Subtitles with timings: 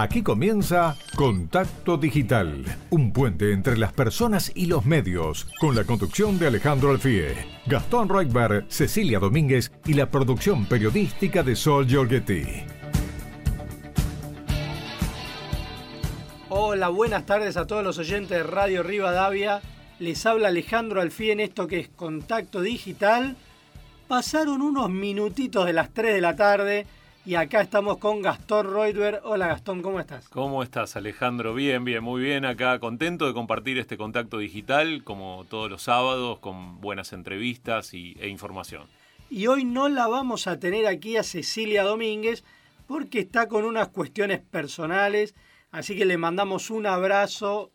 [0.00, 6.38] Aquí comienza Contacto Digital, un puente entre las personas y los medios, con la conducción
[6.38, 7.34] de Alejandro Alfie,
[7.66, 12.44] Gastón Reutberg, Cecilia Domínguez y la producción periodística de Sol Giorgetti.
[16.48, 19.60] Hola, buenas tardes a todos los oyentes de Radio Rivadavia.
[19.98, 23.36] Les habla Alejandro Alfie en esto que es Contacto Digital.
[24.08, 26.86] Pasaron unos minutitos de las 3 de la tarde
[27.24, 29.20] y acá estamos con Gastón Reutberg.
[29.24, 30.28] Hola Gastón, ¿cómo estás?
[30.28, 31.54] ¿Cómo estás Alejandro?
[31.54, 32.44] Bien, bien, muy bien.
[32.44, 38.16] Acá contento de compartir este contacto digital como todos los sábados con buenas entrevistas y,
[38.20, 38.86] e información.
[39.28, 42.42] Y hoy no la vamos a tener aquí a Cecilia Domínguez
[42.86, 45.34] porque está con unas cuestiones personales.
[45.70, 47.70] Así que le mandamos un abrazo.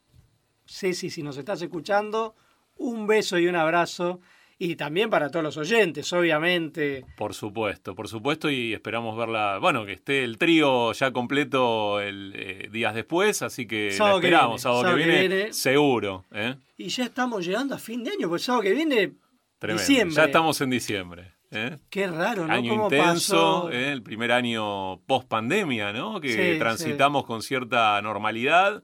[0.65, 2.35] Ceci, si nos estás escuchando,
[2.77, 4.20] un beso y un abrazo
[4.57, 7.05] y también para todos los oyentes, obviamente.
[7.17, 12.33] Por supuesto, por supuesto, y esperamos verla, bueno, que esté el trío ya completo el,
[12.35, 16.25] eh, días después, así que la esperamos, sábado, que, viene, seguro.
[16.31, 16.55] ¿eh?
[16.77, 19.13] Y ya estamos llegando a fin de año, pues sábado que viene,
[19.62, 20.15] diciembre.
[20.15, 21.34] Ya estamos en diciembre.
[21.51, 21.77] ¿eh?
[21.90, 22.53] Qué raro, ¿no?
[22.53, 26.21] Año intenso, el primer año post pandemia, ¿no?
[26.21, 28.84] Que transitamos con cierta normalidad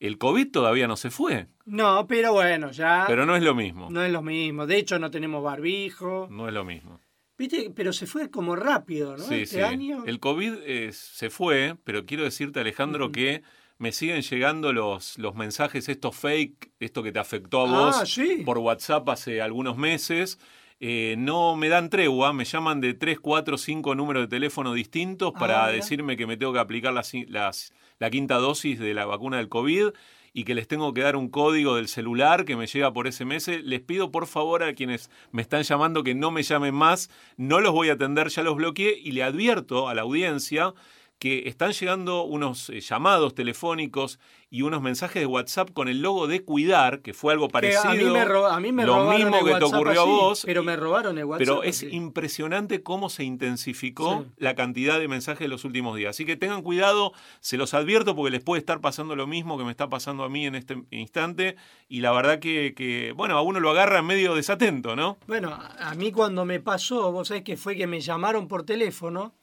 [0.00, 1.48] el COVID todavía no se fue.
[1.64, 3.04] No, pero bueno, ya.
[3.06, 3.88] Pero no es lo mismo.
[3.90, 4.66] No es lo mismo.
[4.66, 6.28] De hecho, no tenemos barbijo.
[6.30, 7.00] No es lo mismo.
[7.38, 9.24] Viste, pero se fue como rápido, ¿no?
[9.24, 10.04] Sí, este año.
[10.06, 13.42] El COVID eh, se fue, pero quiero decirte, Alejandro, que
[13.78, 18.44] me siguen llegando los, los mensajes, estos fake, esto que te afectó a vos ah,
[18.44, 20.38] por WhatsApp hace algunos meses.
[20.78, 25.32] Eh, no me dan tregua, me llaman de 3, 4, 5 números de teléfono distintos
[25.32, 29.06] para ah, decirme que me tengo que aplicar las, las la quinta dosis de la
[29.06, 29.88] vacuna del COVID
[30.32, 33.48] y que les tengo que dar un código del celular que me llega por SMS.
[33.64, 37.60] Les pido por favor a quienes me están llamando que no me llamen más, no
[37.60, 40.74] los voy a atender, ya los bloqueé y le advierto a la audiencia
[41.18, 46.28] que están llegando unos eh, llamados telefónicos y unos mensajes de WhatsApp con el logo
[46.28, 47.82] de Cuidar, que fue algo parecido.
[47.88, 50.42] a mí me, a mí me lo mismo que te ocurrió a vos.
[50.46, 51.46] Pero me robaron el WhatsApp.
[51.46, 56.10] Pero es impresionante cómo se intensificó la cantidad de mensajes de los últimos días.
[56.10, 59.64] Así que tengan cuidado, se los advierto porque les puede estar pasando lo mismo que
[59.64, 61.56] me está pasando a mí en este instante.
[61.88, 65.18] Y la verdad que, que bueno, a uno lo agarra medio desatento, ¿no?
[65.26, 69.34] Bueno, a mí cuando me pasó, vos sabés que fue que me llamaron por teléfono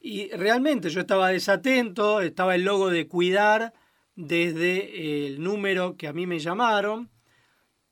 [0.00, 3.72] y realmente yo estaba desatento, estaba el logo de cuidar
[4.16, 7.10] desde el número que a mí me llamaron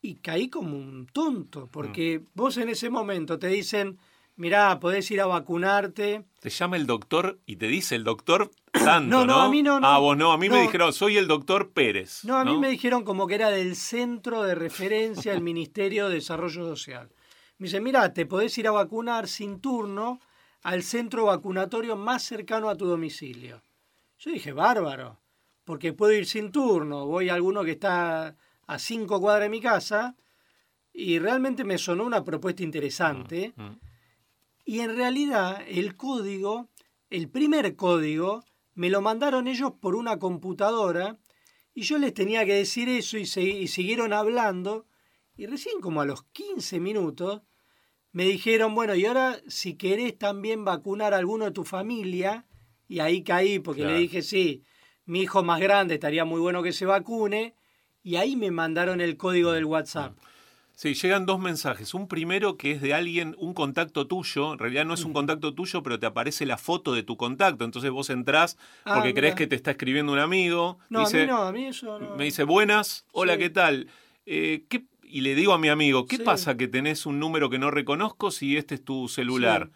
[0.01, 2.27] y caí como un tonto, porque mm.
[2.35, 3.99] vos en ese momento te dicen,
[4.37, 6.25] mirá, podés ir a vacunarte.
[6.41, 9.81] Te llama el doctor y te dice el doctor tanto, no, no, a mí no,
[9.81, 9.87] no.
[9.87, 12.25] Ah, vos no, a mí me dijeron, soy el doctor Pérez.
[12.25, 16.17] No, a mí me dijeron como que era del centro de referencia del Ministerio de
[16.17, 17.11] Desarrollo Social.
[17.59, 20.21] Me dice, mirá, te podés ir a vacunar sin turno
[20.63, 23.63] al centro vacunatorio más cercano a tu domicilio.
[24.19, 25.21] Yo dije, bárbaro,
[25.65, 28.37] porque puedo ir sin turno, voy a alguno que está
[28.67, 30.17] a cinco cuadras de mi casa,
[30.93, 33.53] y realmente me sonó una propuesta interesante.
[33.57, 33.81] Mm, mm.
[34.65, 36.69] Y en realidad el código,
[37.11, 41.19] el primer código, me lo mandaron ellos por una computadora
[41.75, 44.87] y yo les tenía que decir eso y, y siguieron hablando.
[45.37, 47.43] Y recién como a los 15 minutos
[48.13, 52.47] me dijeron, bueno, y ahora si querés también vacunar a alguno de tu familia,
[52.87, 54.63] y ahí caí porque le dije, sí,
[55.07, 57.55] mi hijo más grande estaría muy bueno que se vacune,
[58.03, 60.17] y ahí me mandaron el código del WhatsApp.
[60.77, 61.95] Sí, llegan dos mensajes.
[61.95, 64.55] Un primero que es de alguien, un contacto tuyo.
[64.55, 67.65] En realidad no es un contacto tuyo, pero te aparece la foto de tu contacto.
[67.65, 70.79] Entonces vos entrás ah, porque crees que te está escribiendo un amigo.
[70.91, 72.17] No, a mí no, a mí eso no.
[72.17, 73.87] Me dice, buenas, hola, ¿qué tal?
[74.27, 77.61] Eh, ¿qué, y le digo a mi amigo, ¿qué pasa que tenés un número que
[77.61, 79.71] no reconozco si este es tu celular?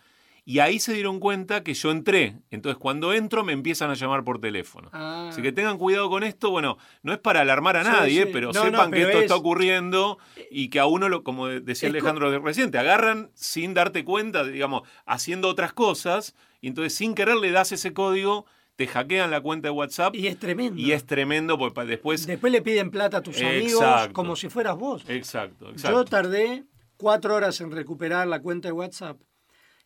[0.48, 2.38] Y ahí se dieron cuenta que yo entré.
[2.50, 4.88] Entonces, cuando entro, me empiezan a llamar por teléfono.
[4.94, 5.26] Ah.
[5.28, 6.50] Así que tengan cuidado con esto.
[6.50, 10.16] Bueno, no es para alarmar a nadie, pero sepan que esto está ocurriendo
[10.50, 14.42] y que a uno, lo, como decía Alejandro de recién, te agarran sin darte cuenta,
[14.42, 16.34] digamos, haciendo otras cosas.
[16.62, 20.14] Y entonces, sin querer, le das ese código te hackean la cuenta de WhatsApp.
[20.14, 20.80] Y es tremendo.
[20.80, 22.26] Y es tremendo porque después...
[22.26, 23.84] Después le piden plata a tus amigos
[24.14, 25.04] como si fueras vos.
[25.08, 26.64] Exacto, Yo tardé
[26.96, 29.18] cuatro horas en recuperar la cuenta de WhatsApp.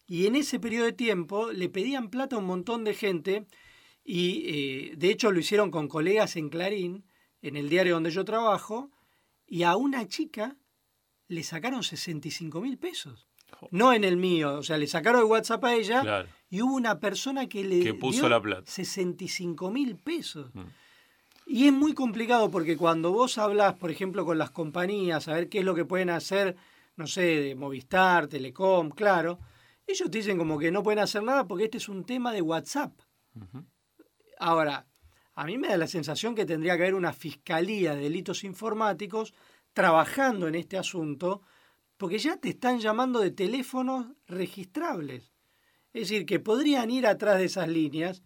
[0.07, 3.47] Y en ese periodo de tiempo le pedían plata a un montón de gente
[4.05, 7.05] y eh, de hecho lo hicieron con colegas en Clarín,
[7.41, 8.91] en el diario donde yo trabajo,
[9.47, 10.57] y a una chica
[11.29, 13.29] le sacaron 65 mil pesos.
[13.71, 16.99] No en el mío, o sea, le sacaron el WhatsApp a ella y hubo una
[16.99, 20.53] persona que le puso dio la 65 mil pesos.
[20.55, 20.63] Mm.
[21.47, 25.49] Y es muy complicado porque cuando vos hablas, por ejemplo, con las compañías, a ver
[25.49, 26.57] qué es lo que pueden hacer,
[26.97, 29.39] no sé, de Movistar, Telecom, claro,
[29.87, 32.43] ellos te dicen como que no pueden hacer nada porque este es un tema de
[32.43, 32.93] WhatsApp.
[34.39, 34.87] Ahora,
[35.35, 39.35] a mí me da la sensación que tendría que haber una fiscalía de delitos informáticos
[39.73, 41.43] trabajando en este asunto,
[41.97, 45.33] porque ya te están llamando de teléfonos registrables.
[45.93, 48.23] Es decir, que podrían ir atrás de esas líneas.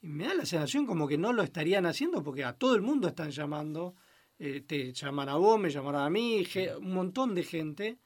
[0.00, 2.82] Y me da la sensación como que no lo estarían haciendo porque a todo el
[2.82, 3.94] mundo están llamando.
[4.38, 6.46] Eh, te llaman a vos, me llaman a mí,
[6.78, 7.98] un montón de gente.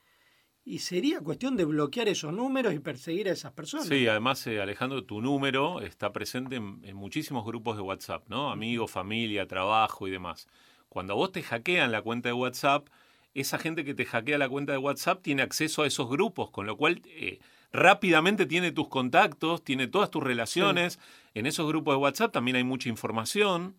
[0.69, 3.89] Y sería cuestión de bloquear esos números y perseguir a esas personas.
[3.89, 8.51] Sí, además, eh, Alejandro, tu número está presente en, en, muchísimos grupos de WhatsApp, ¿no?
[8.51, 10.47] Amigos, familia, trabajo y demás.
[10.91, 12.87] Cuando a vos te hackean la cuenta de WhatsApp,
[13.33, 16.67] esa gente que te hackea la cuenta de WhatsApp tiene acceso a esos grupos, con
[16.67, 17.39] lo cual eh,
[17.73, 20.99] rápidamente tiene tus contactos, tiene todas tus relaciones.
[21.33, 23.75] En esos grupos de WhatsApp también hay mucha información.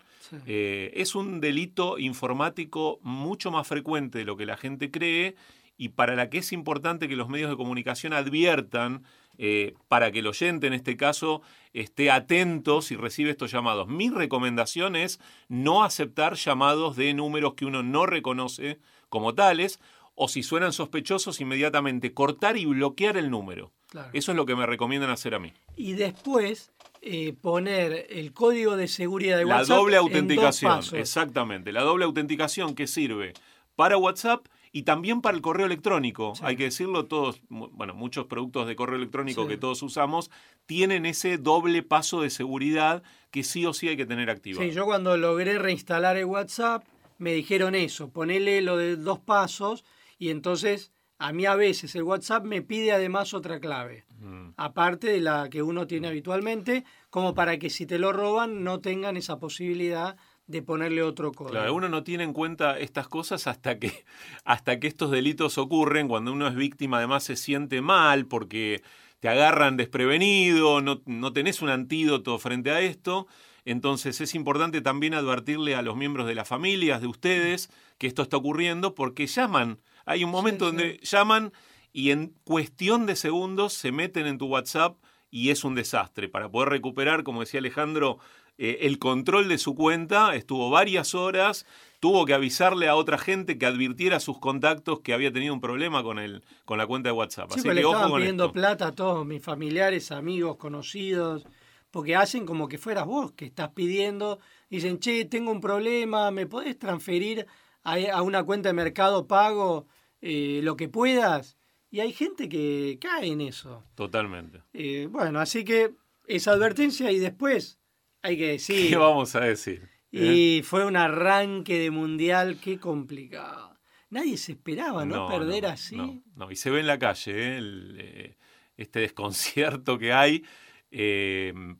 [0.45, 5.35] Eh, es un delito informático mucho más frecuente de lo que la gente cree
[5.79, 9.03] y para la que es importante que los medios de comunicación adviertan
[9.37, 11.41] eh, para que el oyente en este caso
[11.71, 13.87] esté atento si recibe estos llamados.
[13.87, 18.77] Mi recomendación es no aceptar llamados de números que uno no reconoce
[19.07, 19.79] como tales
[20.15, 23.71] o si suenan sospechosos, inmediatamente cortar y bloquear el número.
[24.11, 25.53] Eso es lo que me recomiendan hacer a mí.
[25.77, 29.69] Y después eh, poner el código de seguridad de WhatsApp.
[29.69, 31.71] La doble autenticación, exactamente.
[31.71, 33.31] La doble autenticación que sirve
[33.77, 36.33] para WhatsApp y también para el correo electrónico.
[36.41, 40.29] Hay que decirlo, todos, bueno, muchos productos de correo electrónico que todos usamos
[40.65, 44.63] tienen ese doble paso de seguridad que sí o sí hay que tener activado.
[44.63, 46.83] Sí, yo cuando logré reinstalar el WhatsApp
[47.17, 49.83] me dijeron eso, ponele lo de dos pasos
[50.17, 54.51] y entonces a mí a veces el WhatsApp me pide además otra clave, mm.
[54.55, 58.79] aparte de la que uno tiene habitualmente, como para que si te lo roban no
[58.79, 60.15] tengan esa posibilidad
[60.49, 61.51] de ponerle otro código.
[61.51, 64.05] Claro, uno no tiene en cuenta estas cosas hasta que,
[64.43, 68.81] hasta que estos delitos ocurren, cuando uno es víctima además se siente mal porque
[69.19, 73.27] te agarran desprevenido, no, no tenés un antídoto frente a esto.
[73.65, 78.23] Entonces es importante también advertirle a los miembros de las familias de ustedes que esto
[78.23, 79.79] está ocurriendo porque llaman
[80.09, 81.53] hay un momento donde llaman
[81.93, 84.97] y en cuestión de segundos se meten en tu WhatsApp
[85.29, 86.27] y es un desastre.
[86.27, 88.17] Para poder recuperar, como decía Alejandro,
[88.59, 91.65] eh, el control de su cuenta, estuvo varias horas,
[91.99, 95.61] tuvo que avisarle a otra gente que advirtiera a sus contactos que había tenido un
[95.61, 97.51] problema con, el, con la cuenta de WhatsApp.
[97.53, 101.47] Así que le estaban pidiendo plata a todos mis familiares, amigos, conocidos,
[101.89, 104.39] porque hacen como que fueras vos que estás pidiendo.
[104.69, 107.47] Dicen, che, tengo un problema, ¿me podés transferir
[107.83, 109.87] a, a una cuenta de mercado pago?
[110.21, 111.57] Eh, lo que puedas.
[111.89, 113.83] Y hay gente que cae en eso.
[113.95, 114.61] Totalmente.
[114.73, 115.95] Eh, bueno, así que
[116.27, 117.78] esa advertencia y después
[118.21, 118.89] hay que decir.
[118.89, 119.89] ¿Qué vamos a decir?
[120.11, 120.63] Y ¿Eh?
[120.63, 123.77] fue un arranque de mundial, qué complicado.
[124.09, 125.27] Nadie se esperaba, ¿no?
[125.27, 126.23] Perder así.
[126.35, 128.35] No, y se ve en la calle
[128.75, 130.43] este desconcierto que hay.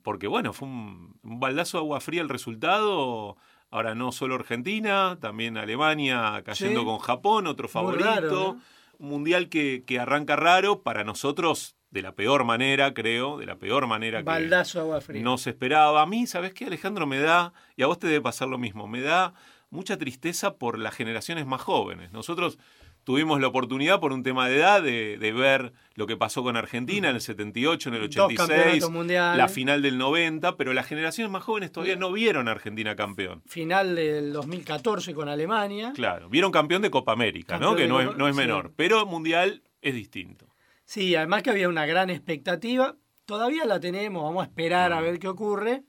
[0.02, 3.36] porque bueno, fue un, un, baldazo de agua fría el resultado.
[3.70, 8.58] Ahora no solo Argentina, también Alemania cayendo con Japón, otro favorito.
[8.98, 13.56] Un mundial que, que, arranca raro, para nosotros de la peor manera, creo, de la
[13.56, 15.22] peor manera Baldazo agua fría.
[15.22, 16.02] no se esperaba.
[16.02, 17.06] A mí, ¿sabes qué, Alejandro?
[17.06, 19.34] Me da, y a vos te debe pasar lo mismo, me da
[19.70, 22.12] mucha tristeza por las generaciones más jóvenes.
[22.12, 22.58] Nosotros
[23.04, 27.08] tuvimos la oportunidad por un tema de edad de, ver lo que pasó con Argentina
[27.08, 31.72] en el 78, en el 86, la final del 90, pero las generaciones más jóvenes
[31.72, 33.42] todavía no vieron a Argentina campeón.
[33.46, 35.92] Final del 2014 con Alemania.
[35.94, 37.74] Claro, vieron campeón de Copa América, ¿no?
[37.74, 40.49] que no es, no es menor, pero Mundial es distinto.
[40.90, 45.20] Sí, además que había una gran expectativa, todavía la tenemos, vamos a esperar a ver
[45.20, 45.84] qué ocurre,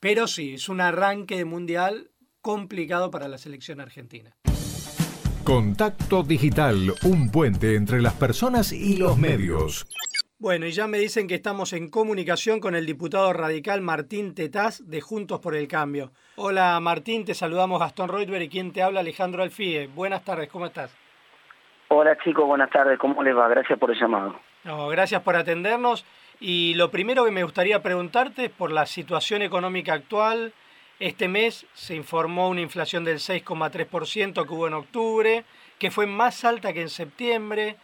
[0.00, 4.34] pero sí, es un arranque de Mundial complicado para la selección argentina.
[5.44, 9.86] Contacto Digital, un puente entre las personas y los medios.
[10.38, 14.80] Bueno, y ya me dicen que estamos en comunicación con el diputado radical Martín Tetaz
[14.82, 16.12] de Juntos por el Cambio.
[16.36, 19.88] Hola Martín, te saludamos Gastón Reutberg y quien te habla Alejandro Alfie.
[19.88, 20.90] Buenas tardes, ¿cómo estás?
[21.88, 23.48] Hola chicos, buenas tardes, ¿cómo les va?
[23.48, 24.38] Gracias por el llamado.
[24.64, 26.04] No, gracias por atendernos.
[26.40, 30.52] Y lo primero que me gustaría preguntarte es por la situación económica actual,
[31.00, 35.44] este mes se informó una inflación del 6,3% que hubo en octubre,
[35.78, 37.76] que fue más alta que en septiembre.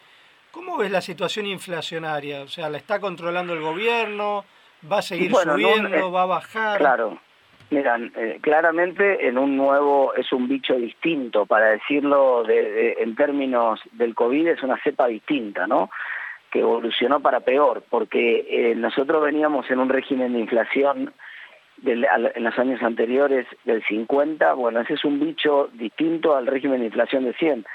[0.51, 2.43] ¿Cómo ves la situación inflacionaria?
[2.43, 4.45] O sea, ¿la está controlando el gobierno?
[4.91, 5.95] ¿Va a seguir subiendo?
[5.95, 6.79] Eh, ¿Va a bajar?
[6.79, 7.19] Claro.
[7.75, 13.81] Miran, eh, claramente en un nuevo, es un bicho distinto, para decirlo de, en términos
[13.93, 15.91] del COVID, es una cepa distinta, ¿no?
[16.51, 21.13] Que evolucionó para peor, porque eh, nosotros veníamos en un régimen de inflación
[21.85, 26.87] en los años anteriores del 50, bueno, ese es un bicho distinto al régimen de
[26.87, 27.67] inflación de 100.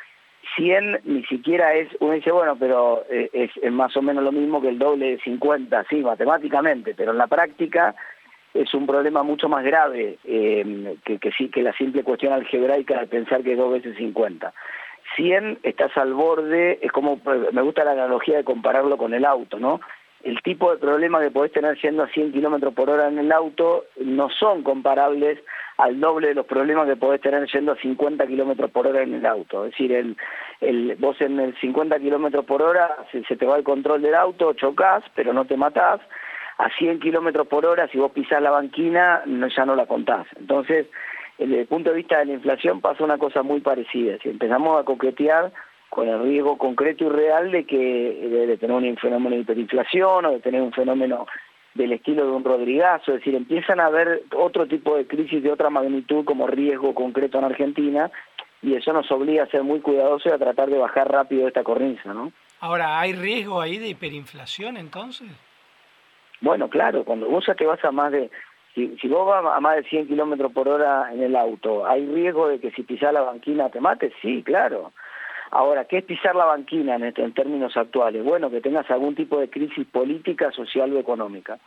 [0.55, 4.61] 100 ni siquiera es, uno dice, bueno, pero eh, es, más o menos lo mismo
[4.61, 7.95] que el doble de 50, sí, matemáticamente, pero en la práctica
[8.53, 13.07] es un problema mucho más grave eh, que, que, que la simple cuestión algebraica de
[13.07, 14.53] pensar que dos veces 50.
[15.15, 17.19] 100 estás al borde, es como,
[17.51, 19.79] me gusta la analogía de compararlo con el auto, ¿no?
[20.23, 23.31] El tipo de problema que podés tener yendo a 100 kilómetros por hora en el
[23.31, 25.39] auto no son comparables
[25.77, 29.13] al doble de los problemas que podés tener yendo a 50 kilómetros por hora en
[29.13, 29.63] el auto.
[29.63, 30.17] Es decir, el,
[30.59, 34.13] el, vos en el 50 kilómetros por hora se, se, te va el control del
[34.13, 36.01] auto, chocas, pero no te matás.
[36.59, 40.27] A 100 kilómetros por hora, si vos pisás la banquina, no, ya no la contás.
[40.37, 40.87] Entonces,
[41.37, 44.17] desde el punto de vista de la inflación pasa una cosa muy parecida.
[44.21, 45.53] Si empezamos a coquetear
[45.89, 50.31] con el riesgo concreto y real de que de, tener un fenómeno de hiperinflación o
[50.31, 51.27] de tener un fenómeno
[51.75, 55.53] del estilo de un Rodrigazo, es decir, empiezan a haber otro tipo de crisis de
[55.53, 58.11] otra magnitud como riesgo concreto en Argentina
[58.61, 61.63] y eso nos obliga a ser muy cuidadosos y a tratar de bajar rápido esta
[61.63, 62.33] cornisa, ¿no?
[62.59, 65.29] Ahora, ¿hay riesgo ahí de hiperinflación entonces?
[66.41, 68.29] Bueno, claro, cuando vos ya te vas a más de
[68.75, 72.05] si, si vos vas a más de 100 kilómetros por hora en el auto, ¿hay
[72.05, 74.13] riesgo de que si pisás la banquina te mates?
[74.21, 74.91] Sí, claro.
[75.51, 78.23] Ahora, ¿qué es pisar la banquina en, en términos actuales?
[78.23, 81.57] Bueno, que tengas algún tipo de crisis política, social o económica.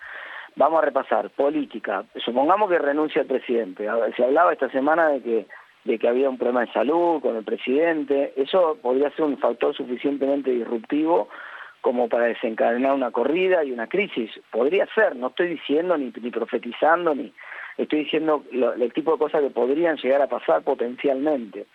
[0.55, 1.31] Vamos a repasar.
[1.31, 2.05] Política.
[2.25, 3.89] Supongamos que renuncia el presidente.
[4.17, 5.47] Se hablaba esta semana de que
[5.85, 8.33] de que había un problema de salud con el presidente.
[8.37, 11.29] Eso podría ser un factor suficientemente disruptivo
[11.83, 14.31] como para desencadenar una corrida y una crisis.
[14.51, 17.33] Podría ser, no estoy diciendo ni, ni profetizando, ni
[17.77, 21.67] estoy diciendo lo, el tipo de cosas que podrían llegar a pasar potencialmente.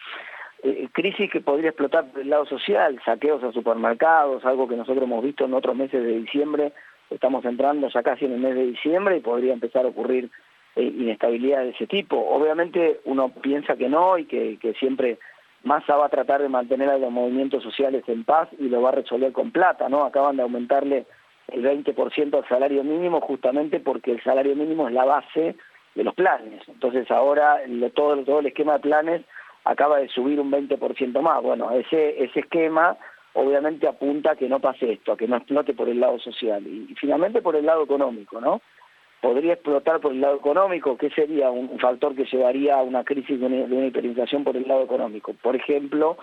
[0.63, 5.03] Eh, crisis que podría explotar por el lado social, saqueos a supermercados, algo que nosotros
[5.03, 6.71] hemos visto en otros meses de diciembre,
[7.09, 10.31] estamos entrando ya casi en el mes de diciembre y podría empezar a ocurrir
[10.77, 12.17] eh, inestabilidad de ese tipo.
[12.17, 15.19] Obviamente uno piensa que no y que siempre
[15.67, 18.89] Massa va a tratar de mantener a los movimientos sociales en paz y lo va
[18.89, 20.03] a resolver con plata, ¿no?
[20.03, 21.05] Acaban de aumentarle
[21.50, 25.55] el 20% al salario mínimo justamente porque el salario mínimo es la base
[25.95, 26.62] de los planes.
[26.67, 27.59] Entonces ahora
[27.93, 29.21] todo, todo el esquema de planes
[29.63, 31.43] acaba de subir un 20% más.
[31.43, 32.97] Bueno, ese, ese esquema
[33.33, 36.65] obviamente apunta a que no pase esto, a que no explote por el lado social
[36.65, 38.62] y, y finalmente por el lado económico, ¿no?
[39.21, 43.39] Podría explotar por el lado económico, ¿qué sería un factor que llevaría a una crisis
[43.39, 45.33] de una, hiperinflación por el lado económico?
[45.41, 46.17] Por ejemplo,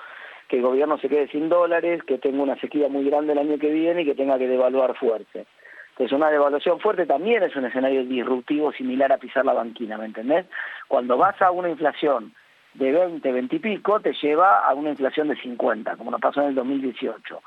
[0.48, 3.58] que el gobierno se quede sin dólares, que tenga una sequía muy grande el año
[3.58, 5.46] que viene y que tenga que devaluar fuerte.
[5.90, 10.06] Entonces una devaluación fuerte también es un escenario disruptivo similar a pisar la banquina, ¿me
[10.06, 10.46] entendés?
[10.88, 12.34] Cuando vas a una inflación
[12.74, 16.42] de 20, 20 y pico, te lleva a una inflación de 50, como nos pasó
[16.42, 17.40] en el 2018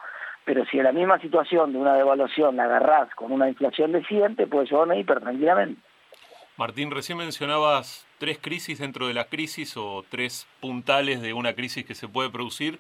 [0.48, 4.02] pero si en la misma situación de una devaluación la agarrás con una inflación de
[4.06, 5.82] 100, te puedes llevar una hiper tranquilamente.
[6.56, 11.86] Martín, recién mencionabas tres crisis dentro de la crisis o tres puntales de una crisis
[11.86, 12.80] que se puede producir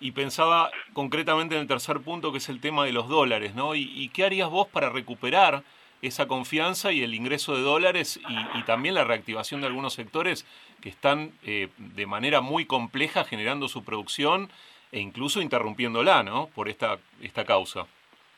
[0.00, 3.76] y pensaba concretamente en el tercer punto que es el tema de los dólares, ¿no?
[3.76, 5.62] ¿Y, qué harías vos para recuperar
[6.02, 10.44] esa confianza y el ingreso de dólares y, también la reactivación de algunos sectores
[10.80, 14.50] que están eh, de manera muy compleja generando su producción
[14.94, 16.46] e incluso interrumpiéndola, ¿no?
[16.54, 17.84] Por esta, esta causa.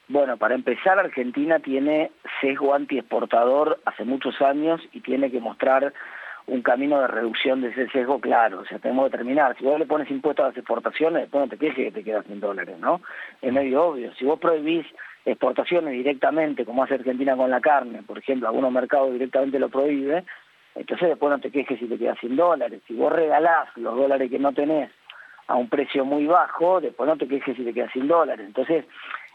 [0.09, 5.93] Bueno, para empezar, Argentina tiene sesgo antiexportador hace muchos años y tiene que mostrar
[6.47, 8.61] un camino de reducción de ese sesgo claro.
[8.61, 9.55] O sea, tenemos que terminar.
[9.59, 12.25] Si vos le pones impuestos a las exportaciones, después no te quejes que te quedas
[12.25, 13.03] sin dólares, ¿no?
[13.43, 14.15] Es medio obvio.
[14.15, 14.87] Si vos prohibís
[15.27, 20.25] exportaciones directamente, como hace Argentina con la carne, por ejemplo, algunos mercados directamente lo prohíbe,
[20.75, 22.81] entonces después no te quejes si te quedas sin dólares.
[22.87, 24.91] Si vos regalás los dólares que no tenés
[25.47, 28.47] a un precio muy bajo, después no te quejes si te quedas sin dólares.
[28.47, 28.85] Entonces,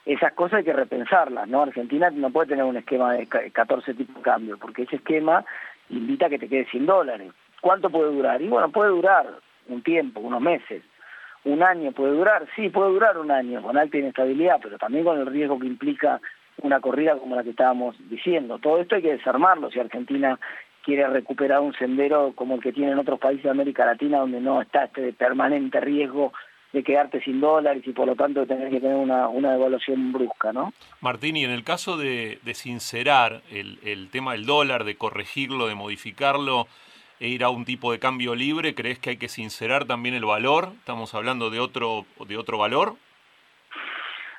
[0.06, 1.62] esas cosas hay que repensarlas, ¿no?
[1.62, 5.46] Argentina no puede tener un esquema de 14 tipos de cambio, porque ese esquema
[5.90, 7.32] invita a que te quedes sin dólares.
[7.62, 8.42] ¿Cuánto puede durar?
[8.42, 9.28] Y bueno, puede durar
[9.68, 10.84] un tiempo, unos meses.
[11.44, 15.20] Un año puede durar, sí, puede durar un año, con alta inestabilidad, pero también con
[15.20, 16.20] el riesgo que implica
[16.62, 18.60] una corrida como la que estábamos diciendo.
[18.60, 20.40] Todo esto hay que desarmarlo si Argentina
[20.84, 24.62] quiere recuperar un sendero como el que tienen otros países de América Latina, donde no
[24.62, 26.34] está este permanente riesgo
[26.74, 30.54] de quedarte sin dólares y por lo tanto tener que tener una, una devaluación brusca,
[30.54, 30.74] ¿no?
[31.02, 35.76] Martín, y en el caso de, sincerar el, el tema del dólar, de corregirlo, de
[35.76, 36.68] modificarlo,
[37.20, 40.26] e ir a un tipo de cambio libre, ¿crees que hay que sincerar también el
[40.26, 40.70] valor?
[40.80, 42.96] ¿Estamos hablando de otro, de otro valor?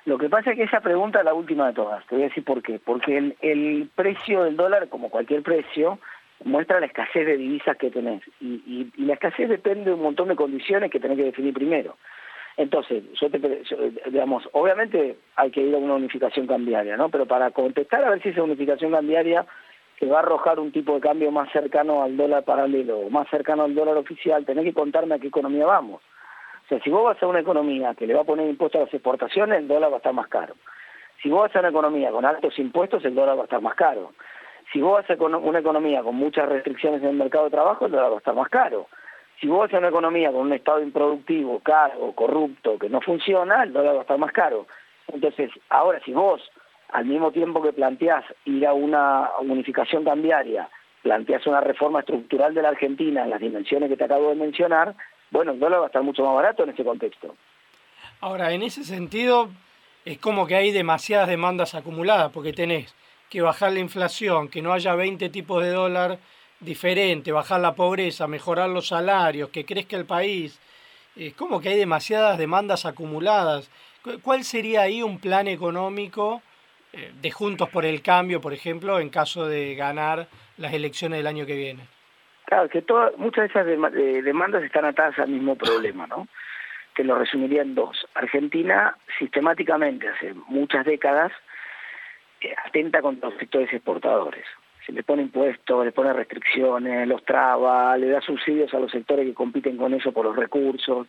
[0.05, 2.05] Lo que pasa es que esa pregunta es la última de todas.
[2.07, 2.81] Te voy a decir por qué.
[2.85, 6.01] Porque el, el precio del dólar, como cualquier precio,
[6.45, 8.23] muestra la escasez de divisas que tenés.
[8.41, 11.97] Y, y, la escasez depende de un montón de condiciones que tenés que definir primero.
[12.57, 13.39] Entonces, yo te,
[14.11, 17.09] digamos, obviamente hay que ir a una unificación cambiaria, ¿no?
[17.09, 19.47] Pero para contestar a ver si esa unificación cambiaria
[19.99, 23.29] se va a arrojar un tipo de cambio más cercano al dólar paralelo o más
[23.31, 26.03] cercano al dólar oficial, tenés que contarme a qué economía vamos.
[26.65, 28.85] O sea, si vos vas a una economía que le va a poner impuestos a
[28.85, 30.55] las exportaciones, el dólar va a estar más caro.
[31.23, 33.77] Si vos vas a una economía con altos impuestos, el dólar va a estar más
[33.77, 34.13] caro
[34.73, 38.15] Si vos haces una economía con muchas restricciones en el mercado de trabajo, dólar va
[38.15, 38.89] a estar más caro.
[39.39, 43.73] Si vos haces una economía con un estado improductivo, caro, corrupto, que no funciona, el
[43.73, 44.67] dólar va a estar más caro.
[45.09, 46.41] Entonces, ahora si vos,
[46.91, 50.71] al mismo tiempo que planteás ir a una unificación cambiaria,
[51.03, 54.95] planteás una reforma estructural de la Argentina en las dimensiones que te acabo de mencionar,
[55.31, 57.35] bueno, el dólar va a estar mucho más barato en ese contexto.
[58.21, 59.51] Ahora, en ese sentido,
[60.05, 62.95] es como que hay demasiadas demandas acumuladas, porque tenés
[63.33, 66.19] que bajar la inflación, que no haya 20 tipos de dólar
[66.61, 70.61] diferentes, bajar la pobreza, mejorar los salarios, que crezca el país.
[71.17, 73.71] Es como que hay demasiadas demandas acumuladas.
[74.21, 76.43] ¿Cuál sería ahí un plan económico
[76.93, 81.27] eh, de Juntos por el Cambio, por ejemplo, en caso de ganar las elecciones del
[81.27, 81.85] año que viene?
[82.45, 86.29] Claro, que todas, muchas de esas demandas están atadas al mismo problema, ¿no?
[86.95, 88.07] Que lo resumiría en dos.
[88.13, 91.33] Argentina, sistemáticamente, hace muchas décadas,
[92.65, 94.45] atenta contra los sectores exportadores.
[94.87, 99.27] Se le pone impuestos, le pone restricciones, los traba, le da subsidios a los sectores
[99.27, 101.07] que compiten con eso por los recursos.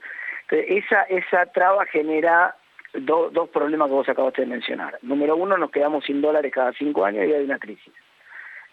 [0.50, 2.56] esa, esa traba genera
[2.94, 5.00] dos problemas que vos acabaste de mencionar.
[5.02, 7.94] Número uno, nos quedamos sin dólares cada cinco años y hay una crisis.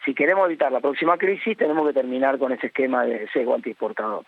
[0.05, 4.25] Si queremos evitar la próxima crisis, tenemos que terminar con ese esquema de sesgo antiexportador.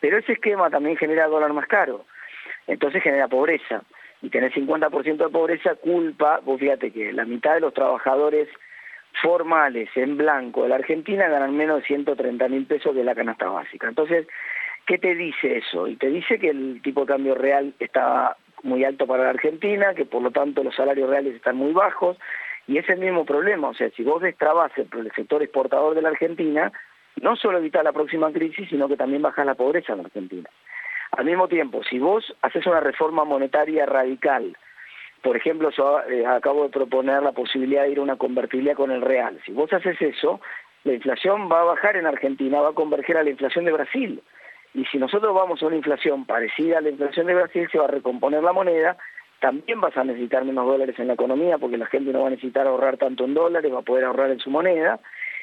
[0.00, 2.04] Pero ese esquema también genera dólar más caro,
[2.66, 3.82] entonces genera pobreza.
[4.26, 8.48] Y tener 50% de pobreza culpa, vos fíjate que la mitad de los trabajadores
[9.22, 13.48] formales en blanco de la Argentina ganan menos de 130 mil pesos de la canasta
[13.48, 13.86] básica.
[13.86, 14.26] Entonces,
[14.84, 15.86] ¿qué te dice eso?
[15.86, 19.94] Y te dice que el tipo de cambio real está muy alto para la Argentina,
[19.94, 22.18] que por lo tanto los salarios reales están muy bajos,
[22.66, 26.02] y es el mismo problema, o sea, si vos destrabas el, el sector exportador de
[26.02, 26.72] la Argentina,
[27.22, 30.50] no solo evitas la próxima crisis, sino que también bajas la pobreza en la Argentina.
[31.16, 34.56] Al mismo tiempo, si vos haces una reforma monetaria radical,
[35.22, 38.90] por ejemplo, yo eh, acabo de proponer la posibilidad de ir a una convertibilidad con
[38.90, 39.40] el real.
[39.44, 40.40] Si vos haces eso,
[40.84, 44.22] la inflación va a bajar en Argentina, va a converger a la inflación de Brasil.
[44.74, 47.84] Y si nosotros vamos a una inflación parecida a la inflación de Brasil, se va
[47.84, 48.96] a recomponer la moneda
[49.40, 52.30] también vas a necesitar menos dólares en la economía porque la gente no va a
[52.30, 54.98] necesitar ahorrar tanto en dólares, va a poder ahorrar en su moneda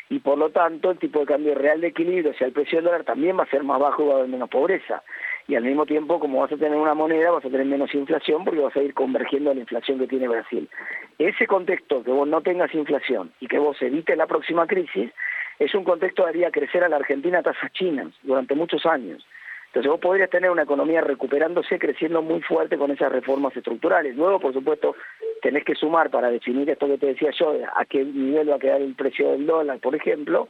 [0.10, 2.78] y por lo tanto el tipo de cambio real de equilibrio, o sea, el precio
[2.78, 5.04] del dólar también va a ser más bajo y va a haber menos pobreza.
[5.48, 8.46] Y al mismo tiempo, como vas a tener una moneda, vas a tener menos inflación
[8.46, 10.70] porque vas a ir convergiendo a la inflación que tiene Brasil.
[11.18, 15.12] Ese contexto, que vos no tengas inflación y que vos evites la próxima crisis,
[15.60, 19.26] es un contexto que haría crecer a la Argentina a tasas chinas durante muchos años.
[19.68, 24.16] Entonces vos podrías tener una economía recuperándose, creciendo muy fuerte con esas reformas estructurales.
[24.16, 24.96] Luego, por supuesto,
[25.42, 28.60] tenés que sumar para definir esto que te decía yo, a qué nivel va a
[28.60, 30.48] quedar el precio del dólar, por ejemplo,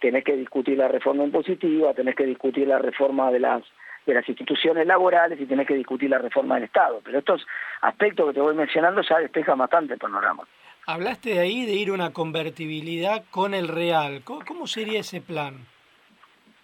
[0.00, 3.62] tenés que discutir la reforma impositiva, tenés que discutir la reforma de las
[4.06, 7.00] de las instituciones laborales y tenés que discutir la reforma del Estado.
[7.04, 7.46] Pero estos
[7.80, 10.44] aspectos que te voy mencionando ya despejan bastante el panorama.
[10.86, 14.22] Hablaste de ahí de ir a una convertibilidad con el real.
[14.24, 15.66] cómo sería ese plan?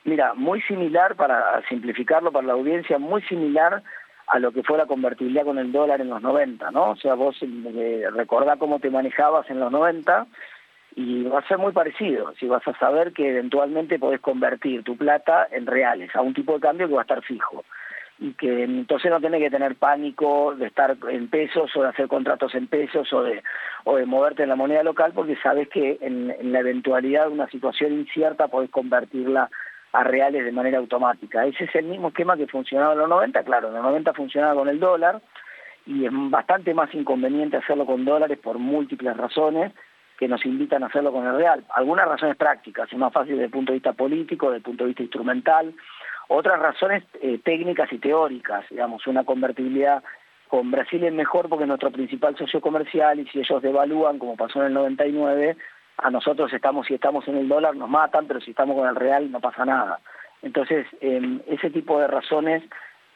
[0.04, 3.82] Mira, muy similar, para simplificarlo para la audiencia, muy similar
[4.26, 6.90] a lo que fue la convertibilidad con el dólar en los 90, ¿no?
[6.90, 10.26] O sea, vos eh, recordá cómo te manejabas en los 90
[10.96, 14.96] y va a ser muy parecido, si vas a saber que eventualmente podés convertir tu
[14.96, 17.64] plata en reales, a un tipo de cambio que va a estar fijo
[18.18, 22.06] y que entonces no tenés que tener pánico de estar en pesos o de hacer
[22.06, 23.42] contratos en pesos o de,
[23.84, 27.32] o de moverte en la moneda local porque sabes que en, en la eventualidad de
[27.32, 29.48] una situación incierta podés convertirla
[29.92, 31.46] a reales de manera automática.
[31.46, 34.54] Ese es el mismo esquema que funcionaba en los 90, claro, en los 90 funcionaba
[34.54, 35.22] con el dólar
[35.86, 39.72] y es bastante más inconveniente hacerlo con dólares por múltiples razones
[40.20, 41.64] que nos invitan a hacerlo con el real.
[41.74, 44.84] Algunas razones prácticas, es más fácil desde el punto de vista político, desde el punto
[44.84, 45.74] de vista instrumental,
[46.28, 50.04] otras razones eh, técnicas y teóricas, digamos, una convertibilidad
[50.46, 54.36] con Brasil es mejor porque es nuestro principal socio comercial y si ellos devalúan, como
[54.36, 55.56] pasó en el 99,
[55.96, 58.96] a nosotros estamos, si estamos en el dólar nos matan, pero si estamos con el
[58.96, 60.00] real no pasa nada.
[60.42, 62.62] Entonces, eh, ese tipo de razones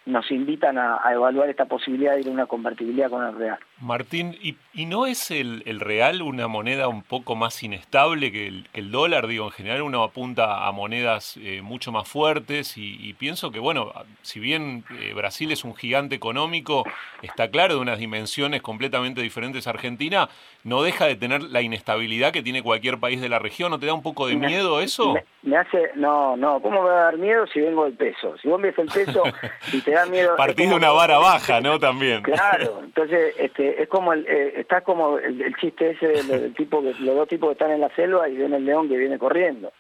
[0.07, 3.59] nos invitan a, evaluar esta posibilidad de ir a una convertibilidad con el real.
[3.81, 4.57] Martín, ¿y,
[4.87, 9.27] no es el, real una moneda un poco más inestable que el, dólar?
[9.27, 13.93] Digo, en general uno apunta a monedas eh, mucho más fuertes y, pienso que, bueno,
[14.23, 16.85] si bien eh, Brasil es un gigante económico,
[17.23, 20.29] está claro de unas dimensiones completamente diferentes a Argentina,
[20.63, 23.71] no deja de tener la inestabilidad que tiene cualquier país de la región.
[23.71, 25.15] ¿No te da un poco de miedo eso?
[25.43, 28.37] Me, hace, no, no, ¿cómo me va a dar miedo si vengo del peso?
[28.39, 29.23] Si vos ves el peso
[29.73, 30.37] y te da miedo...
[30.37, 31.79] Partís de una vara baja, ¿no?
[31.79, 32.23] También.
[32.23, 36.95] Claro, entonces este, es como el, eh, está como el, chiste ese del, tipo que
[37.01, 39.73] los dos tipos que están en la selva y ven el león que viene corriendo.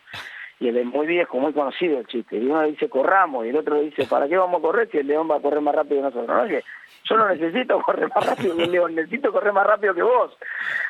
[0.60, 3.56] y el es muy viejo, muy conocido el chiste, y uno dice corramos, y el
[3.56, 5.96] otro dice, ¿para qué vamos a correr si el león va a correr más rápido
[5.96, 6.28] que nosotros?
[6.28, 6.62] No, que
[7.04, 10.36] yo no necesito correr más rápido que el león, necesito correr más rápido que vos,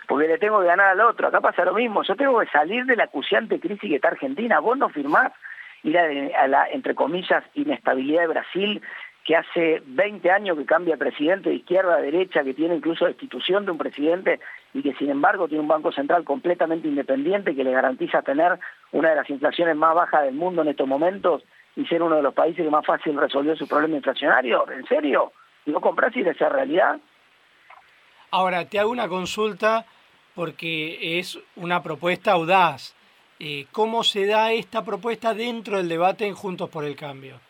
[0.07, 1.29] porque le tengo que ganar al otro.
[1.29, 4.61] Acá pasa lo mismo, yo tengo que salir de la acuciante crisis que está Argentina,
[4.61, 5.33] vos no firmás
[5.85, 8.83] ir a la, entre comillas, inestabilidad de Brasil
[9.25, 13.65] que hace 20 años que cambia presidente de izquierda a derecha, que tiene incluso destitución
[13.65, 14.39] de un presidente
[14.75, 18.59] y que sin embargo tiene un Banco Central completamente independiente que le garantiza tener
[18.93, 21.43] una de las inflaciones más bajas del mundo en estos momentos
[21.75, 24.71] y ser uno de los países que más fácil resolvió su problema inflacionario.
[24.71, 25.33] ¿En serio?
[25.67, 26.99] ¿No compras de esa realidad?
[28.31, 29.87] Ahora, te hago una consulta
[30.35, 32.95] porque es una propuesta audaz.
[33.39, 37.41] Eh, ¿Cómo se da esta propuesta dentro del debate en Juntos por el Cambio?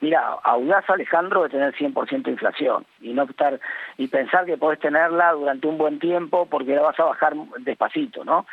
[0.00, 3.58] Mira, audaz Alejandro de tener 100% de inflación y no estar
[3.96, 8.24] y pensar que podés tenerla durante un buen tiempo porque la vas a bajar despacito,
[8.24, 8.46] ¿no?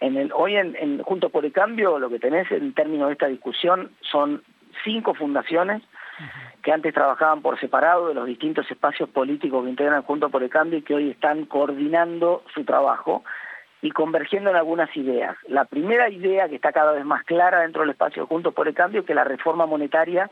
[0.00, 3.12] En el, hoy en, en Juntos por el Cambio lo que tenés en términos de
[3.12, 4.42] esta discusión son
[4.84, 5.82] cinco fundaciones
[6.62, 10.50] que antes trabajaban por separado de los distintos espacios políticos que integran Juntos por el
[10.50, 13.22] Cambio y que hoy están coordinando su trabajo
[13.82, 15.36] y convergiendo en algunas ideas.
[15.46, 18.66] La primera idea que está cada vez más clara dentro del espacio de Juntos por
[18.66, 20.30] el Cambio es que la reforma monetaria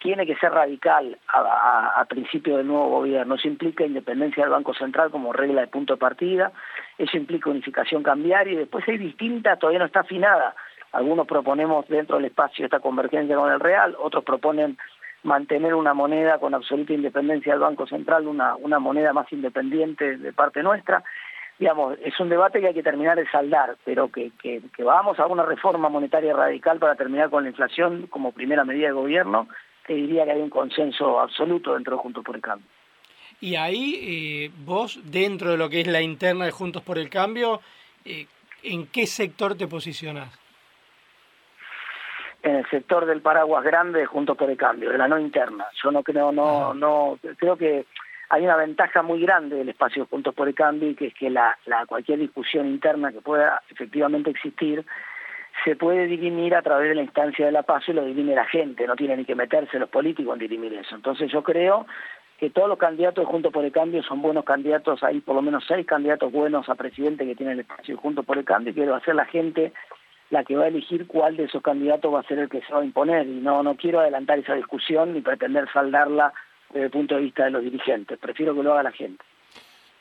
[0.00, 3.34] tiene que ser radical a, principio del nuevo gobierno.
[3.34, 6.52] Eso implica independencia del Banco Central como regla de punto de partida,
[6.98, 10.54] eso implica unificación cambiaria y después hay distintas, todavía no está afinada.
[10.92, 14.76] Algunos proponemos dentro del espacio esta convergencia con el real, otros proponen
[15.22, 20.32] mantener una moneda con absoluta independencia del Banco Central, una, una moneda más independiente de
[20.32, 21.04] parte nuestra.
[21.58, 25.20] Digamos, es un debate que hay que terminar de saldar, pero que, que, que vamos
[25.20, 29.46] a una reforma monetaria radical para terminar con la inflación como primera medida de gobierno
[29.88, 32.66] diría que hay un consenso absoluto dentro de Juntos por el Cambio.
[33.40, 37.08] Y ahí eh, vos, dentro de lo que es la interna de Juntos por el
[37.08, 37.60] Cambio,
[38.04, 38.26] eh,
[38.62, 40.38] ¿en qué sector te posicionas?
[42.42, 45.66] En el sector del paraguas grande de Juntos por el Cambio, de la no interna.
[45.82, 47.86] Yo no creo, no, no, creo que
[48.28, 51.30] hay una ventaja muy grande del espacio Juntos por el Cambio y que es que
[51.30, 54.84] la, la cualquier discusión interna que pueda efectivamente existir
[55.64, 58.46] se puede dirimir a través de la instancia de la paz y lo dirime la
[58.46, 60.94] gente, no tiene ni que meterse los políticos en dirimir eso.
[60.94, 61.86] Entonces yo creo
[62.38, 65.64] que todos los candidatos Juntos por el Cambio son buenos candidatos, hay por lo menos
[65.68, 68.86] seis candidatos buenos a presidente que tienen el espacio Juntos por el Cambio y que
[68.86, 69.72] va la gente
[70.30, 72.72] la que va a elegir cuál de esos candidatos va a ser el que se
[72.72, 76.32] va a imponer y no, no quiero adelantar esa discusión ni pretender saldarla
[76.70, 79.22] desde el punto de vista de los dirigentes, prefiero que lo haga la gente.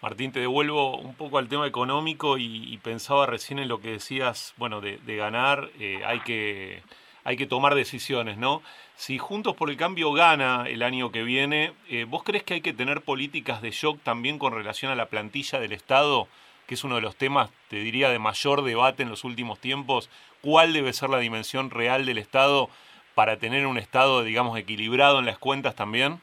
[0.02, 4.54] Martín, te devuelvo un poco al tema económico y, pensaba recién en lo que decías,
[4.56, 6.82] bueno, de, ganar eh, hay, que,
[7.26, 8.62] hay que tomar decisiones, ¿no?
[8.96, 12.62] Si Juntos por el Cambio gana el año que viene, eh, ¿vos crees que hay
[12.62, 16.30] que tener políticas de shock también con relación a la plantilla del Estado,
[16.66, 20.10] que es uno de los temas, te diría, de mayor debate en los últimos tiempos?
[20.42, 22.70] ¿Cuál debe ser la dimensión real del Estado
[23.16, 26.22] para tener un Estado, digamos, equilibrado en las cuentas también?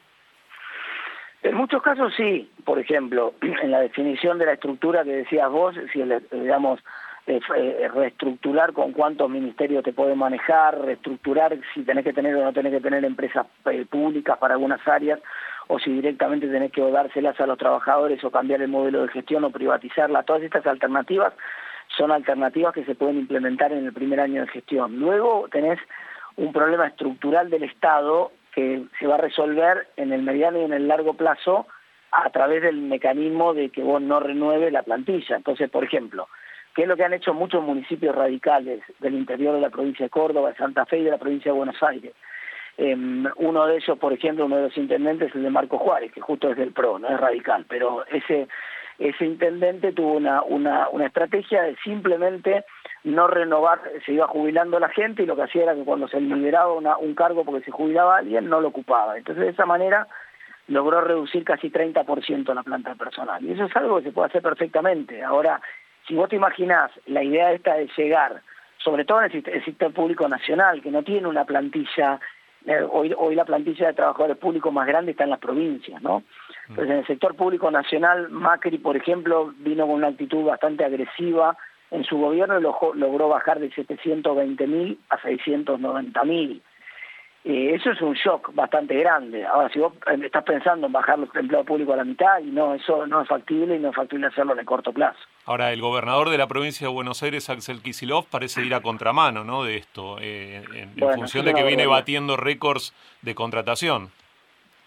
[1.43, 5.75] En muchos casos sí, por ejemplo, en la definición de la estructura que decías vos,
[5.93, 6.79] si digamos
[7.27, 12.43] eh, eh, reestructurar con cuántos ministerios te puede manejar, reestructurar si tenés que tener o
[12.43, 15.19] no tenés que tener empresas eh, públicas para algunas áreas,
[15.67, 19.43] o si directamente tenés que dárselas a los trabajadores o cambiar el modelo de gestión
[19.43, 21.33] o privatizarla, todas estas alternativas
[21.97, 24.97] son alternativas que se pueden implementar en el primer año de gestión.
[24.97, 25.79] Luego tenés
[26.37, 30.73] un problema estructural del Estado que se va a resolver en el mediano y en
[30.73, 31.67] el largo plazo
[32.11, 35.35] a través del mecanismo de que vos no renueve la plantilla.
[35.35, 36.27] Entonces, por ejemplo,
[36.73, 40.09] ¿qué es lo que han hecho muchos municipios radicales del interior de la provincia de
[40.09, 42.13] Córdoba, de Santa Fe y de la provincia de Buenos Aires?
[42.77, 46.11] Em, uno de ellos, por ejemplo, uno de los intendentes es el de Marco Juárez,
[46.11, 48.47] que justo es del PRO, no es radical, pero ese,
[48.99, 52.65] ese intendente tuvo una, una, una estrategia de simplemente
[53.03, 56.19] no renovar, se iba jubilando la gente y lo que hacía era que cuando se
[56.19, 59.17] liberaba un cargo porque se jubilaba alguien, no lo ocupaba.
[59.17, 60.07] Entonces de esa manera
[60.67, 63.43] logró reducir casi 30% la planta personal.
[63.43, 65.23] Y eso es algo que se puede hacer perfectamente.
[65.23, 65.61] Ahora,
[66.07, 68.41] si vos te imaginás la idea esta de llegar,
[68.77, 72.19] sobre todo en el, sistema público nacional, que no tiene una plantilla,
[72.91, 76.23] hoy, hoy la plantilla de trabajadores públicos más grande está en las provincias, ¿no?
[76.69, 81.57] Entonces en el sector público nacional, Macri, por ejemplo, vino con una actitud bastante agresiva
[81.91, 86.61] en su gobierno logró bajar de 720 mil a 690 mil.
[87.45, 89.45] Eh, eso es un shock bastante grande.
[89.45, 92.51] Ahora, si vos eh, estás pensando en bajar los empleados públicos a la mitad, y
[92.51, 95.19] no, eso no es factible y no es factible hacerlo en el corto plazo.
[95.47, 99.45] Ahora, el gobernador de la provincia de Buenos Aires, Axel Kisilov, parece ir a contramano
[99.45, 99.63] ¿no?
[99.63, 104.09] de esto, eh, en, función de que viene batiendo récords de contratación.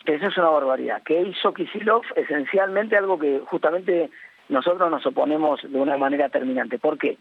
[0.04, 1.02] Eso es una barbaridad.
[1.02, 2.02] ¿Qué hizo Kisilov?
[2.14, 4.10] Esencialmente algo que justamente
[4.50, 6.78] nosotros nos oponemos de una manera terminante.
[6.78, 7.16] ¿Por qué?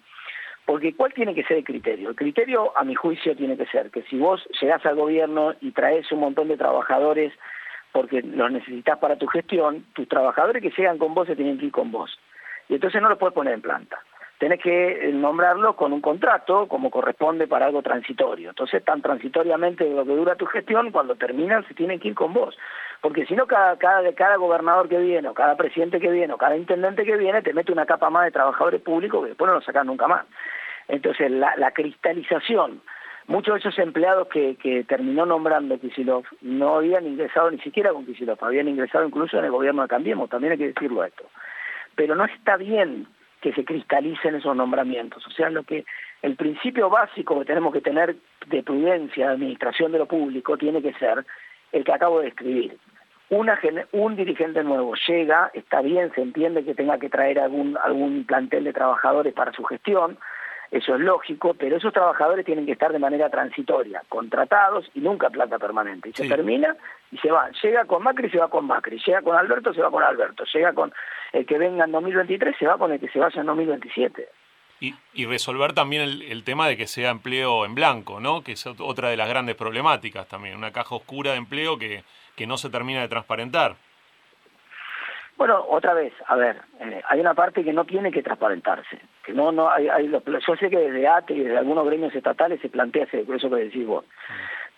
[0.65, 2.09] Porque ¿cuál tiene que ser el criterio?
[2.09, 5.71] El criterio, a mi juicio, tiene que ser que si vos llegás al gobierno y
[5.71, 7.31] traes un montón de trabajadores
[7.93, 11.67] porque los necesitas para tu gestión, tus trabajadores que llegan con vos se tienen que
[11.67, 12.19] ir con vos.
[12.69, 13.99] Y entonces no los puedes poner en planta
[14.39, 18.49] tenés que eh, nombrarlo con un contrato como corresponde para algo transitorio.
[18.49, 22.33] Entonces, tan transitoriamente lo que dura tu gestión, cuando terminan se tienen que ir con
[22.33, 22.57] vos.
[23.01, 26.37] Porque si no, cada, cada, cada gobernador que viene, o cada presidente que viene, o
[26.37, 29.55] cada intendente que viene, te mete una capa más de trabajadores públicos que después no
[29.55, 30.25] lo sacan nunca más.
[30.87, 32.81] Entonces, la, la cristalización,
[33.27, 38.05] muchos de esos empleados que, que terminó nombrando Kisilov no habían ingresado ni siquiera con
[38.05, 41.25] Kisilov, habían ingresado incluso en el gobierno de Cambiemos, también hay que decirlo esto.
[41.99, 43.07] Pero no está bien
[43.41, 45.27] que se cristalicen esos nombramientos.
[45.27, 45.83] O sea, lo que
[46.21, 48.15] el principio básico que tenemos que tener
[48.47, 51.25] de prudencia, de administración de lo público, tiene que ser
[51.73, 52.77] el que acabo de escribir.
[53.29, 53.59] Una,
[53.91, 58.63] un dirigente nuevo llega, está bien, se entiende que tenga que traer algún, algún plantel
[58.63, 60.17] de trabajadores para su gestión,
[60.71, 65.29] eso es lógico, pero esos trabajadores tienen que estar de manera transitoria, contratados y nunca
[65.29, 66.09] plata permanente.
[66.09, 66.75] Y se termina
[67.11, 67.49] y se va.
[67.63, 69.01] Llega con Macri, se va con Macri.
[69.03, 70.43] Llega con Alberto, se va con Alberto.
[70.53, 70.93] Llega con
[71.33, 74.29] el que venga en 2023, se va con el que se vaya en 2027.
[74.81, 78.43] Y, y resolver también el, el, tema de que sea empleo en blanco, ¿no?
[78.43, 82.03] Que es otra de las grandes problemáticas también, una caja oscura de empleo que,
[82.37, 83.75] que no se termina de transparentar.
[85.39, 89.31] Bueno, otra vez, a ver, eh, hay una parte que no tiene que transparentarse, que
[89.31, 92.67] no, no, hay, hay yo sé que desde ATE y desde algunos gremios estatales se
[92.67, 94.03] plantea eso que decís vos,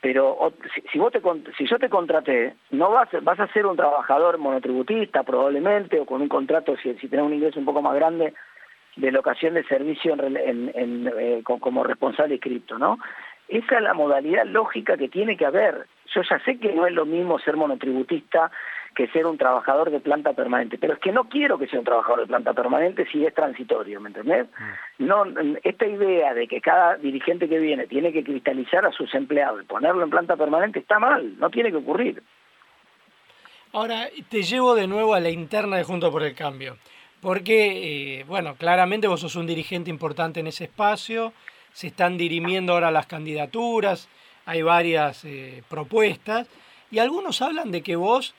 [0.02, 0.54] pero
[0.92, 1.20] si, vos te,
[1.58, 6.22] si yo te contraté, no vas, vas a ser un trabajador monotributista probablemente, o con
[6.22, 8.36] un contrato, si, si tenés un ingreso un poco más grande,
[8.98, 10.38] de locación de servicio en,
[10.76, 13.00] en, eh, como responsable cripto, ¿no?
[13.48, 15.88] Esa es la modalidad lógica que tiene que haber.
[16.14, 18.52] Yo ya sé que no es lo mismo ser monotributista
[18.96, 20.78] que ser un trabajador de planta permanente.
[20.78, 24.02] Pero es que no quiero que sea un trabajador de planta permanente si es transitorio,
[24.02, 24.48] ¿me entendés?
[25.00, 25.06] Mm.
[25.06, 25.24] No,
[25.64, 29.66] esta idea de que cada dirigente que viene tiene que cristalizar a sus empleados y
[29.66, 32.22] ponerlo en planta permanente está mal, no tiene que ocurrir.
[33.74, 36.78] Ahora, te llevo de nuevo a la interna de Junto por el Cambio,
[37.22, 41.32] porque, eh, bueno, claramente vos sos un dirigente importante en ese espacio,
[41.72, 44.10] se están dirimiendo ahora las candidaturas,
[44.46, 46.50] hay varias eh, propuestas,
[46.92, 48.36] y algunos hablan de que vos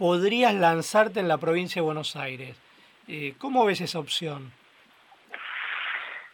[0.00, 2.58] podrías lanzarte en la provincia de Buenos Aires.
[3.06, 4.50] Eh, ¿Cómo ves esa opción?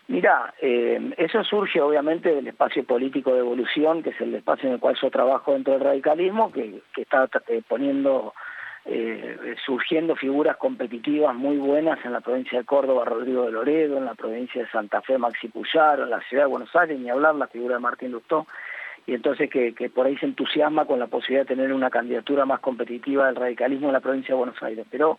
[0.06, 4.74] Mira, eh, eso surge obviamente del espacio político de evolución, que es el espacio en
[4.74, 8.34] el cual yo trabajo dentro del radicalismo, que, está eh, poniendo,
[9.66, 14.14] surgiendo figuras competitivas muy buenas en la provincia de Córdoba, Rodrigo de Loredo, en la
[14.14, 17.48] provincia de Santa Fe, Maxi Puyaro, en la ciudad de Buenos Aires, ni hablar la
[17.48, 18.46] figura de Martín Lustó
[19.06, 22.58] y entonces que, por ahí se entusiasma con la posibilidad de tener una candidatura más
[22.60, 24.84] competitiva del radicalismo en la provincia de Buenos Aires.
[24.90, 25.18] Pero,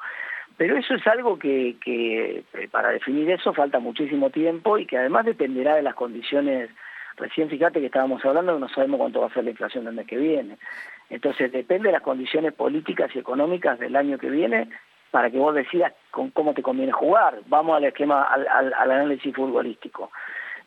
[0.58, 4.98] pero eso es algo que, que eh, para definir eso falta muchísimo tiempo y que
[4.98, 6.70] además dependerá de las condiciones.
[7.16, 9.94] Recién fíjate que estábamos hablando que no sabemos cuánto va a ser la inflación del
[9.94, 10.58] mes que viene.
[11.10, 14.68] Entonces depende de las condiciones políticas y económicas del año que viene
[15.12, 17.40] para que vos decidas con cómo te conviene jugar.
[17.46, 20.12] Vamos al esquema, al, al análisis futbolístico.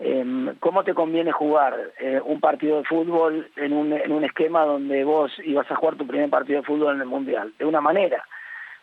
[0.03, 4.65] Em, ¿Cómo te conviene jugar eh, un partido de fútbol en un, en un esquema
[4.65, 7.53] donde vos ibas a jugar tu primer partido de fútbol en el Mundial?
[7.59, 8.25] De una manera.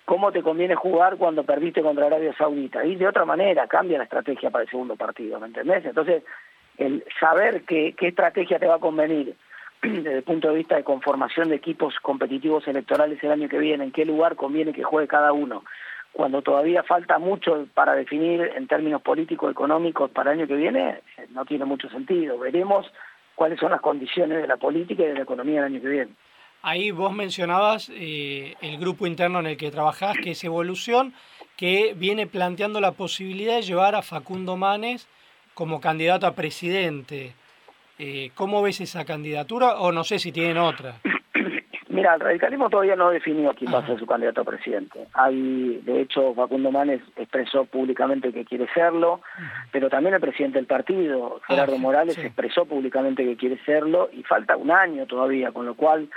[0.05, 2.85] ¿Cómo te conviene jugar cuando perdiste contra Arabia Saudita?
[2.85, 5.83] Y de otra manera, cambia la estrategia para el segundo partido, ¿me entendés?
[5.85, 6.23] Entonces,
[6.77, 9.35] el saber qué, qué estrategia te va a convenir
[9.81, 13.85] desde el punto de vista de conformación de equipos competitivos electorales el año que viene,
[13.85, 15.63] en qué lugar conviene que juegue cada uno,
[16.17, 21.01] cuando todavía falta mucho para definir en términos políticos económicos para el año que viene,
[21.15, 22.39] eh, no tiene mucho sentido.
[22.39, 22.91] Veremos
[23.35, 26.11] cuáles son las condiciones de la política y de la economía el año que viene.
[26.63, 31.13] Ahí vos mencionabas eh, el grupo interno en el que trabajás, que es Evolución,
[31.55, 35.07] que viene planteando la posibilidad de llevar a Facundo Manes
[35.53, 37.35] como candidato a presidente.
[37.99, 39.75] Eh, ¿Cómo ves esa candidatura?
[39.75, 40.95] O no sé si tienen otra.
[41.97, 45.07] Mira, el radicalismo todavía no definió quién va a ser su candidato a presidente.
[45.15, 49.21] Hay, de hecho, Facundo Manes expresó públicamente que quiere serlo,
[49.71, 54.21] pero también el presidente del partido, Gerardo ah, Morales, expresó públicamente que quiere serlo y
[54.21, 56.07] falta un año todavía, con lo cual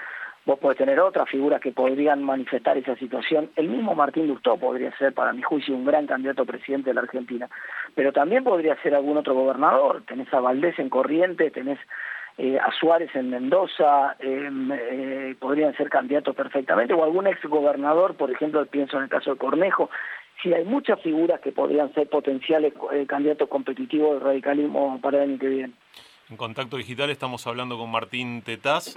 [0.44, 3.48] vos podés tener otras figuras que podrían manifestar esa situación.
[3.56, 6.94] El mismo Martín Lustó podría ser, para mi juicio, un gran candidato a presidente de
[6.94, 7.48] la Argentina,
[7.94, 10.02] pero también podría ser algún otro gobernador.
[10.06, 11.78] Tenés a Valdés en Corrientes, tenés
[12.42, 18.14] eh, a Suárez en Mendoza, em, eh, podrían ser candidatos perfectamente, o algún ex gobernador,
[18.14, 19.90] por ejemplo, pienso en el caso de Cornejo.
[20.42, 25.32] Sí, hay muchas figuras que podrían ser potenciales eh, candidatos competitivos del radicalismo para el
[25.32, 25.74] año que viene.
[26.30, 28.94] En Contacto Digital estamos hablando con Martín Tetaz.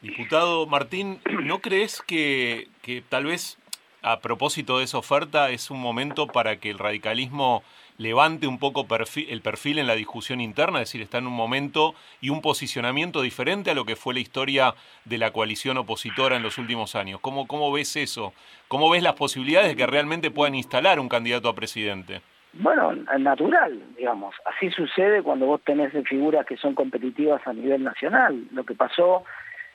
[0.00, 3.58] Diputado Martín, ¿no crees que, que tal vez
[4.00, 7.62] a propósito de esa oferta es un momento para que el radicalismo
[7.98, 8.86] levante un poco
[9.28, 13.22] el perfil en la discusión interna, es decir, está en un momento y un posicionamiento
[13.22, 17.20] diferente a lo que fue la historia de la coalición opositora en los últimos años.
[17.20, 18.32] ¿Cómo, cómo ves eso?
[18.68, 22.20] ¿Cómo ves las posibilidades de que realmente puedan instalar un candidato a presidente?
[22.58, 24.34] Bueno, natural, digamos.
[24.46, 28.44] Así sucede cuando vos tenés figuras que son competitivas a nivel nacional.
[28.52, 29.24] Lo que pasó,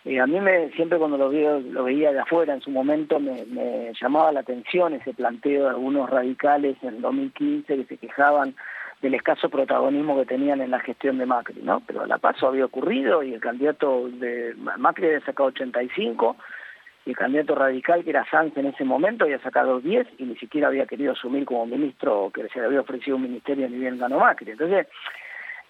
[0.06, 3.46] eh, a mí me siempre cuando lo, lo veía de afuera en su momento me,
[3.46, 8.56] me, llamaba la atención ese planteo de algunos radicales en el 2015 que se quejaban
[9.02, 11.82] del escaso protagonismo que tenían en la gestión de Macri, ¿no?
[11.86, 16.36] Pero la paso había ocurrido y el candidato de Macri había sacado 85
[17.06, 20.36] y el candidato radical, que era Sanz en ese momento, había sacado 10 y ni
[20.36, 23.98] siquiera había querido asumir como ministro, que se le había ofrecido un ministerio ni bien
[23.98, 24.52] ganó Macri.
[24.52, 24.88] Entonces,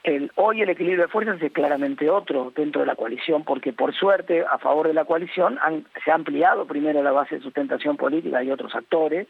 [0.03, 3.93] el, hoy el equilibrio de fuerzas es claramente otro dentro de la coalición, porque por
[3.93, 5.59] suerte, a favor de la coalición,
[6.03, 9.27] se ha ampliado primero la base de sustentación política y otros actores,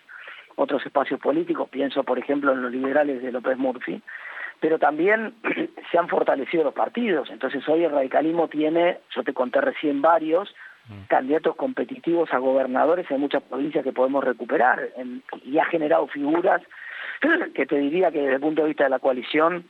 [0.55, 4.01] otros espacios políticos, pienso por ejemplo en los liberales de López Murphy,
[4.59, 5.33] pero también
[5.91, 7.29] se han fortalecido los partidos.
[7.29, 10.53] Entonces hoy el radicalismo tiene, yo te conté recién varios,
[10.89, 11.07] Mm.
[11.07, 14.89] candidatos competitivos a gobernadores en muchas provincias que podemos recuperar
[15.45, 16.61] y ha generado figuras
[17.53, 19.69] que te diría que desde el punto de vista de la coalición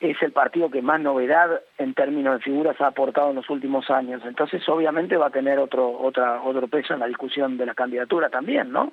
[0.00, 3.90] es el partido que más novedad en términos de figuras ha aportado en los últimos
[3.90, 4.22] años.
[4.24, 8.28] Entonces, obviamente va a tener otro otra otro peso en la discusión de la candidatura
[8.28, 8.92] también, ¿no?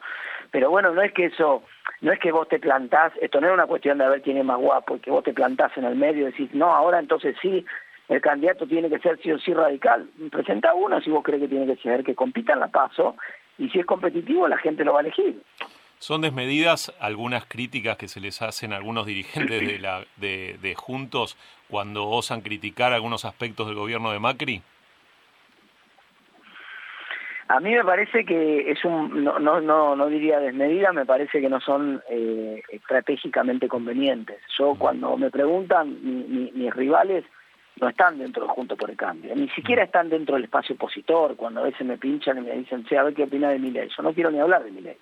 [0.51, 1.63] Pero bueno, no es que eso,
[2.01, 4.37] no es que vos te plantás, esto no es una cuestión de a ver quién
[4.37, 7.35] es más guapo, que vos te plantás en el medio y decís, no, ahora entonces
[7.41, 7.65] sí,
[8.09, 10.07] el candidato tiene que ser sí o sí radical.
[10.31, 13.15] Presenta uno si vos crees que tiene que ser, que compita en la paso,
[13.57, 15.41] y si es competitivo la gente lo va a elegir.
[15.99, 20.75] ¿Son desmedidas algunas críticas que se les hacen a algunos dirigentes de, la, de, de
[20.75, 21.37] Juntos
[21.69, 24.61] cuando osan criticar algunos aspectos del gobierno de Macri?
[27.47, 31.39] A mí me parece que es un, no, no, no, no diría desmedida, me parece
[31.41, 34.41] que no son eh, estratégicamente convenientes.
[34.57, 37.23] Yo cuando me preguntan mis rivales,
[37.79, 41.35] no están dentro de Junto por el Cambio, ni siquiera están dentro del espacio opositor,
[41.35, 43.69] cuando a veces me pinchan y me dicen, sí, a ver qué opina de mi
[43.69, 43.89] ley.
[43.95, 44.97] Yo no quiero ni hablar de mi ley.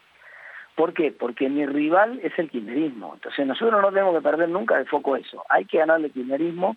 [0.76, 1.12] ¿Por qué?
[1.12, 3.14] Porque mi rival es el kirchnerismo.
[3.16, 5.44] Entonces nosotros no tenemos que perder nunca de foco eso.
[5.50, 6.76] Hay que ganarle kirchnerismo.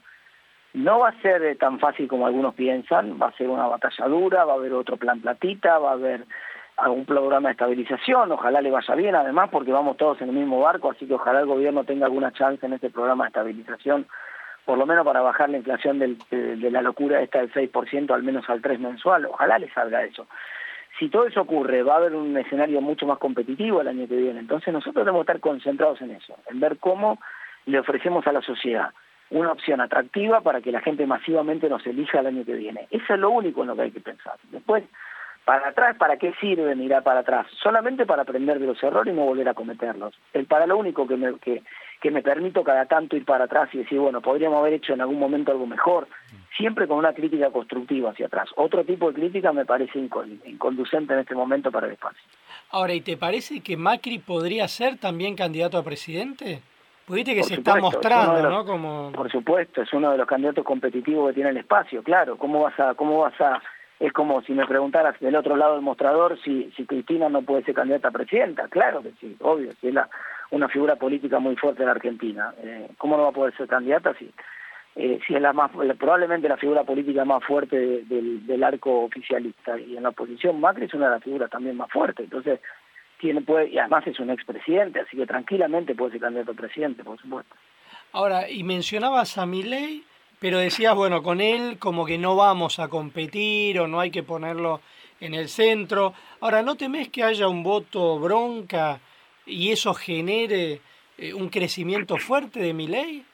[0.74, 4.06] No va a ser eh, tan fácil como algunos piensan, va a ser una batalla
[4.08, 6.24] dura, va a haber otro plan platita, va a haber
[6.76, 10.60] algún programa de estabilización, ojalá le vaya bien además porque vamos todos en el mismo
[10.60, 14.06] barco, así que ojalá el gobierno tenga alguna chance en este programa de estabilización
[14.66, 18.50] por lo menos para bajar la inflación de, la locura esta del 6% al menos
[18.50, 20.26] al 3 mensual, ojalá le salga eso.
[20.98, 24.16] Si todo eso ocurre, va a haber un escenario mucho más competitivo el año que
[24.16, 27.18] viene, entonces nosotros debemos estar concentrados en eso, en ver cómo
[27.66, 28.90] le ofrecemos a la sociedad
[29.30, 32.86] una opción atractiva para que la gente masivamente nos elija el año que viene.
[32.90, 34.34] Eso es lo único en lo que hay que pensar.
[34.50, 34.84] Después,
[35.44, 37.46] para atrás, ¿para qué sirve mirar para atrás?
[37.62, 40.14] Solamente para aprender de los errores y no volver a cometerlos.
[40.32, 41.62] El para lo único que me, que,
[42.00, 45.00] que me permito cada tanto ir para atrás y decir, bueno, podríamos haber hecho en
[45.00, 46.08] algún momento algo mejor,
[46.56, 48.48] siempre con una crítica constructiva hacia atrás.
[48.56, 52.22] Otro tipo de crítica me parece inconducente en este momento para el espacio.
[52.70, 56.60] Ahora, ¿y te parece que Macri podría ser también candidato a presidente?
[57.06, 58.64] Pudiste que se está mostrando, ¿no?
[58.64, 59.12] Como...
[59.12, 62.36] Por supuesto, es uno de los candidatos competitivos que tiene el espacio, claro.
[62.36, 63.62] ¿Cómo vas a, cómo vas a
[63.98, 67.64] es como si me preguntaras del otro lado del mostrador si, si Cristina no puede
[67.64, 68.68] ser candidata a presidenta.
[68.68, 70.08] Claro que sí, obvio, si es la,
[70.50, 72.54] una figura política muy fuerte en Argentina.
[72.62, 74.30] Eh, ¿Cómo no va a poder ser candidata si,
[74.96, 79.78] eh, si es la más, probablemente la figura política más fuerte del, del arco oficialista?
[79.78, 82.24] Y en la oposición Macri es una de las figuras también más fuertes.
[82.24, 82.60] Entonces,
[83.18, 87.02] tiene puede, y además es un expresidente, así que tranquilamente puede ser candidato a presidente,
[87.02, 87.54] por supuesto.
[88.12, 90.04] Ahora, y mencionabas a Milei
[90.38, 94.22] pero decías, bueno, con él como que no vamos a competir o no hay que
[94.22, 94.80] ponerlo
[95.20, 96.12] en el centro.
[96.40, 99.00] Ahora, ¿no temes que haya un voto bronca
[99.46, 100.80] y eso genere
[101.18, 103.24] eh, un crecimiento fuerte de mi ley?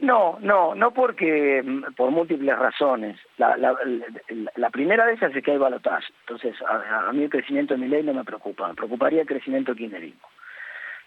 [0.00, 3.18] No, no, no porque mm, por múltiples razones.
[3.38, 6.12] La, la, primera de ellas es que hay balotaje.
[6.20, 8.68] Entonces, a, mí el crecimiento de mi ley no me preocupa.
[8.68, 10.28] Me preocuparía el crecimiento kirchnerismo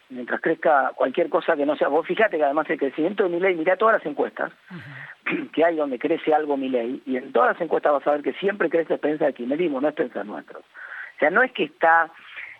[0.08, 3.40] mientras crezca cualquier cosa que no sea, vos fíjate que además el crecimiento de mi
[3.40, 4.52] ley, mira todas las encuestas
[5.52, 8.22] que hay donde crece algo mi ley, y en todas las encuestas vas a ver
[8.22, 10.60] que siempre crece pensar del kirchnerismo, no es pensar nuestro.
[10.60, 12.10] O sea, no es que está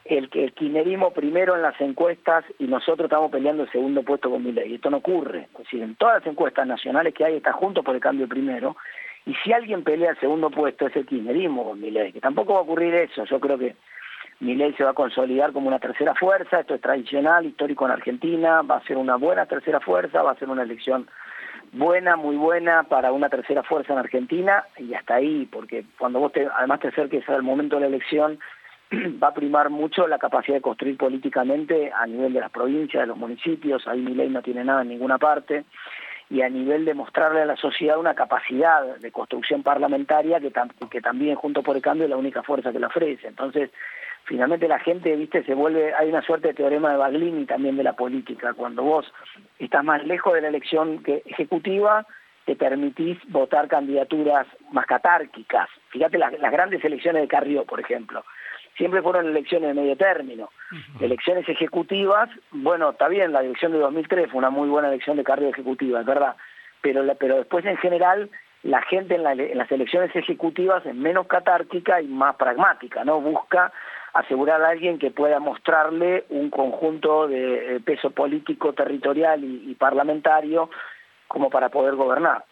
[0.09, 4.31] el que el kirchnerismo primero en las encuestas y nosotros estamos peleando el segundo puesto
[4.31, 4.75] con mi ley.
[4.75, 5.49] Esto no ocurre.
[5.53, 8.77] Es decir, en todas las encuestas nacionales que hay está junto por el cambio primero,
[9.25, 12.55] y si alguien pelea el segundo puesto es el kirchnerismo con mi ley, que tampoco
[12.55, 13.25] va a ocurrir eso.
[13.25, 13.75] Yo creo que
[14.41, 18.63] ley se va a consolidar como una tercera fuerza, esto es tradicional, histórico en Argentina,
[18.63, 21.09] va a ser una buena tercera fuerza, va a ser una elección
[21.73, 26.33] buena, muy buena para una tercera fuerza en Argentina y hasta ahí, porque cuando vos
[26.33, 28.39] te, además te acerques al momento de la elección
[29.23, 33.07] va a primar mucho la capacidad de construir políticamente a nivel de las provincias, de
[33.07, 35.65] los municipios, ahí mi ley no tiene nada en ninguna parte,
[36.29, 41.37] y a nivel de mostrarle a la sociedad una capacidad de construcción parlamentaria que, también
[41.37, 43.29] junto por el cambio es la única fuerza que le ofrece.
[43.29, 43.71] Entonces,
[44.25, 47.85] finalmente la gente, viste, se vuelve, hay una suerte de teorema de Baglini también de
[47.85, 49.13] la política, cuando vos
[49.59, 52.07] estás más lejos de la elección que ejecutiva,
[52.47, 55.69] te permitís votar candidaturas más catárquicas.
[55.91, 58.25] Fíjate las, grandes elecciones de Carrió, por ejemplo.
[58.77, 60.51] Siempre fueron elecciones de medio término.
[61.01, 65.25] Elecciones ejecutivas, bueno, está bien, la elección de 2003 fue una muy buena elección de
[65.25, 66.37] Carrió ejecutiva, es verdad.
[66.83, 68.31] Pero, pero después en general
[68.63, 73.21] la gente en, en, las elecciones ejecutivas es menos catárquica y más pragmática, ¿no?
[73.21, 73.73] Busca
[74.17, 80.71] asegurar a alguien que pueda mostrarle un conjunto de eh, peso político, territorial y, parlamentario
[81.29, 82.45] como para poder gobernar.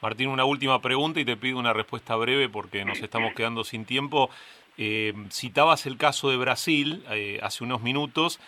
[0.00, 3.84] Martín, una última pregunta y te pido una respuesta breve porque nos estamos quedando sin
[3.84, 4.30] tiempo.
[4.78, 8.40] Eh, citabas el caso de Brasil eh, hace unos minutos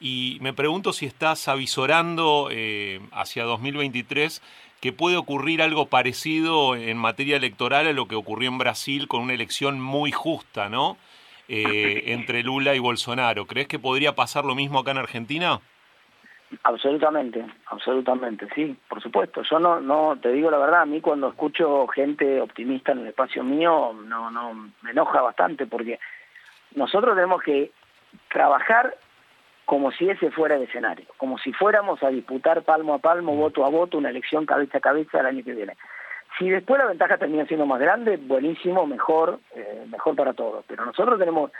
[0.00, 2.50] y me pregunto si estás avisorando
[3.10, 4.40] hacia 2023
[4.80, 9.22] que puede ocurrir algo parecido en materia electoral a lo que ocurrió en Brasil con
[9.22, 10.96] una elección muy justa, ¿no?
[11.48, 13.46] Eh, entre Lula y Bolsonaro.
[13.46, 15.60] ¿Crees que podría pasar lo mismo acá en Argentina?
[16.62, 19.42] Absolutamente, absolutamente, sí, por supuesto.
[19.42, 23.08] Yo no, no, te digo la verdad, a mí cuando escucho gente optimista en el
[23.08, 25.98] espacio mío, no, no, me enoja bastante porque
[26.74, 27.70] nosotros tenemos que
[28.30, 28.96] trabajar
[29.66, 33.66] como si ese fuera el escenario, como si fuéramos a disputar palmo a palmo, voto
[33.66, 35.76] a voto, una elección cabeza a cabeza el año que viene.
[36.38, 40.64] Si después la ventaja termina siendo más grande, buenísimo, mejor, eh, mejor para todos.
[40.66, 41.50] Pero nosotros tenemos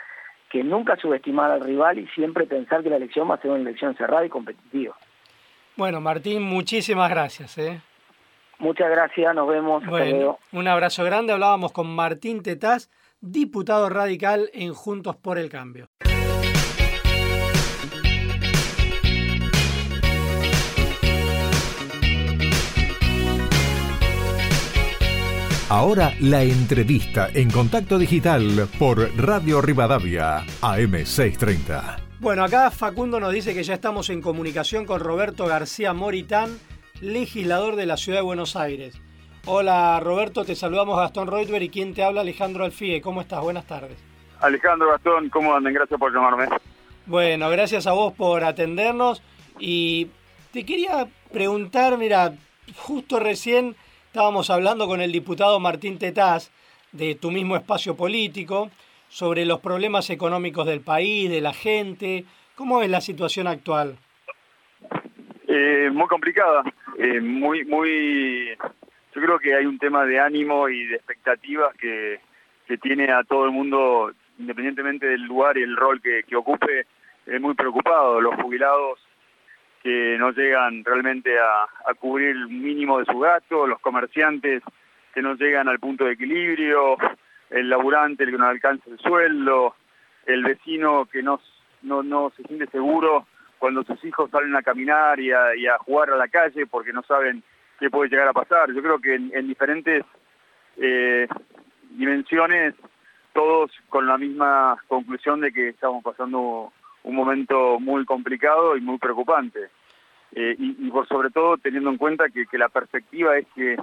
[0.49, 3.61] que nunca subestimar al rival y siempre pensar que la elección va a ser una
[3.61, 4.95] elección cerrada y competitiva.
[5.75, 7.57] Bueno, Martín, muchísimas gracias.
[7.57, 7.81] ¿eh?
[8.57, 9.85] Muchas gracias, nos vemos.
[9.85, 11.31] Bueno, un abrazo grande.
[11.31, 12.89] Hablábamos con Martín Tetaz,
[13.21, 15.87] diputado radical en Juntos por el Cambio.
[25.71, 31.97] Ahora la entrevista en contacto digital por Radio Rivadavia, AM630.
[32.19, 36.57] Bueno, acá Facundo nos dice que ya estamos en comunicación con Roberto García Moritán,
[37.01, 38.99] legislador de la Ciudad de Buenos Aires.
[39.45, 42.99] Hola Roberto, te saludamos Gastón Reutber y quien te habla Alejandro Alfie.
[42.99, 43.39] ¿Cómo estás?
[43.41, 44.03] Buenas tardes.
[44.39, 45.71] Alejandro Gastón, ¿cómo andan?
[45.71, 46.47] Gracias por llamarme.
[47.05, 49.21] Bueno, gracias a vos por atendernos
[49.59, 50.07] y
[50.51, 52.33] te quería preguntar, mira,
[52.75, 53.75] justo recién
[54.09, 56.49] Estábamos hablando con el diputado Martín Tetaz
[56.91, 58.71] de tu mismo espacio político
[59.07, 62.25] sobre los problemas económicos del país, de la gente.
[62.55, 63.97] ¿Cómo es la situación actual?
[65.47, 66.63] Eh, muy complicada,
[66.97, 68.57] eh, muy, muy.
[69.13, 72.19] Yo creo que hay un tema de ánimo y de expectativas que,
[72.67, 76.87] que tiene a todo el mundo, independientemente del lugar y el rol que, que ocupe,
[77.27, 78.19] es muy preocupado.
[78.19, 78.99] Los jubilados
[79.81, 84.61] que no llegan realmente a, cubrir el mínimo de su gasto, los comerciantes
[85.13, 86.97] que no llegan al punto de equilibrio,
[87.49, 89.75] el laburante el que no alcanza el sueldo,
[90.25, 91.39] el vecino que no,
[91.81, 93.25] no, no se siente seguro
[93.57, 96.93] cuando sus hijos salen a caminar y a, y a jugar a la calle porque
[96.93, 97.43] no saben
[97.79, 98.71] qué puede llegar a pasar.
[98.71, 100.05] Yo creo que en, diferentes
[100.77, 101.27] eh,
[101.91, 102.75] dimensiones
[103.33, 106.71] todos con la misma conclusión de que estamos pasando
[107.03, 109.69] un momento muy complicado y muy preocupante.
[110.35, 113.77] Eh, y, por sobre todo teniendo en cuenta que, la perspectiva es que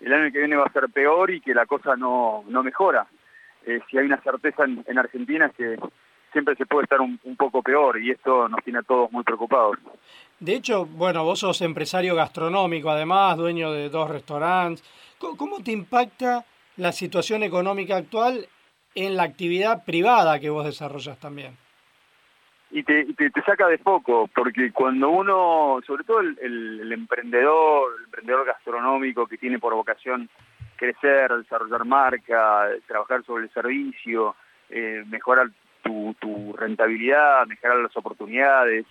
[0.00, 3.06] el año que viene va a ser peor y que la cosa no, no mejora.
[3.64, 5.76] Eh, si hay una certeza en, Argentina es que
[6.32, 9.78] siempre se puede estar un, poco peor y esto nos tiene a todos muy preocupados.
[10.40, 14.82] De hecho, bueno, vos sos empresario gastronómico, además, dueño de dos restaurantes.
[15.18, 16.44] ¿Cómo te impacta
[16.76, 18.48] la situación económica actual
[18.94, 21.56] en la actividad privada que vos desarrollas también?
[22.72, 28.46] Y te, te, saca de foco, porque cuando uno, sobre todo el, emprendedor, el emprendedor
[28.46, 30.30] gastronómico que tiene por vocación
[30.76, 34.34] crecer, desarrollar marca, trabajar sobre el servicio,
[34.70, 35.50] eh, mejorar
[35.82, 38.86] tu, tu, rentabilidad, mejorar las oportunidades,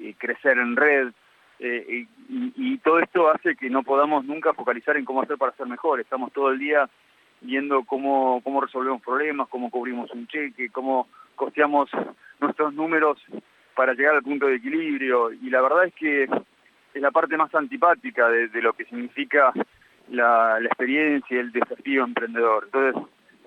[0.00, 1.08] eh, crecer en red,
[1.58, 5.52] eh, y, y, todo esto hace que no podamos nunca focalizar en cómo hacer para
[5.52, 6.00] ser mejor.
[6.00, 6.88] Estamos todo el día
[7.40, 11.90] viendo cómo, cómo resolvemos problemas, cómo cubrimos un cheque, cómo costeamos
[12.40, 13.18] nuestros números
[13.74, 17.54] para llegar al punto de equilibrio y la verdad es que es la parte más
[17.54, 19.52] antipática de, lo que significa
[20.10, 22.64] la, experiencia y el desafío emprendedor.
[22.64, 23.02] Entonces,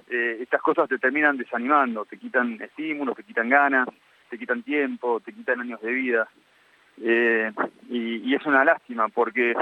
[0.10, 3.88] eh, estas cosas te terminan desanimando, te quitan estímulos, te quitan ganas,
[4.30, 6.28] te quitan tiempo, te quitan años de vida.
[7.02, 7.52] Eh,
[7.90, 9.56] y, es una lástima porque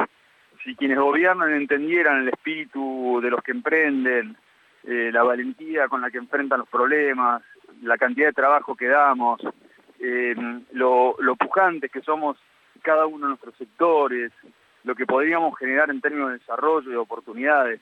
[0.64, 4.36] si quienes gobiernan entendieran el espíritu de los que emprenden,
[4.84, 7.44] eh, la valentía con la que enfrentan los problemas,
[7.82, 9.42] la cantidad de trabajo que damos,
[10.00, 10.36] eh,
[10.72, 12.38] lo, pujantes que somos
[12.82, 14.32] cada uno de nuestros sectores,
[14.84, 17.82] lo que podríamos generar en términos de desarrollo y de oportunidades,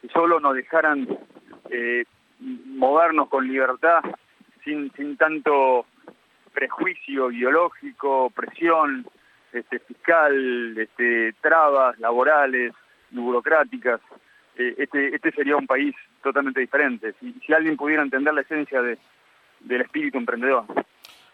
[0.00, 1.06] si solo nos dejaran
[1.70, 2.04] eh,
[2.40, 4.00] movernos con libertad,
[4.64, 5.86] sin, sin tanto
[6.54, 9.06] prejuicio ideológico, presión
[9.52, 12.72] este, fiscal, este, trabas laborales,
[13.10, 14.00] burocráticas.
[14.56, 18.98] Eh, este, este sería un país totalmente diferente, si, alguien pudiera entender la esencia de,
[19.60, 20.64] del espíritu emprendedor.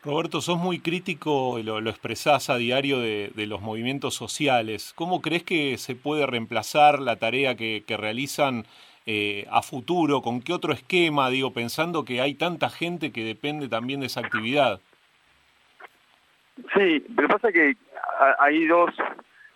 [0.03, 4.93] Roberto, sos muy crítico, lo, lo expresás a diario de, de, los movimientos sociales.
[4.95, 8.67] ¿Cómo crees que se puede reemplazar la tarea que, que realizan
[9.07, 10.21] eh, a futuro?
[10.21, 11.31] ¿Con qué otro esquema?
[11.31, 14.81] Digo, pensando que hay tanta gente que depende también de esa actividad.
[16.75, 17.77] Sí, que pasa que
[18.39, 18.91] hay dos,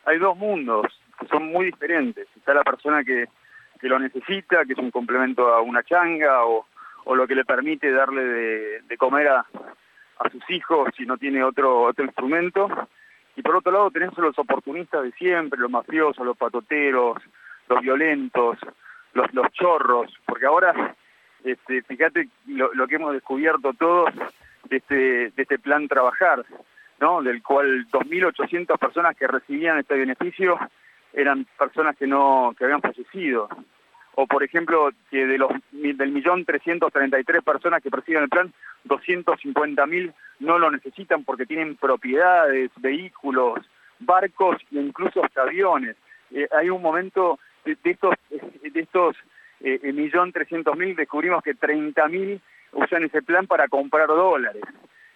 [0.04, 0.86] hay dos mundos
[1.18, 2.26] que son muy diferentes.
[2.36, 3.26] Está la persona que,
[3.80, 6.66] que lo necesita, que es un complemento a una changa o,
[7.04, 9.46] o lo que le permite darle de, de comer a,
[10.18, 12.68] a sus hijos si no tiene otro, otro instrumento.
[13.36, 17.18] Y por otro lado tenés los oportunistas de siempre, los mafiosos, los patoteros,
[17.68, 18.58] los violentos,
[19.14, 20.96] los, los chorros, porque ahora,
[21.44, 24.10] este, fíjate lo, lo que hemos descubierto todos
[24.64, 24.94] de este,
[25.30, 26.44] de este plan trabajar,
[27.00, 27.22] ¿no?
[27.22, 30.58] del cual 2.800 personas que recibían este beneficio
[31.12, 33.48] eran personas que no que habían fallecido
[34.20, 38.24] o por ejemplo que de los del millón trescientos treinta y tres personas que perciben
[38.24, 43.60] el plan, doscientos cincuenta mil no lo necesitan porque tienen propiedades, vehículos,
[44.00, 45.96] barcos e incluso hasta aviones.
[46.32, 49.16] Eh, hay un momento de, de estos de estos
[49.60, 52.40] eh, millón trescientos mil descubrimos que treinta mil
[52.72, 54.64] usan ese plan para comprar dólares.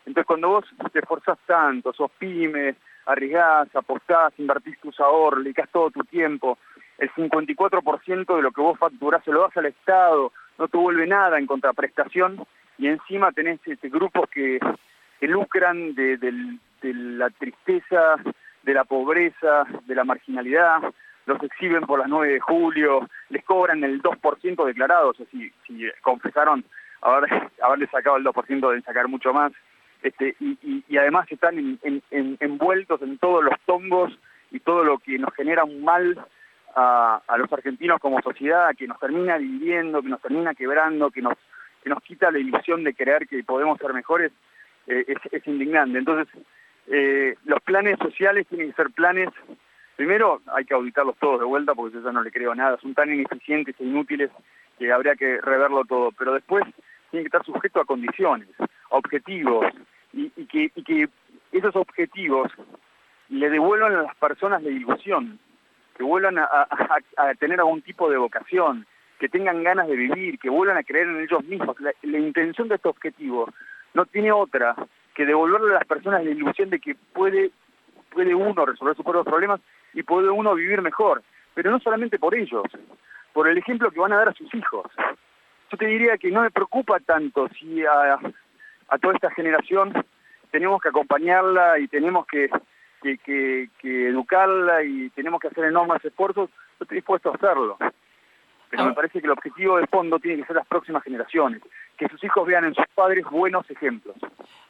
[0.06, 2.74] Entonces cuando vos te esforzás tanto, sos pyme,
[3.06, 6.58] arriesgás, apostás, invertís tus ahorros, dedicás todo tu tiempo,
[6.98, 11.06] el 54% de lo que vos facturás se lo das al Estado, no te vuelve
[11.06, 12.44] nada en contraprestación
[12.78, 14.58] y encima tenés este, grupos que,
[15.20, 16.32] que lucran de, de,
[16.82, 18.16] de la tristeza,
[18.62, 20.82] de la pobreza, de la marginalidad,
[21.26, 25.52] los exhiben por las 9 de julio, les cobran el 2% declarado, o sea, si,
[25.66, 26.64] si confesaron
[27.00, 29.52] haber, haberle sacado el 2% deben sacar mucho más,
[30.02, 34.12] este, y, y, y además están en, en, en, envueltos en todos los tongos
[34.50, 36.18] y todo lo que nos genera un mal
[36.74, 41.22] a, a, los argentinos como sociedad, que nos termina dividiendo, que nos termina quebrando, que
[41.22, 41.34] nos,
[41.82, 44.32] que nos quita la ilusión de creer que podemos ser mejores,
[44.86, 45.98] eh, es, es, indignante.
[45.98, 46.28] Entonces,
[46.88, 49.28] eh, los planes sociales tienen que ser planes,
[49.96, 52.94] primero hay que auditarlos todos de vuelta porque yo ya no le creo nada, son
[52.94, 54.30] tan ineficientes e inútiles
[54.78, 56.64] que habría que reverlo todo, pero después
[57.10, 59.66] tienen que estar sujetos a condiciones, a objetivos,
[60.12, 61.08] y, y, que, y que
[61.52, 62.50] esos objetivos
[63.28, 65.38] le devuelvan a las personas la ilusión,
[65.96, 66.68] que vuelvan a,
[67.38, 68.86] tener algún tipo de vocación,
[69.18, 71.80] que tengan ganas de vivir, que vuelvan a creer en ellos mismos.
[71.80, 73.48] La, la, intención de este objetivo
[73.94, 74.74] no tiene otra
[75.14, 77.50] que devolverle a las personas la ilusión de que puede,
[78.10, 79.60] puede uno resolver sus propios problemas
[79.94, 81.22] y puede uno vivir mejor,
[81.54, 82.64] pero no solamente por ellos,
[83.32, 84.86] por el ejemplo que van a dar a sus hijos.
[85.70, 88.18] Yo te diría que no me preocupa tanto si a,
[88.92, 89.92] a toda esta generación
[90.50, 92.50] tenemos que acompañarla y tenemos que
[93.02, 97.76] que, que, que, educarla y tenemos que hacer enormes esfuerzos, yo estoy dispuesto a hacerlo.
[98.70, 98.86] Pero ah.
[98.86, 101.60] me parece que el objetivo de fondo tiene que ser las próximas generaciones,
[101.98, 104.14] que sus hijos vean en sus padres buenos ejemplos.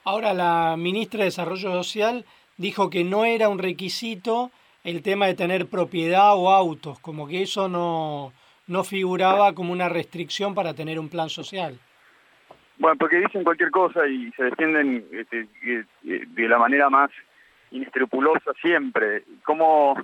[0.05, 2.25] Ahora, la ministra de Desarrollo Social
[2.57, 4.51] dijo que no era un requisito
[4.83, 8.33] el tema de tener propiedad o autos, como que eso no,
[8.67, 11.79] no figuraba como una restricción para tener un plan social.
[12.79, 15.47] Bueno, porque dicen cualquier cosa y se defienden este,
[16.03, 17.11] de la manera más
[17.71, 19.25] inescrupulosa siempre.
[19.45, 19.97] ¿Cómo,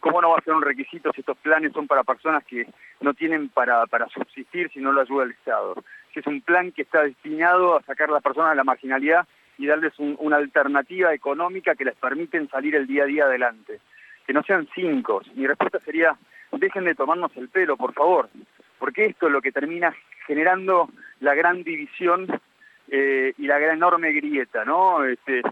[0.00, 2.66] ¿Cómo no va a ser un requisito si estos planes son para personas que
[3.00, 5.74] no tienen para, para subsistir si no lo ayuda el Estado?
[6.12, 9.26] Si es un plan que está destinado a sacar a las personas de la marginalidad
[9.58, 13.80] y darles un, una alternativa económica que les permiten salir el día a día adelante.
[14.26, 15.22] Que no sean cinco.
[15.34, 16.16] Mi respuesta sería,
[16.52, 18.30] dejen de tomarnos el pelo, por favor,
[18.78, 19.94] porque esto es lo que termina
[20.26, 20.88] generando
[21.20, 22.26] la gran división
[22.88, 25.04] eh, y la gran enorme grieta, ¿no?
[25.04, 25.42] Este,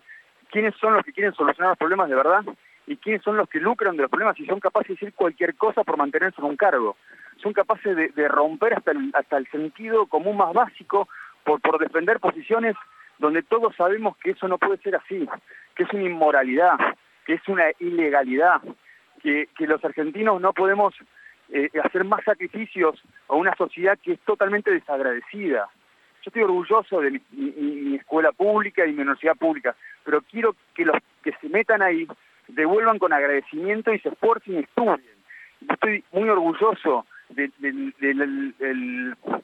[0.50, 2.42] quiénes son los que quieren solucionar los problemas de verdad
[2.86, 5.54] y quiénes son los que lucran de los problemas y son capaces de decir cualquier
[5.54, 6.96] cosa por mantenerse en un cargo.
[7.42, 11.08] Son capaces de, de romper hasta el, hasta el sentido común más básico
[11.44, 12.74] por, por defender posiciones
[13.18, 15.28] donde todos sabemos que eso no puede ser así,
[15.74, 16.78] que es una inmoralidad,
[17.26, 18.62] que es una ilegalidad,
[19.22, 20.94] que, que los argentinos no podemos
[21.50, 25.68] eh, hacer más sacrificios a una sociedad que es totalmente desagradecida.
[26.22, 29.74] Yo estoy orgulloso de mi, escuela pública y mi universidad pública,
[30.04, 32.06] pero quiero que los que se metan ahí
[32.48, 35.18] devuelvan con agradecimiento y se esfuercen y estudien.
[35.70, 37.50] Estoy muy orgulloso de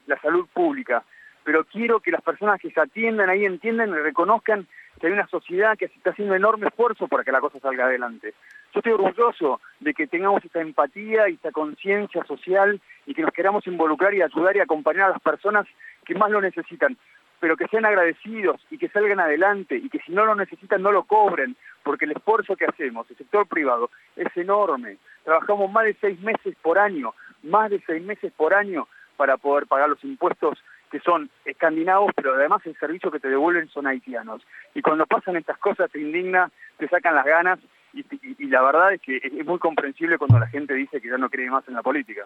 [0.07, 1.03] la salud pública,
[1.45, 4.67] pero quiero que las personas que se atiendan ahí entiendan y reconozcan
[4.99, 8.33] que hay una sociedad que está haciendo enorme esfuerzo para que la cosa salga adelante.
[8.73, 13.31] Yo estoy orgulloso de que tengamos esta empatía y esta conciencia social y que nos
[13.31, 15.67] queramos involucrar y ayudar y acompañar a las personas
[16.03, 16.97] que más lo necesitan,
[17.39, 20.91] pero que sean agradecidos y que salgan adelante y que si no lo necesitan no
[20.91, 24.97] lo cobren, porque el esfuerzo que hacemos, el sector privado, es enorme.
[25.23, 29.67] Trabajamos más de seis meses por año, más de seis meses por año para poder
[29.67, 30.57] pagar los impuestos
[30.91, 34.41] que son escandinavos, pero además el servicio que te devuelven son haitianos.
[34.73, 37.59] Y cuando pasan estas cosas te indigna, te sacan las ganas
[37.95, 41.29] y, la verdad es que es muy comprensible cuando la gente dice que ya no
[41.29, 42.25] cree más en la política.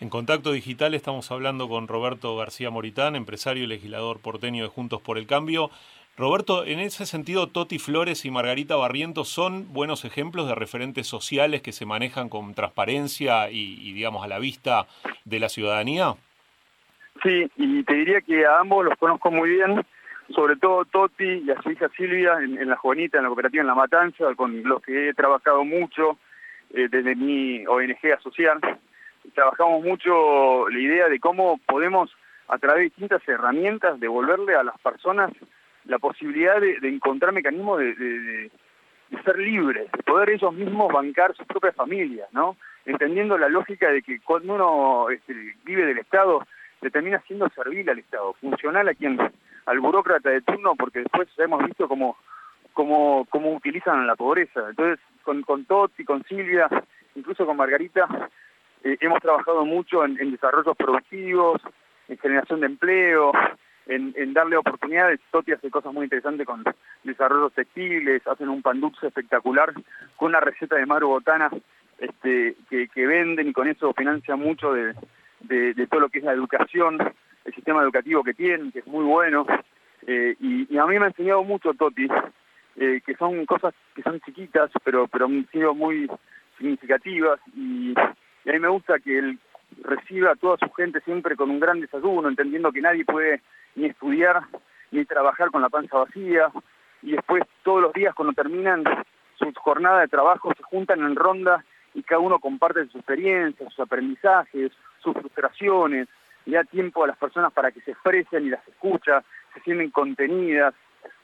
[0.00, 5.02] En Contacto Digital estamos hablando con Roberto García Moritán, empresario y legislador porteño de Juntos
[5.02, 5.70] por el Cambio.
[6.16, 11.62] Roberto, en ese sentido, Toti Flores y Margarita Barrientos son buenos ejemplos de referentes sociales
[11.62, 14.86] que se manejan con transparencia y, y digamos, a la vista
[15.24, 16.14] de la ciudadanía.
[17.22, 19.84] Sí, y te diría que a ambos los conozco muy bien,
[20.34, 23.66] sobre todo Toti y a su hija Silvia en, la Juanita, en la cooperativa En
[23.66, 26.18] La Matanza, con los que he trabajado mucho
[26.74, 28.58] eh, desde mi ONG asociar.
[29.34, 32.10] Trabajamos mucho la idea de cómo podemos,
[32.48, 35.30] a través de distintas herramientas, devolverle a las personas
[35.84, 38.50] la posibilidad de, encontrar mecanismos de,
[39.24, 42.56] ser libres, de poder ellos mismos bancar sus propias familias, ¿no?
[42.86, 46.46] Entendiendo la lógica de que cuando uno este, vive del Estado,
[46.80, 49.18] le termina siendo servil al Estado, funcional a quien,
[49.66, 52.16] al burócrata de turno, porque después hemos visto cómo,
[52.72, 54.68] cómo, cómo utilizan la pobreza.
[54.68, 56.68] Entonces, con, con Toti, con Silvia,
[57.14, 58.08] incluso con Margarita,
[58.84, 61.60] eh, hemos trabajado mucho en, desarrollos productivos,
[62.08, 63.32] en generación de empleo,
[63.86, 65.20] en, darle oportunidades.
[65.30, 66.64] Toti hace cosas muy interesantes con
[67.04, 69.72] desarrollos textiles, hacen un pan espectacular
[70.16, 71.50] con una receta de Maru Botana
[71.98, 74.94] este, que, venden y con eso financian mucho de,
[75.88, 76.98] todo lo que es la educación,
[77.44, 79.46] el sistema educativo que tienen, que es muy bueno.
[80.06, 82.08] Eh, y, a mí me ha enseñado mucho Toti,
[82.76, 86.10] eh, que son cosas que son chiquitas, pero, pero han sido muy
[86.58, 87.40] significativas.
[87.54, 89.38] Y, a mí me gusta que él
[89.82, 93.40] reciba a toda su gente siempre con un gran desayuno, entendiendo que nadie puede
[93.74, 94.42] ni estudiar
[94.90, 96.50] ni trabajar con la panza vacía.
[97.02, 98.84] Y después, todos los días, cuando terminan
[99.36, 101.64] su jornada de trabajo, se juntan en ronda
[101.94, 106.08] y cada uno comparte sus experiencias, sus aprendizajes, sus frustraciones,
[106.46, 109.22] le da tiempo a las personas para que se expresen y las escucha,
[109.54, 110.74] se sienten contenidas.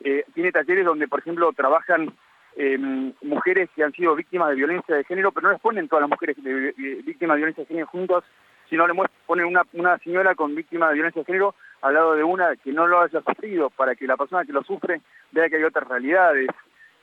[0.01, 2.12] Eh, tiene talleres donde, por ejemplo, trabajan
[2.57, 6.03] em, mujeres que han sido víctimas de violencia de género, pero no les ponen todas
[6.03, 8.24] las mujeres víctimas de violencia de género juntas,
[8.68, 8.94] sino le
[9.26, 12.72] ponen una, una señora con víctima de violencia de género al lado de una que
[12.72, 15.00] no lo haya sufrido, para que la persona que lo sufre
[15.30, 16.48] vea que hay otras realidades.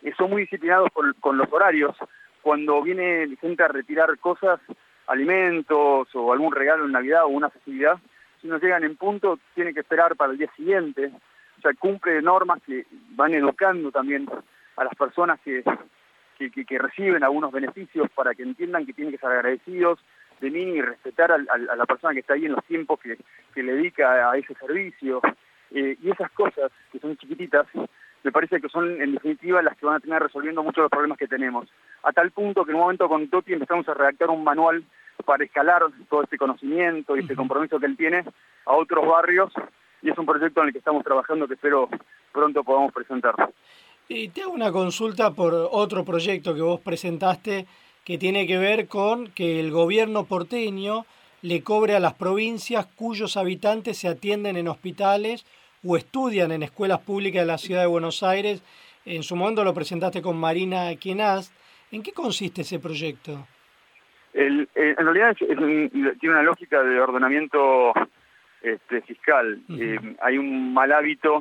[0.02, 0.90] Eh, son muy disciplinados
[1.20, 1.96] con los horarios.
[2.42, 4.60] Cuando viene gente a retirar cosas,
[5.08, 7.98] alimentos o algún regalo en Navidad o una festividad,
[8.42, 11.12] si no llegan en punto, tiene que esperar para el día siguiente.
[11.58, 12.86] O sea, cumple normas que
[13.16, 14.30] van educando también
[14.76, 15.64] a las personas que,
[16.38, 20.00] que, reciben algunos beneficios para que entiendan que tienen que ser agradecidos
[20.40, 23.18] de mí y respetar a, la persona que está ahí en los tiempos que,
[23.54, 25.22] que le dedica a ese servicio.
[25.72, 27.68] Eh, y esas cosas, que son chiquititas,
[28.24, 30.92] me parece que son en definitiva las que van a tener resolviendo muchos de los
[30.92, 31.68] problemas que tenemos.
[32.04, 34.84] A tal punto que en un momento con Toti empezamos a redactar un manual
[35.26, 38.24] para escalar todo este conocimiento y este compromiso que él tiene
[38.66, 39.52] a otros barrios
[40.02, 41.90] y es un proyecto en el que estamos trabajando que espero
[42.32, 43.36] pronto podamos presentar.
[44.08, 47.66] Y te hago una consulta por otro proyecto que vos presentaste
[48.06, 51.06] que tiene que ver con que el gobierno porteño
[51.42, 55.46] le cobre a las provincias cuyos habitantes se atienden en hospitales
[55.84, 58.64] o estudian en escuelas públicas de la ciudad de Buenos Aires.
[59.06, 61.52] En su momento lo presentaste con Marina Quienaz.
[61.92, 63.48] ¿En qué consiste ese proyecto?
[64.34, 65.90] Eh, en realidad tiene
[66.24, 67.94] una lógica de ordenamiento
[68.62, 69.62] este, fiscal.
[69.80, 71.40] Eh, hay un mal hábito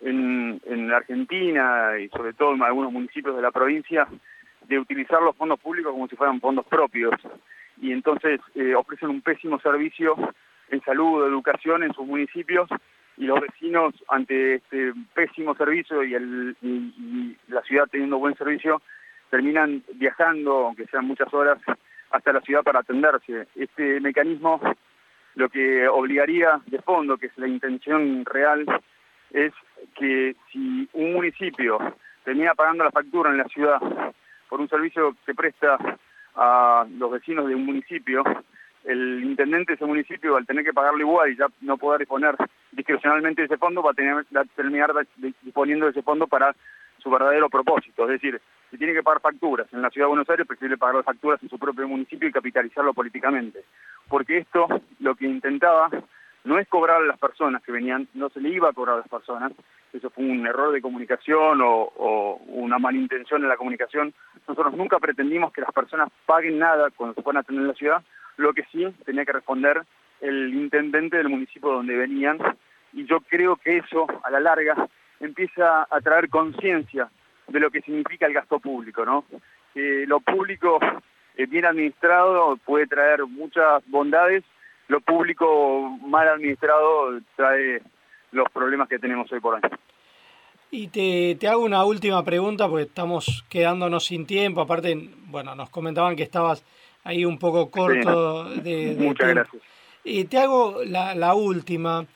[0.00, 4.06] en, en Argentina y sobre todo en algunos municipios de la provincia
[4.68, 7.14] de utilizar los fondos públicos como si fueran fondos propios
[7.80, 10.16] y entonces eh, ofrecen un pésimo servicio
[10.68, 12.68] en salud educación en sus municipios
[13.16, 16.56] y los vecinos ante este pésimo servicio y, el,
[17.48, 18.80] la ciudad teniendo buen servicio
[19.30, 21.58] terminan viajando, aunque sean muchas horas,
[22.10, 23.46] hasta la ciudad para atenderse.
[23.54, 24.60] Este mecanismo
[25.34, 28.66] lo que obligaría de fondo, que es la intención real,
[29.30, 29.52] es
[29.94, 31.78] que si un municipio
[32.24, 33.80] termina pagando la factura en la ciudad
[34.50, 35.78] por un servicio que presta
[36.34, 38.22] a los vecinos de un municipio,
[38.84, 42.36] el intendente de ese municipio, al tener que pagarlo igual y ya no poder disponer
[42.72, 44.92] discrecionalmente de ese fondo, va a, tener, va a terminar
[45.42, 46.54] disponiendo de ese fondo para
[46.98, 48.04] su verdadero propósito.
[48.04, 48.40] Es decir,
[48.70, 51.42] si tiene que pagar facturas en la Ciudad de Buenos Aires, prefiere pagar las facturas
[51.42, 53.64] en su propio municipio y capitalizarlo políticamente.
[54.08, 54.66] Porque esto
[54.98, 55.88] lo que intentaba
[56.44, 58.98] no es cobrar a las personas que venían, no se le iba a cobrar a
[58.98, 59.52] las personas,
[59.92, 64.14] eso fue un error de comunicación o, una malintención en la comunicación.
[64.46, 68.02] Nosotros nunca pretendimos que las personas paguen nada cuando se puedan atender en la ciudad,
[68.36, 69.82] lo que sí tenía que responder
[70.20, 72.38] el intendente del municipio donde venían,
[72.92, 74.88] y yo creo que eso, a la larga,
[75.18, 77.08] empieza a traer conciencia
[77.48, 79.24] de lo que significa el gasto público, ¿no?
[79.74, 80.78] Lo público
[81.36, 84.44] eh, bien administrado puede traer muchas bondades,
[84.88, 87.80] lo público mal administrado trae
[88.32, 89.60] los problemas que tenemos hoy por hoy.
[90.72, 94.60] Y te, te, hago una última pregunta porque estamos quedándonos sin tiempo.
[94.60, 96.64] Aparte, bueno, nos comentaban que estabas
[97.02, 99.62] ahí un poco corto de, Muchas gracias.
[100.04, 102.06] Y te hago la, la última.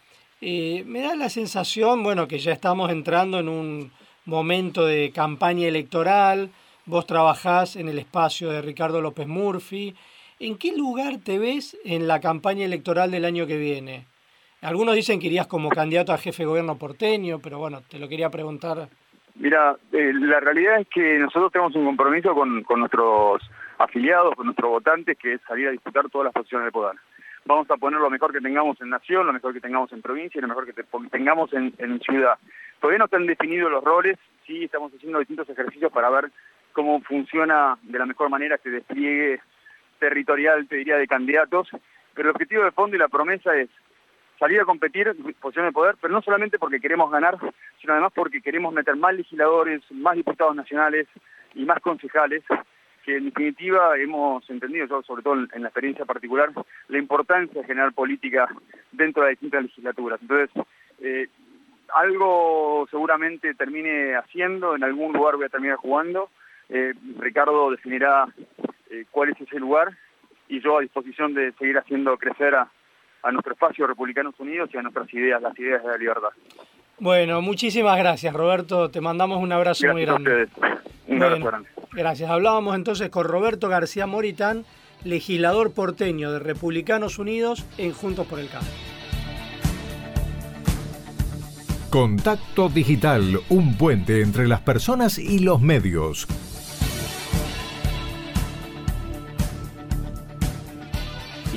[0.40, 3.92] Eh, me da la sensación, bueno, que ya estamos entrando en un
[4.24, 6.50] momento de campaña electoral.
[6.86, 9.94] Vos trabajás en el espacio de Ricardo López Murphy.
[10.38, 14.06] ¿En qué lugar te ves en la campaña electoral del año que viene?
[14.64, 18.08] Algunos dicen que irías como candidato a jefe de gobierno porteño, pero bueno, te lo
[18.08, 18.88] quería preguntar.
[19.34, 23.42] Mira, eh, la realidad es que nosotros tenemos un compromiso con, con nuestros
[23.76, 26.96] afiliados, con nuestros votantes, que es salir a disputar todas las posiciones de poder.
[27.44, 30.38] Vamos a poner lo mejor que tengamos en nación, lo mejor que tengamos en provincia
[30.38, 32.38] y lo mejor que tengamos en, en ciudad.
[32.80, 36.30] Todavía no están definidos los roles, sí estamos haciendo distintos ejercicios para ver
[36.72, 39.40] cómo funciona de la mejor manera este despliegue
[39.98, 41.68] territorial, te diría, de candidatos,
[42.14, 43.68] pero el objetivo de fondo y la promesa es
[44.38, 47.38] salir a competir en posición de poder, pero no solamente porque queremos ganar,
[47.80, 51.06] sino además porque queremos meter más legisladores, más diputados nacionales
[51.54, 52.42] y más concejales,
[53.04, 56.50] que en definitiva hemos entendido, yo sobre todo en la experiencia particular,
[56.88, 58.48] la importancia de generar política
[58.92, 60.20] dentro de las distintas legislaturas.
[60.22, 60.64] Entonces,
[61.00, 61.28] eh,
[61.94, 66.30] algo seguramente termine haciendo, en algún lugar voy a terminar jugando,
[66.70, 68.26] eh, Ricardo definirá
[68.90, 69.96] eh, cuál es ese lugar
[70.48, 72.70] y yo a disposición de seguir haciendo crecer a,
[73.24, 76.28] a nuestro espacio Republicanos Unidos y a nuestras ideas, las ideas de la libertad.
[76.98, 80.48] Bueno, muchísimas gracias Roberto, te mandamos un abrazo muy grande.
[81.08, 81.68] Un abrazo grande.
[81.92, 82.28] Gracias.
[82.28, 84.64] Hablábamos entonces con Roberto García Moritán,
[85.04, 88.72] legislador porteño de Republicanos Unidos en Juntos por el Cambio.
[91.90, 96.26] Contacto Digital, un puente entre las personas y los medios.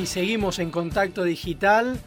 [0.07, 1.99] Seguimos en Contacto Digital.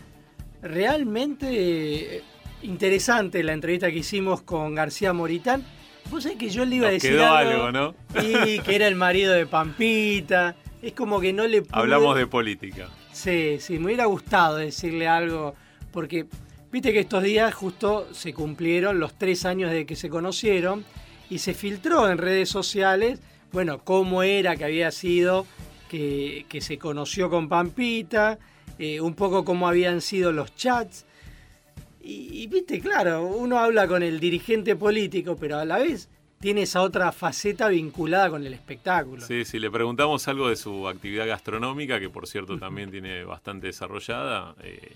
[0.62, 2.22] Realmente eh,
[2.62, 5.64] interesante la entrevista que hicimos con García Moritán.
[6.10, 7.94] Vos sabés que yo le iba a decir algo, ¿no?
[8.22, 10.56] Y que era el marido de Pampita.
[10.82, 11.78] Es como que no le pude...
[11.78, 12.88] Hablamos de política.
[13.12, 15.54] Sí, sí, me hubiera gustado decirle algo,
[15.92, 16.26] porque
[16.72, 20.84] viste que estos días justo se cumplieron los tres años de que se conocieron
[21.28, 23.20] y se filtró en redes sociales,
[23.52, 25.46] bueno, cómo era que había sido
[25.90, 28.38] que, que se conoció con Pampita,
[28.78, 31.04] eh, un poco cómo habían sido los chats.
[32.02, 36.80] Y, viste, claro, uno habla con el dirigente político, pero a la vez tiene esa
[36.80, 39.20] otra faceta vinculada con el espectáculo.
[39.26, 43.66] Sí, sí, le preguntamos algo de su actividad gastronómica, que por cierto también tiene bastante
[43.66, 44.54] desarrollada.
[44.62, 44.92] Eh,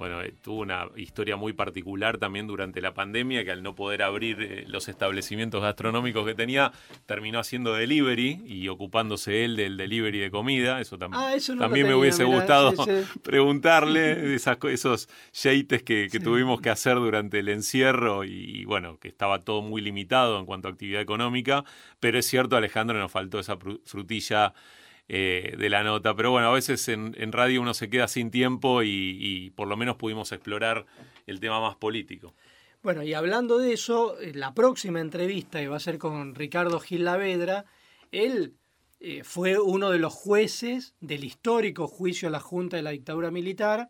[0.00, 4.02] bueno, eh, tuvo una historia muy particular también durante la pandemia, que al no poder
[4.02, 6.72] abrir eh, los establecimientos gastronómicos que tenía,
[7.04, 10.80] terminó haciendo delivery y ocupándose él del delivery de comida.
[10.80, 12.72] Eso, ah, también me hubiese gustado
[13.22, 19.40] preguntarle esas, esos yates que, tuvimos que hacer durante el encierro y, bueno, que estaba
[19.40, 21.62] todo muy limitado en cuanto a actividad económica.
[22.00, 24.54] Pero es cierto, Alejandro, nos faltó esa frutilla
[25.12, 26.14] eh, de la nota.
[26.14, 29.96] Pero bueno, a veces en, radio uno se queda sin tiempo y, por lo menos
[29.96, 30.86] pudimos explorar
[31.26, 32.32] el tema más político.
[32.80, 36.78] Bueno, y hablando de eso, eh, la próxima entrevista que va a ser con Ricardo
[36.78, 37.64] Gil Lavedra,
[38.12, 38.54] él
[39.00, 43.32] eh, fue uno de los jueces del histórico juicio a la Junta de la Dictadura
[43.32, 43.88] Militar.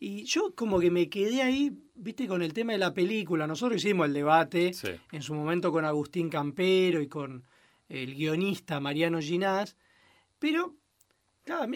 [0.00, 3.46] Y yo como que me quedé ahí, viste, con el tema de la película.
[3.46, 4.72] Nosotros hicimos el debate
[5.12, 7.44] en su momento con Agustín Campero y con
[7.88, 9.76] el guionista Mariano Ginás.
[10.42, 10.74] Pero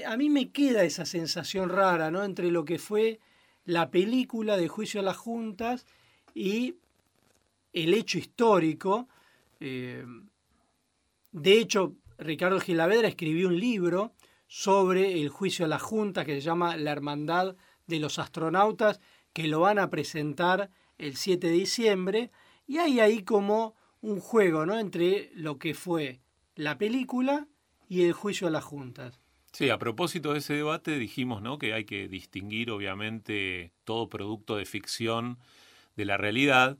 [0.04, 2.24] a, mí, me queda esa sensación rara, ¿no?
[2.24, 3.20] Entre lo que fue
[3.64, 5.86] la película de Juicio a las Juntas
[6.34, 6.74] y
[7.72, 9.08] el hecho histórico.
[9.60, 10.04] Eh,
[11.30, 14.14] de hecho, Ricardo Gilavedra escribió un libro
[14.48, 17.54] sobre el juicio a las juntas que se llama La Hermandad
[17.86, 19.00] de los Astronautas,
[19.32, 22.30] que lo van a presentar el 7 de diciembre.
[22.66, 24.76] Y hay ahí como un juego ¿no?
[24.76, 26.20] entre lo que fue
[26.56, 27.46] la película
[27.88, 29.20] y el juicio a las juntas.
[29.52, 31.58] Sí, a propósito de ese debate dijimos ¿no?
[31.58, 35.38] que hay que distinguir obviamente todo producto de ficción
[35.96, 36.76] de la realidad,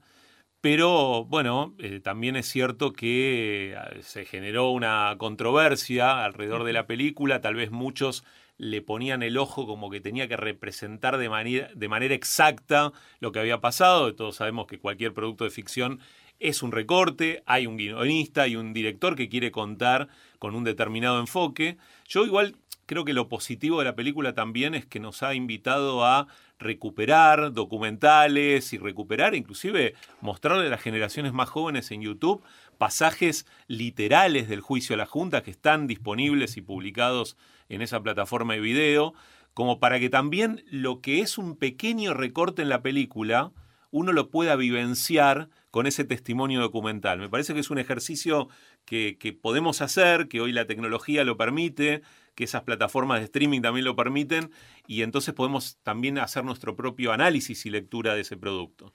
[0.60, 6.86] pero bueno, eh, también es cierto que eh, se generó una controversia alrededor de la
[6.86, 8.24] película, tal vez muchos
[8.58, 13.32] le ponían el ojo como que tenía que representar de manera, de manera exacta lo
[13.32, 14.14] que había pasado.
[14.14, 16.00] Todos sabemos que cualquier producto de ficción
[16.40, 20.08] es un recorte, hay un guionista y un director que quiere contar
[20.38, 21.78] con un determinado enfoque.
[22.08, 22.56] Yo igual
[22.86, 26.28] creo que lo positivo de la película también es que nos ha invitado a
[26.58, 32.42] recuperar documentales y recuperar, inclusive mostrarle a las generaciones más jóvenes en YouTube
[32.78, 37.36] pasajes literales del juicio a la Junta que están disponibles y publicados
[37.68, 39.14] en esa plataforma de video,
[39.54, 43.52] como para que también lo que es un pequeño recorte en la película,
[43.96, 47.18] uno lo pueda vivenciar con ese testimonio documental.
[47.18, 48.48] Me parece que es un ejercicio
[48.84, 52.02] que, podemos hacer, que hoy la tecnología lo permite,
[52.34, 54.50] que esas plataformas de streaming también lo permiten,
[54.86, 58.92] y entonces podemos también hacer nuestro propio análisis y lectura de ese producto.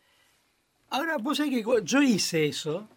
[0.91, 2.87] Ahora, vos sabés que yo hice eso,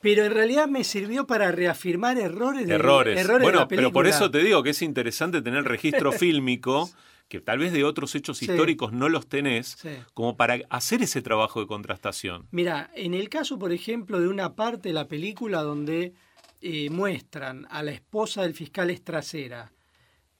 [0.00, 3.26] pero en realidad me sirvió para reafirmar errores de, errores.
[3.40, 6.88] bueno, pero por eso te digo que es interesante tener registro fílmico
[7.28, 9.76] que tal vez de otros hechos históricos no los tenés,
[10.14, 12.46] como para hacer ese trabajo de contrastación.
[12.50, 16.14] Mira, en el caso, por ejemplo, de una parte de la película donde
[16.60, 19.72] eh, muestran a la esposa del fiscal Estracera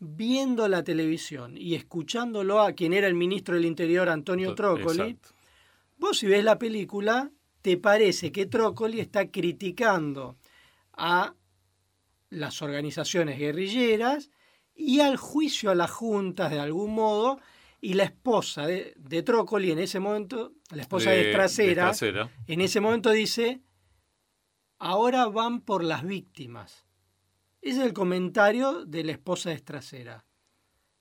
[0.01, 5.19] viendo la televisión y escuchándolo a quien era el ministro del Interior, Antonio Trócoli,
[5.97, 7.31] vos si ves la película,
[7.63, 10.37] te parece que Trócoli está criticando
[10.93, 11.35] a
[12.31, 14.31] las organizaciones guerrilleras
[14.79, 17.41] y al juicio a las juntas de algún modo,
[17.81, 21.93] y la esposa de, de Trócoli en ese momento, la esposa de, Trasera,
[22.47, 23.61] en ese momento dice,
[24.79, 26.87] ahora van por las víctimas.
[27.61, 30.25] Ese es el comentario de la esposa de Estracera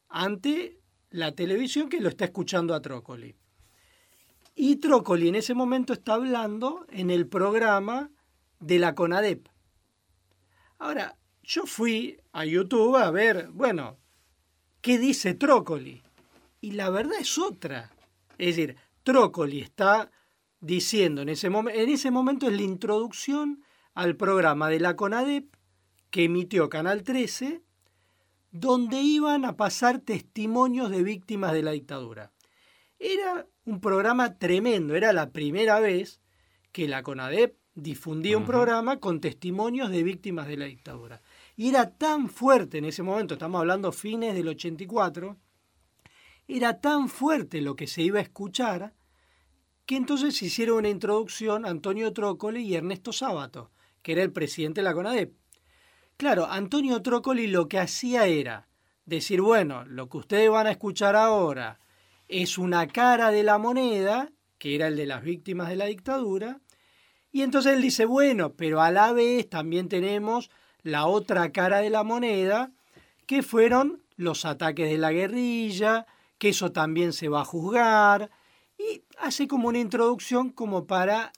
[0.10, 3.36] ante la televisión que lo está escuchando a Trócoli.
[4.56, 8.10] Y Trócoli en ese momento está hablando en el programa
[8.60, 9.48] de la CONADEP.
[10.80, 11.18] Ahora,
[11.48, 13.98] yo fui a YouTube a ver, bueno,
[14.82, 16.04] ¿qué dice Trócoli?
[16.60, 17.90] Y la verdad es otra.
[18.38, 20.12] Es decir, Trócoli está
[20.60, 25.46] diciendo en ese, en ese momento es la introducción al programa de la CONADEP
[26.10, 27.62] que emitió Canal 13,
[28.52, 32.34] donde iban a pasar testimonios de víctimas de la dictadura.
[33.00, 36.20] Era un programa tremendo, era la primera vez
[36.74, 41.22] que la CONADEP difundía un programa con testimonios de víctimas de la dictadura.
[41.58, 45.36] Y era tan fuerte en ese momento, estamos hablando fines del 84,
[46.48, 48.94] era tan fuerte lo que se iba a escuchar
[49.88, 53.72] que entonces hicieron una introducción Antonio Trócoli y Ernesto Sábato,
[54.04, 55.34] que era el presidente de la CONADEP.
[56.16, 58.68] Claro, Antonio Trócoli lo que hacía era
[59.06, 61.80] decir, bueno, lo que ustedes van a escuchar ahora
[62.28, 66.62] es una cara de la moneda, que era el de las víctimas de la dictadura,
[67.32, 70.52] y entonces él dice, bueno, pero a la vez también tenemos
[70.88, 72.72] la otra cara de la moneda,
[73.26, 76.06] que fueron los ataques de la guerrilla,
[76.38, 78.32] que eso también se va a juzgar,
[78.78, 81.34] y hace como una introducción como para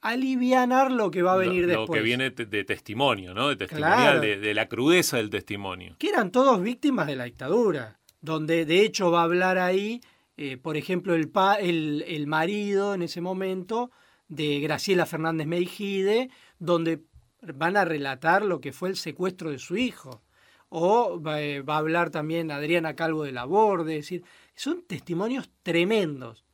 [0.00, 1.88] alivianar lo que va a venir después.
[1.88, 3.48] Lo que viene de testimonio, ¿no?
[3.48, 5.94] De testimonial, de, la crudeza del testimonio.
[5.98, 10.00] Que eran todos víctimas de la dictadura, donde de hecho va a hablar ahí,
[10.36, 13.92] eh, por ejemplo, el, el, el marido en ese momento
[14.26, 17.04] de Graciela Fernández Meijide, donde
[17.52, 20.22] van a relatar lo que fue el secuestro de su hijo.
[20.68, 24.24] O va, eh, a hablar también Adriana Calvo de la Borde, es decir,
[24.54, 26.44] son testimonios tremendos.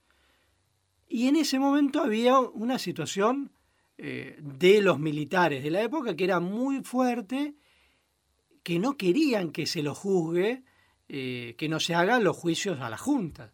[1.09, 3.51] Y en ese momento había una situación
[3.99, 7.55] eh, de los militares de la época que era muy fuerte,
[8.63, 10.63] que no querían que se lo juzgue,
[11.09, 13.53] eh, que no se hagan los juicios a la Junta.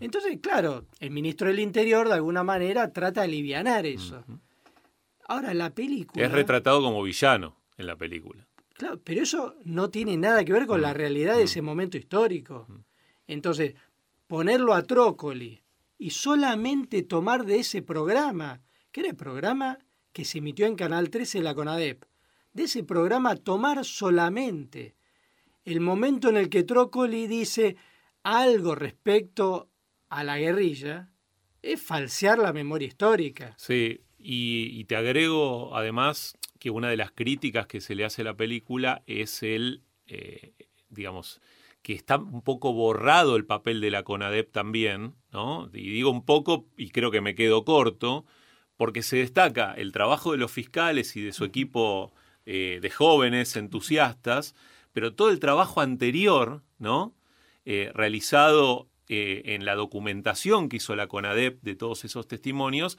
[0.00, 4.24] Entonces, claro, el ministro del Interior de alguna manera trata de aliviar eso.
[5.28, 6.24] Ahora, la película...
[6.24, 8.48] Es retratado como villano en la película.
[8.74, 11.44] Claro, pero eso no tiene nada que ver con la mm, realidad de mm.
[11.44, 12.66] ese momento histórico.
[12.68, 12.76] Mm.
[13.26, 13.74] Entonces,
[14.26, 15.62] ponerlo a Trócoli
[15.98, 19.78] y solamente tomar de ese programa, que era el programa
[20.12, 22.04] que se emitió en Canal 13 la CONADEP,
[22.52, 24.96] de ese programa tomar solamente
[25.64, 27.76] el momento en el que Trócoli dice
[28.22, 29.70] algo respecto
[30.08, 31.10] a la guerrilla,
[31.60, 33.54] es falsear la memoria histórica.
[33.58, 34.00] Sí,
[34.30, 38.36] y, te agrego además que una de las críticas que se le hace a la
[38.36, 40.52] película es el, eh,
[40.90, 41.40] digamos,
[41.80, 45.70] que está un poco borrado el papel de la CONADEP también, ¿no?
[45.72, 48.26] Y digo un poco, y creo que me quedo corto,
[48.76, 52.12] porque se destaca el trabajo de los fiscales y de su equipo
[52.44, 54.54] eh, de jóvenes entusiastas,
[54.92, 57.14] pero todo el trabajo anterior, ¿no?
[57.64, 62.98] Eh, realizado en la documentación que hizo la CONADEP de todos esos testimonios,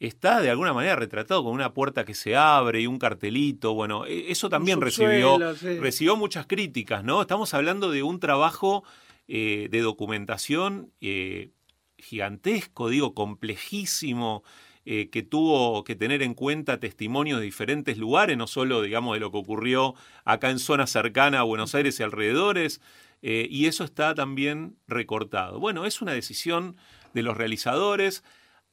[0.00, 3.74] está de alguna manera retratado con una puerta que se abre y un cartelito.
[3.74, 5.38] Bueno, e, eso también recibió,
[5.78, 7.20] recibió muchas críticas, ¿no?
[7.20, 8.82] Estamos hablando de un trabajo
[9.28, 11.50] eh, de documentación eh,
[11.98, 14.42] gigantesco, digo, complejísimo,
[14.86, 19.20] eh, que tuvo que tener en cuenta testimonios de diferentes lugares, no solo, digamos, de
[19.20, 19.94] lo que ocurrió
[20.24, 22.80] acá en zona cercana a Buenos Aires y alrededores,
[23.22, 25.60] y eso está también recortado.
[25.60, 26.76] Bueno, es una decisión
[27.12, 28.24] de los realizadores.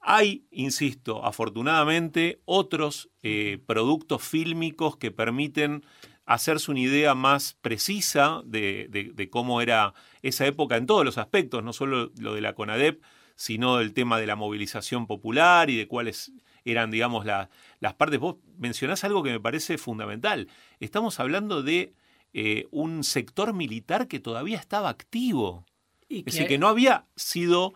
[0.10, 5.84] Hay, insisto, afortunadamente otros eh, productos fílmicos que permiten
[6.26, 11.74] hacerse una idea más precisa de, cómo era esa época en todos los aspectos, no
[11.74, 13.04] solo lo de la CONADEP,
[13.36, 16.32] sino del tema de la movilización popular y de cuáles
[16.64, 18.22] eran, digamos, las partes.
[18.22, 20.48] Vos mencionás algo que me parece fundamental.
[20.80, 21.96] Estamos hablando de
[22.32, 25.66] eh, un sector militar que todavía estaba activo.
[26.08, 27.74] es decir, que no había sido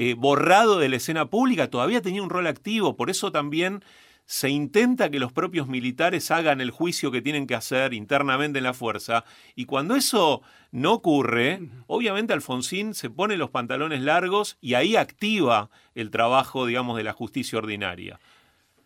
[0.00, 3.82] eh, borrado de la escena pública, todavía tenía un rol activo, por eso también
[4.26, 8.64] se intenta que los propios militares hagan el juicio que tienen que hacer internamente en
[8.64, 9.24] la fuerza,
[9.56, 10.40] y cuando eso
[10.70, 16.96] no ocurre, obviamente Alfonsín se pone los pantalones largos y ahí activa el trabajo, digamos,
[16.96, 18.20] de la justicia ordinaria.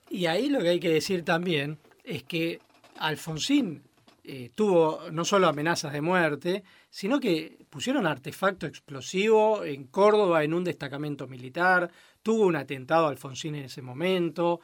[0.08, 2.58] Y ahí lo que hay que decir también es que
[2.98, 3.82] Alfonsín
[4.24, 10.52] eh, tuvo no solo amenazas de muerte, sino que pusieron artefacto explosivo en Córdoba en
[10.52, 11.90] un destacamento militar,
[12.22, 14.60] tuvo un atentado a Alfonsín en ese momento,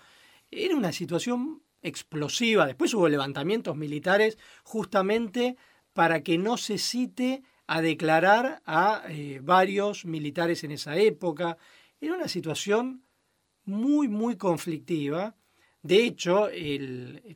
[0.51, 5.57] era una situación explosiva, después hubo levantamientos militares justamente
[5.95, 11.57] para que no se cite a declarar a eh, varios militares en esa época,
[11.99, 13.05] era una situación
[13.65, 15.35] muy, muy conflictiva
[15.83, 16.49] de hecho,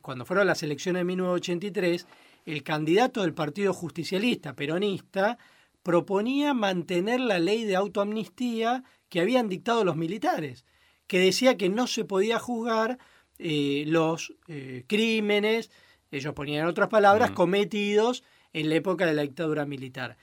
[0.01, 2.07] cuando fueron las elecciones de 1983,
[2.45, 5.37] el candidato del Partido Justicialista peronista
[5.81, 10.65] proponía mantener la ley de autoamnistía que habían dictado los militares,
[11.07, 12.97] que decía que no se podía juzgar
[13.39, 15.71] eh, los eh, crímenes,
[16.11, 18.23] ellos ponían en otras palabras, cometidos
[18.53, 20.17] en la época de la dictadura militar.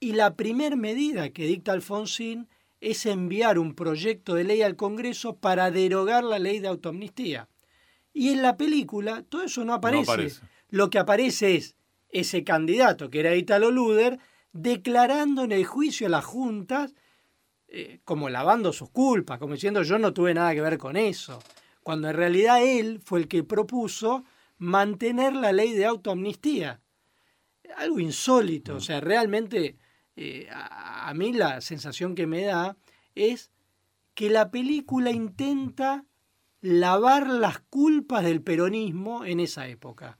[0.00, 2.48] Y la primera medida que dicta Alfonsín
[2.80, 7.48] es enviar un proyecto de ley al Congreso para derogar la ley de autoamnistía.
[8.18, 10.40] Y en la película todo eso no aparece.
[10.70, 11.76] Lo que aparece es
[12.08, 14.18] ese candidato, que era Italo Luder,
[14.52, 16.96] declarando en el juicio a las juntas,
[17.68, 21.38] eh, como lavando sus culpas, como diciendo yo no tuve nada que ver con eso,
[21.84, 24.24] cuando en realidad él fue el que propuso
[24.56, 26.80] mantener la ley de autoamnistía.
[27.76, 29.76] Algo insólito, o sea, realmente
[30.16, 32.76] eh, a mí la sensación que me da
[33.14, 33.52] es
[34.14, 36.04] que la película intenta
[36.60, 40.18] lavar las culpas del peronismo en esa época.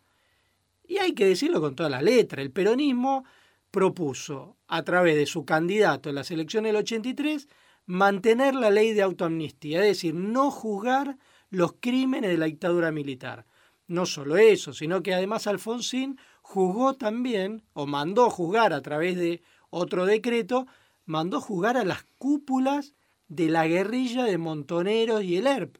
[0.86, 3.24] Y hay que decirlo con toda la letra, el peronismo
[3.70, 7.48] propuso, a través de su candidato en las elecciones del 83,
[7.86, 11.18] mantener la ley de autoamnistía, es decir, no juzgar
[11.50, 13.46] los crímenes de la dictadura militar.
[13.86, 19.42] No solo eso, sino que además Alfonsín juzgó también, o mandó juzgar a través de
[19.70, 20.66] otro decreto,
[21.04, 22.94] mandó juzgar a las cúpulas
[23.28, 25.78] de la guerrilla de Montoneros y el ERP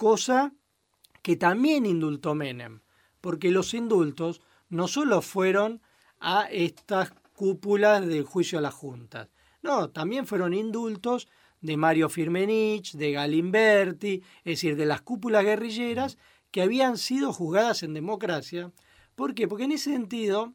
[0.00, 0.54] cosa
[1.20, 2.80] que también indultó Menem,
[3.20, 4.40] porque los indultos
[4.70, 5.82] no solo fueron
[6.20, 9.28] a estas cúpulas del juicio a las juntas,
[9.60, 11.28] no, también fueron indultos
[11.60, 16.16] de Mario Firmenich, de Galimberti, es decir, de las cúpulas guerrilleras
[16.50, 18.72] que habían sido juzgadas en democracia.
[19.14, 19.46] ¿Por qué?
[19.48, 20.54] Porque en ese sentido,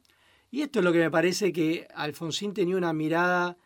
[0.50, 3.56] y esto es lo que me parece que Alfonsín tenía una mirada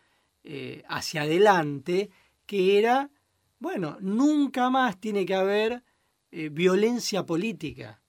[0.44, 2.10] eh, hacia adelante,
[2.44, 3.10] que era
[3.61, 5.84] bueno, nunca más tiene que haber
[6.32, 8.02] eh, violencia política.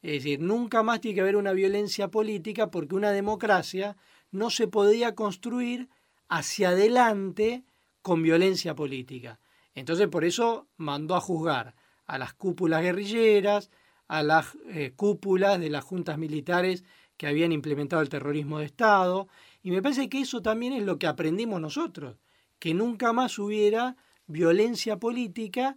[0.00, 3.96] Es decir, nunca más tiene que haber una violencia política porque una democracia
[4.30, 5.88] no se podía construir
[6.28, 7.64] hacia adelante
[8.00, 9.40] con violencia política.
[9.74, 11.74] Entonces por eso mandó a juzgar
[12.06, 13.70] a las cúpulas guerrilleras,
[14.06, 16.84] a las eh, cúpulas de las juntas militares
[17.16, 19.28] que habían implementado el terrorismo de Estado.
[19.62, 22.18] Y me parece que eso también es lo que aprendimos nosotros,
[22.58, 23.96] que nunca más hubiera
[24.26, 25.76] violencia política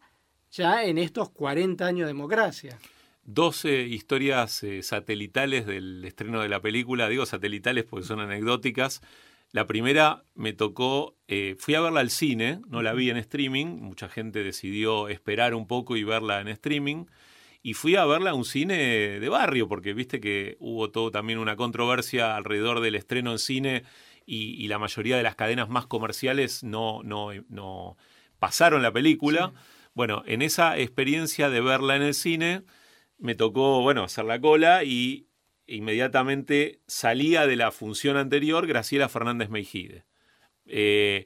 [0.51, 2.77] ya en estos 40 años de democracia.
[3.25, 9.01] 12 historias eh, satelitales del estreno de la película, digo satelitales porque son anecdóticas.
[9.51, 13.65] La primera me tocó, eh, fui a verla al cine, no la vi en streaming,
[13.65, 17.05] mucha gente decidió esperar un poco y verla en streaming,
[17.63, 21.39] y fui a verla a un cine de barrio, porque viste que hubo todo también
[21.39, 23.83] una controversia alrededor del estreno en cine
[24.25, 27.97] y, y la mayoría de las cadenas más comerciales no, no, no
[28.45, 29.53] pasaron la película.
[29.95, 32.61] Bueno, en esa experiencia de verla en el cine,
[33.17, 35.25] me tocó, bueno, hacer la cola y
[35.65, 40.05] inmediatamente salía de la función anterior Graciela Fernández Meijide.
[40.67, 41.25] Eh,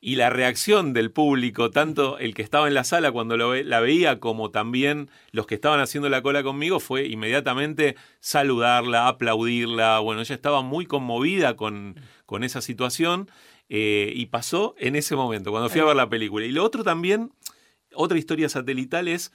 [0.00, 3.78] y la reacción del público, tanto el que estaba en la sala cuando lo la
[3.78, 10.00] veía como también los que estaban haciendo la cola conmigo, fue inmediatamente saludarla, aplaudirla.
[10.00, 11.94] Bueno, ella estaba muy conmovida con,
[12.24, 13.30] con esa situación
[13.68, 16.46] eh, y pasó en ese momento, cuando fui a ver la película.
[16.46, 17.32] Y lo otro también,
[17.94, 19.32] otra historia satelital es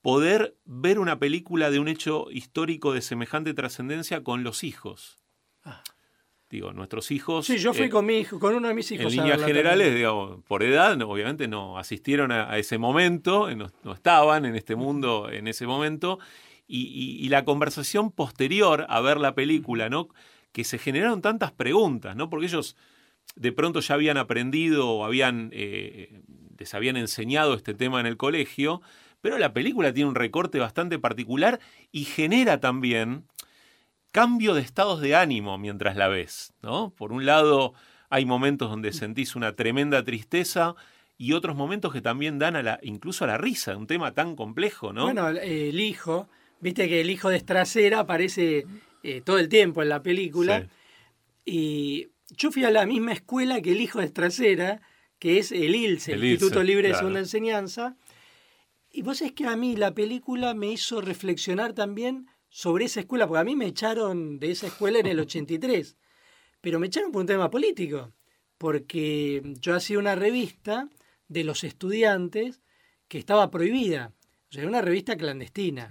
[0.00, 5.18] poder ver una película de un hecho histórico de semejante trascendencia con los hijos.
[5.62, 5.82] Ah
[6.52, 7.46] digo, nuestros hijos.
[7.46, 9.06] Sí, yo fui eh, con mi hijo, con uno de mis hijos.
[9.06, 14.54] En líneas generales, digamos, por edad, obviamente no asistieron a, ese momento, no, estaban en
[14.54, 16.18] este mundo en ese momento.
[16.68, 20.08] Y, la conversación posterior a ver la película, ¿no?
[20.52, 22.28] Que se generaron tantas preguntas, ¿no?
[22.30, 22.76] Porque ellos
[23.36, 26.22] de pronto ya habían aprendido o habían, eh,
[26.58, 28.82] les habían enseñado este tema en el colegio,
[29.20, 31.60] pero la película tiene un recorte bastante particular
[31.90, 33.24] y genera también
[34.10, 36.90] cambio de estados de ánimo mientras la ves, ¿no?
[36.90, 37.72] Por un lado,
[38.10, 40.74] hay momentos donde sentís una tremenda tristeza
[41.16, 44.36] y otros momentos que también dan a la, incluso a la risa, un tema tan
[44.36, 45.04] complejo, ¿no?
[45.04, 46.28] Bueno, el hijo,
[46.60, 48.66] viste que el hijo de Estracera aparece
[49.02, 50.68] eh, todo el tiempo en la película.
[51.44, 54.80] Y yo fui a la misma escuela que el hijo de Estracera,
[55.18, 57.96] que es el ILSE, el, Instituto Libre de Segunda Enseñanza.
[58.90, 63.26] Y vos es que a mí la película me hizo reflexionar también sobre esa escuela,
[63.26, 65.96] porque a mí me echaron de esa escuela en el 83,
[66.60, 68.12] pero me echaron por un tema político,
[68.58, 70.88] porque yo hacía una revista
[71.28, 72.60] de los estudiantes
[73.08, 74.12] que estaba prohibida,
[74.50, 75.88] o sea, era una revista clandestina.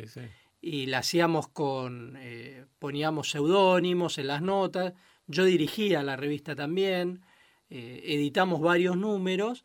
[0.63, 4.93] Y la hacíamos con, eh, poníamos seudónimos en las notas,
[5.31, 7.21] yo dirigía la revista también,
[7.69, 9.63] eh, editamos varios números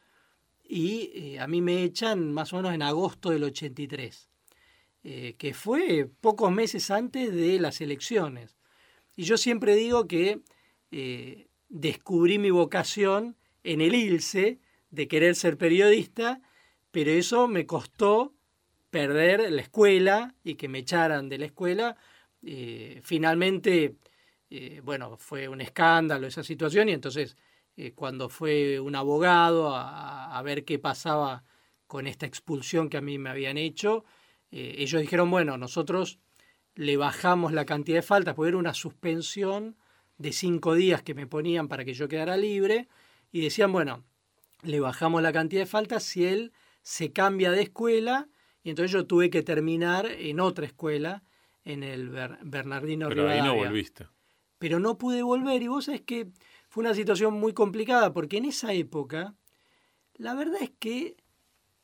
[0.62, 4.30] y eh, a mí me echan más o menos en agosto del 83.
[5.02, 8.56] Eh, que fue pocos meses antes de las elecciones.
[9.16, 10.40] Y yo siempre digo que
[11.68, 14.60] descubrí mi vocación en el ILSE
[14.90, 16.40] de querer ser periodista,
[16.90, 18.34] pero eso me costó
[18.90, 21.96] perder la escuela y que me echaran de la escuela.
[24.50, 27.36] Eh, bueno, fue un escándalo esa situación y entonces
[27.94, 31.44] cuando fue un abogado a, a, ver qué pasaba
[31.86, 34.04] con esta expulsión que a mí me habían hecho,
[34.50, 36.18] eh, ellos dijeron, bueno, nosotros
[36.74, 39.76] le bajamos la cantidad de faltas, porque era una suspensión
[40.18, 42.88] de cinco días que me ponían para que yo quedara libre,
[43.32, 44.04] y decían, bueno,
[44.62, 48.28] le bajamos la cantidad de faltas si él se cambia de escuela,
[48.62, 51.22] y entonces yo tuve que terminar en otra escuela,
[51.64, 54.06] en el Bernardino Pero ahí no volviste.
[54.58, 56.28] Pero no pude volver, y vos sabés que
[56.68, 59.34] fue una situación muy complicada, porque en esa época,
[60.14, 61.16] la verdad es que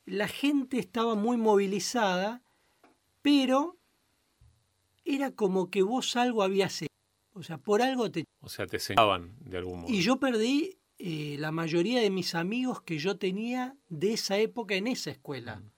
[0.05, 2.43] la gente estaba muy movilizada
[3.23, 3.79] pero
[5.05, 6.89] era como que vos algo habías hecho.
[7.33, 8.25] O sea, por algo te...
[8.41, 9.93] O sea, te señalaban de algún modo.
[9.93, 14.75] Y yo perdí eh, la mayoría de mis amigos que yo tenía de esa época
[14.75, 15.57] en esa escuela.
[15.57, 15.71] Mm.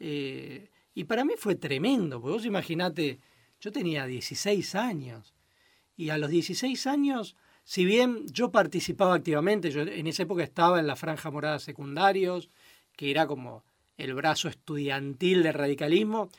[0.00, 3.20] Eh, y para mí fue tremendo, porque vos imaginate,
[3.60, 5.34] yo tenía 16 años.
[5.98, 7.34] Y a los 16 años,
[7.64, 12.50] si bien yo participaba activamente, yo en esa época estaba en la Franja Morada Secundarios,
[12.96, 13.64] que era como
[13.96, 16.30] el brazo estudiantil del radicalismo,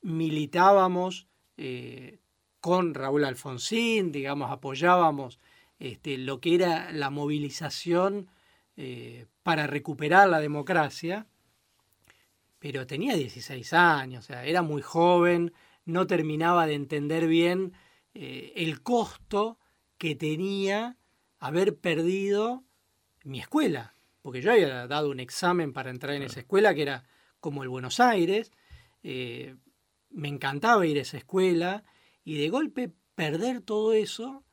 [0.00, 1.28] militábamos
[1.58, 2.20] eh,
[2.60, 5.40] con Raúl Alfonsín, digamos, apoyábamos
[5.78, 8.30] este, lo que era la movilización
[8.78, 11.26] eh, para recuperar la democracia,
[12.58, 15.52] pero tenía 16 años, o sea, era muy joven,
[15.84, 17.74] no terminaba de entender bien
[18.18, 19.58] eh, el costo
[19.98, 20.96] que tenía
[21.38, 22.64] haber perdido
[23.24, 27.04] mi escuela, porque yo había dado un examen para entrar en esa escuela que era
[27.40, 28.52] como el Buenos Aires,
[29.02, 31.84] me encantaba ir a esa escuela
[32.24, 34.44] y de golpe perder todo eso,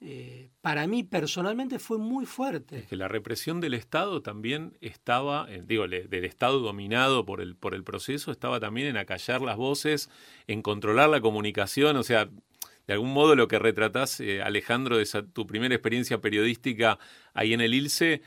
[0.00, 2.78] eh, para mí personalmente fue muy fuerte.
[2.78, 7.56] Es que la represión del Estado también estaba, eh, digo, del Estado dominado por el,
[7.56, 10.10] por el proceso, estaba también en acallar las voces,
[10.46, 12.28] en controlar la comunicación, o sea,
[12.86, 16.98] de algún modo lo que retratás, eh, Alejandro, de tu primera experiencia periodística
[17.34, 18.22] ahí en el ILSE,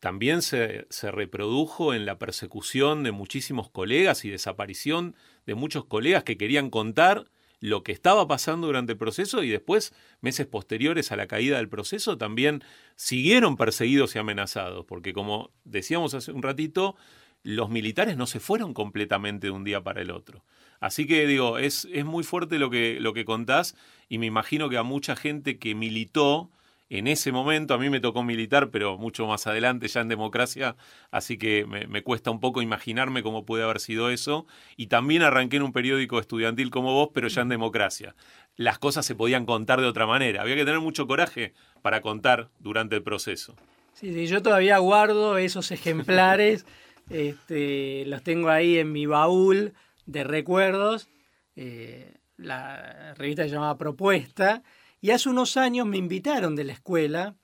[0.00, 6.22] también se, se, reprodujo en la persecución de muchísimos colegas y desaparición de muchos colegas
[6.22, 7.26] que querían contar
[7.60, 11.68] lo que estaba pasando durante el proceso y después, meses posteriores a la caída del
[11.68, 12.62] proceso, también
[12.96, 16.96] siguieron perseguidos y amenazados, porque como decíamos hace un ratito,
[17.42, 20.44] los militares no se fueron completamente de un día para el otro.
[20.80, 23.76] Así que digo, es, es muy fuerte lo que, lo que contás
[24.08, 26.50] y me imagino que a mucha gente que militó
[26.90, 30.74] en ese momento, a mí me tocó militar, pero mucho más adelante ya en democracia,
[31.10, 34.46] así que me, cuesta un poco imaginarme cómo puede haber sido eso.
[34.76, 38.14] Y también arranqué en un periódico estudiantil como vos, pero ya en democracia.
[38.56, 41.52] Las cosas se podían contar de otra manera, había que tener mucho coraje
[41.82, 43.54] para contar durante el proceso.
[43.92, 46.64] Sí, sí, yo todavía guardo esos ejemplares,
[47.10, 49.74] este, los tengo ahí en mi baúl
[50.08, 51.08] de recuerdos.
[51.54, 54.62] Eh, la revista se llamaba Propuesta,
[55.00, 57.36] y hace unos años me invitaron de la escuela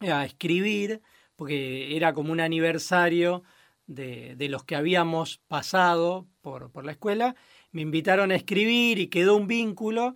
[0.00, 1.00] a escribir,
[1.34, 3.42] porque era como un aniversario
[3.86, 7.34] de, de los que habíamos pasado por, por la escuela,
[7.72, 10.14] me invitaron a escribir y quedó un vínculo,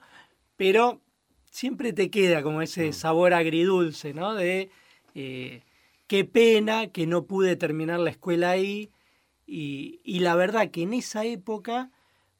[0.56, 1.00] pero
[1.50, 2.92] siempre te queda como ese mm.
[2.92, 4.34] sabor agridulce, ¿no?
[4.34, 4.70] De
[5.14, 5.62] eh,
[6.06, 8.90] qué pena que no pude terminar la escuela ahí.
[9.52, 11.90] Y, la verdad que en esa época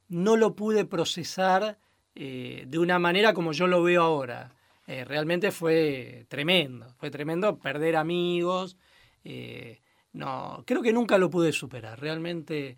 [0.08, 1.76] no lo pude procesar
[2.14, 4.54] eh, de una manera como yo lo veo ahora.
[4.86, 8.76] Eh, realmente fue tremendo, fue tremendo perder amigos.
[10.12, 12.76] no, creo que nunca lo pude superar, realmente.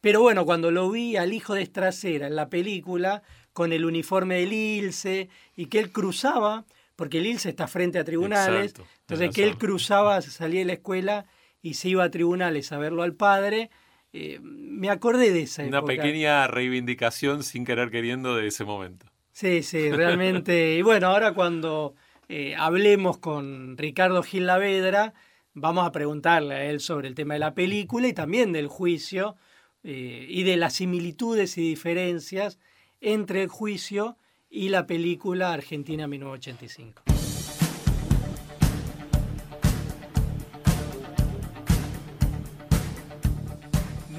[0.00, 3.22] Pero bueno, cuando lo vi al hijo de Estracera en la película,
[3.52, 8.04] con el uniforme del ILSE, y que él cruzaba, porque el ILSE está frente a
[8.04, 11.26] tribunales, entonces que él cruzaba, salía de la escuela
[11.62, 13.70] y se iba a tribunales a verlo al padre.
[14.12, 19.06] Eh, me acordé de esa Una pequeña reivindicación sin querer queriendo de ese momento.
[19.30, 20.74] Sí, sí, realmente.
[20.78, 21.94] y bueno, ahora cuando
[22.28, 25.14] eh, hablemos con Ricardo Gil Lavedra,
[25.54, 29.36] vamos a preguntarle a él sobre el tema de la película y también del juicio
[29.84, 32.58] eh, y de las similitudes y diferencias
[33.00, 34.16] entre el juicio
[34.50, 37.21] y la película Argentina 1985.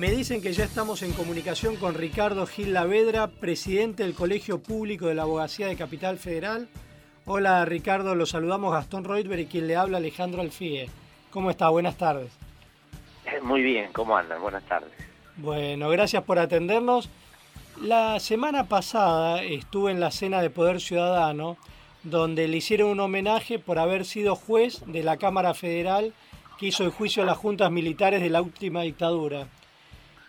[0.03, 5.07] Me dicen que ya estamos en comunicación con Ricardo Gil Lavedra, presidente del Colegio Público
[5.07, 6.67] de la Abogacía de Capital Federal.
[7.25, 10.89] Hola Ricardo, lo saludamos Gastón Reutberg y quien le habla Alejandro Alfie.
[11.31, 11.69] ¿Cómo está?
[11.69, 12.33] Buenas tardes.
[13.25, 14.41] Eh, muy bien, ¿cómo andan?
[14.41, 14.91] Buenas tardes.
[15.37, 17.09] Bueno, gracias por atendernos.
[17.81, 21.55] La semana pasada estuve en la cena de Poder Ciudadano,
[22.03, 26.13] donde le hicieron un homenaje por haber sido juez de la Cámara Federal
[26.59, 29.47] que hizo el juicio a las juntas militares de la última dictadura.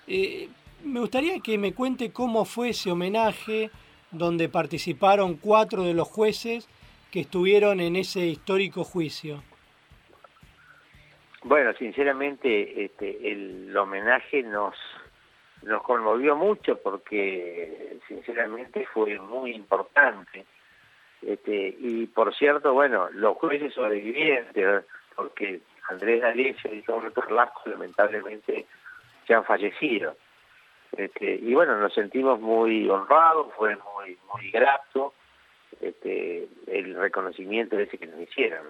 [0.06, 0.48] Eh,
[0.84, 3.70] me gustaría que me cuente cómo fue ese homenaje,
[4.10, 6.68] donde participaron cuatro de los jueces
[7.10, 9.42] que estuvieron en ese histórico juicio.
[11.42, 14.74] Bueno, sinceramente, este, el homenaje nos
[15.64, 20.44] nos conmovió mucho porque sinceramente fue muy importante.
[21.22, 24.84] Este, y por cierto, bueno, los jueces sobrevivientes,
[25.16, 28.66] porque Andrés D'Alessio y Roberto Lasco lamentablemente
[29.26, 30.16] se han fallecido.
[30.96, 35.12] Este, y bueno, nos sentimos muy honrados, fue muy muy grato
[35.80, 38.62] este, el reconocimiento ese que nos hicieron.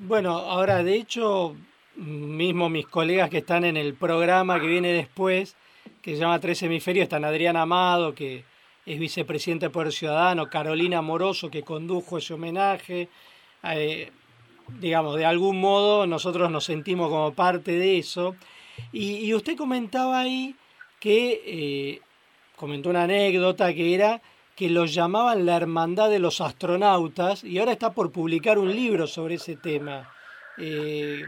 [0.00, 1.56] Bueno, ahora de hecho
[1.96, 5.56] mismo mis colegas que están en el programa que viene después,
[6.00, 8.44] que se llama Tres Hemisferios, están Adrián Amado, que
[8.86, 13.08] es vicepresidente por Ciudadano, Carolina Moroso, que condujo ese homenaje.
[13.64, 14.10] Eh,
[14.80, 18.36] digamos, de algún modo nosotros nos sentimos como parte de eso.
[18.92, 20.54] Y, usted comentaba ahí
[21.00, 22.00] que, eh,
[22.56, 24.20] comentó una anécdota que era
[24.56, 29.06] que los llamaban la hermandad de los astronautas y ahora está por publicar un libro
[29.06, 30.12] sobre ese tema.
[30.56, 31.22] Eh,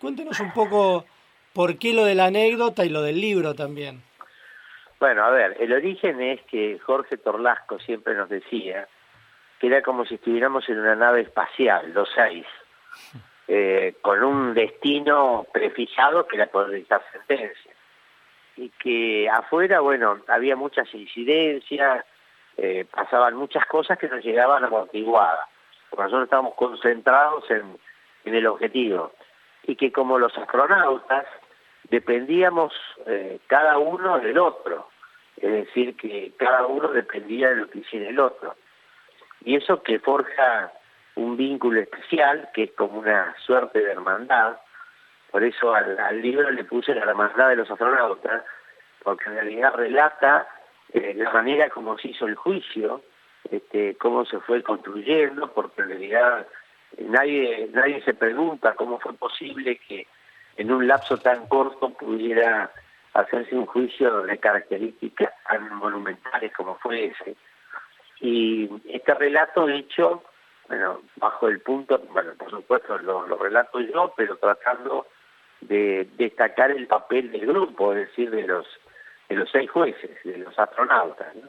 [0.00, 1.04] Cuéntenos un poco
[1.52, 4.02] por qué lo de la anécdota y lo del libro también.
[4.98, 8.86] Bueno, a ver, el origen es que Jorge Torlasco siempre nos decía
[9.58, 12.44] que era como si estuviéramos en una nave espacial, los seis,
[13.52, 17.72] eh, con un destino prefijado que era poder dictar sentencia.
[18.56, 22.04] Y que afuera, bueno, había muchas incidencias,
[22.56, 25.48] eh, pasaban muchas cosas que nos llegaban amortiguadas.
[25.90, 27.76] Nosotros estábamos concentrados en,
[28.24, 29.10] en el objetivo
[29.64, 31.26] y que como los astronautas
[31.88, 32.72] dependíamos
[33.06, 34.90] eh, cada uno del otro,
[35.38, 38.54] es decir, que cada uno dependía de lo que hiciera el otro.
[39.44, 40.70] Y eso que forja
[41.16, 44.56] un vínculo especial, que es como una suerte de hermandad,
[45.30, 48.42] por eso al, libro le puse la hermandad de los astronautas,
[49.02, 50.48] porque en realidad relata
[50.92, 53.02] eh, la manera como se hizo el juicio,
[53.50, 56.46] este, cómo se fue construyendo, porque en realidad
[56.98, 60.06] nadie, nadie se pregunta cómo fue posible que
[60.56, 62.70] en un lapso tan corto pudiera
[63.14, 67.36] hacerse un juicio de características tan monumentales como fue ese.
[68.20, 70.22] Y este relato hecho,
[70.70, 75.08] bueno, bajo el punto, bueno, por supuesto lo, lo relato yo, pero tratando
[75.60, 78.66] de destacar el papel del grupo, es decir, de los
[79.28, 81.34] de los seis jueces, de los astronautas.
[81.34, 81.48] ¿no?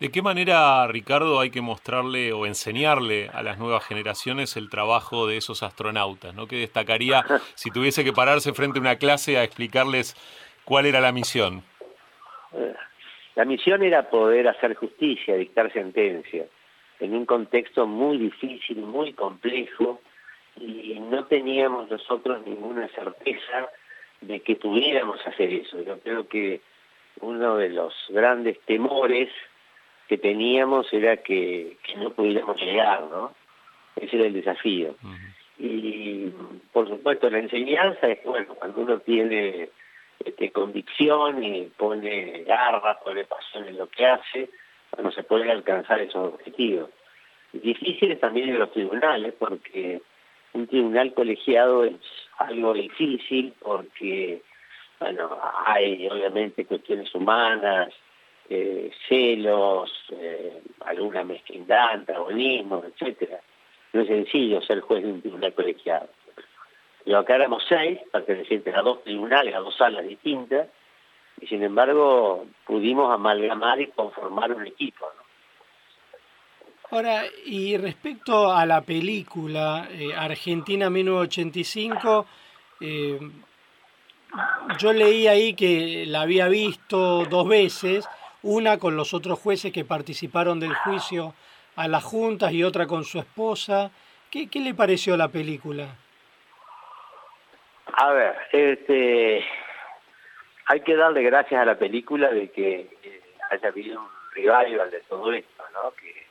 [0.00, 5.26] ¿De qué manera, Ricardo, hay que mostrarle o enseñarle a las nuevas generaciones el trabajo
[5.26, 6.34] de esos astronautas?
[6.34, 6.46] ¿no?
[6.46, 10.14] ¿Qué destacaría si tuviese que pararse frente a una clase a explicarles
[10.64, 11.62] cuál era la misión?
[13.36, 16.46] La misión era poder hacer justicia, dictar sentencia,
[17.00, 20.00] en un contexto muy difícil, muy complejo,
[20.60, 23.68] no teníamos nosotros ninguna certeza
[24.20, 25.82] de que pudiéramos hacer eso.
[25.82, 26.60] Yo creo que
[27.20, 29.28] uno de los grandes temores
[30.08, 33.34] que teníamos era que, no pudiéramos llegar, ¿no?
[33.96, 34.94] Ese era el desafío.
[35.58, 36.30] Y
[36.72, 39.70] por supuesto la enseñanza es, bueno, cuando uno tiene
[40.24, 44.50] este, convicción y pone garra, pone pasión en lo que hace,
[44.96, 46.90] cuando se puede alcanzar esos objetivos.
[47.52, 50.00] Difíciles también en los tribunales, porque
[50.54, 51.94] un tribunal colegiado es
[52.38, 54.42] algo difícil, porque
[54.98, 57.92] bueno, hay obviamente cuestiones humanas,
[58.48, 63.40] eh, celos, eh, alguna mezquindad, antagonismo, etcétera.
[63.92, 66.08] No es sencillo ser juez de un tribunal colegiado.
[67.04, 70.68] Yo acá éramos seis, pertenecientes a dos tribunales, a dos salas distintas,
[71.40, 75.06] y sin embargo pudimos amalgamar y conformar un equipo.
[76.90, 82.26] Ahora, y respecto a la película eh, Argentina 1985,
[82.80, 83.18] eh,
[84.78, 88.08] yo leí ahí que la había visto dos veces,
[88.42, 91.34] una con los otros jueces que participaron del juicio
[91.74, 93.90] a las juntas y otra con su esposa.
[94.30, 95.88] ¿Qué, qué le pareció la película?
[97.94, 99.44] A ver, este,
[100.66, 105.00] hay que darle gracias a la película de que eh, haya habido un revival de
[105.08, 105.92] todo esto, ¿no?
[105.92, 106.26] Que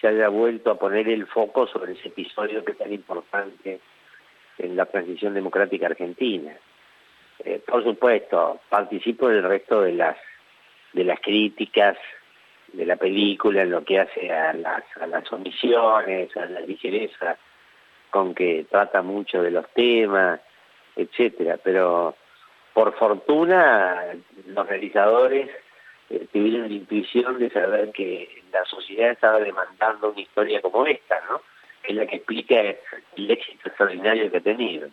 [0.00, 3.80] se haya vuelto a poner el foco sobre ese episodio que es tan importante
[4.58, 6.52] en la transición democrática argentina.
[7.38, 10.16] Eh, por supuesto, participo del resto de las
[10.92, 11.96] de las críticas
[12.72, 17.38] de la película en lo que hace a las, a las omisiones, a la ligereza
[18.10, 20.40] con que trata mucho de los temas,
[20.96, 21.58] etcétera.
[21.62, 22.14] Pero
[22.74, 24.02] por fortuna
[24.46, 25.50] los realizadores
[26.10, 31.20] eh, tuvieron la intuición de saber que la sociedad estaba demandando una historia como esta,
[31.30, 31.40] ¿no?
[31.82, 34.88] Que es la que explica el éxito extraordinario que ha tenido.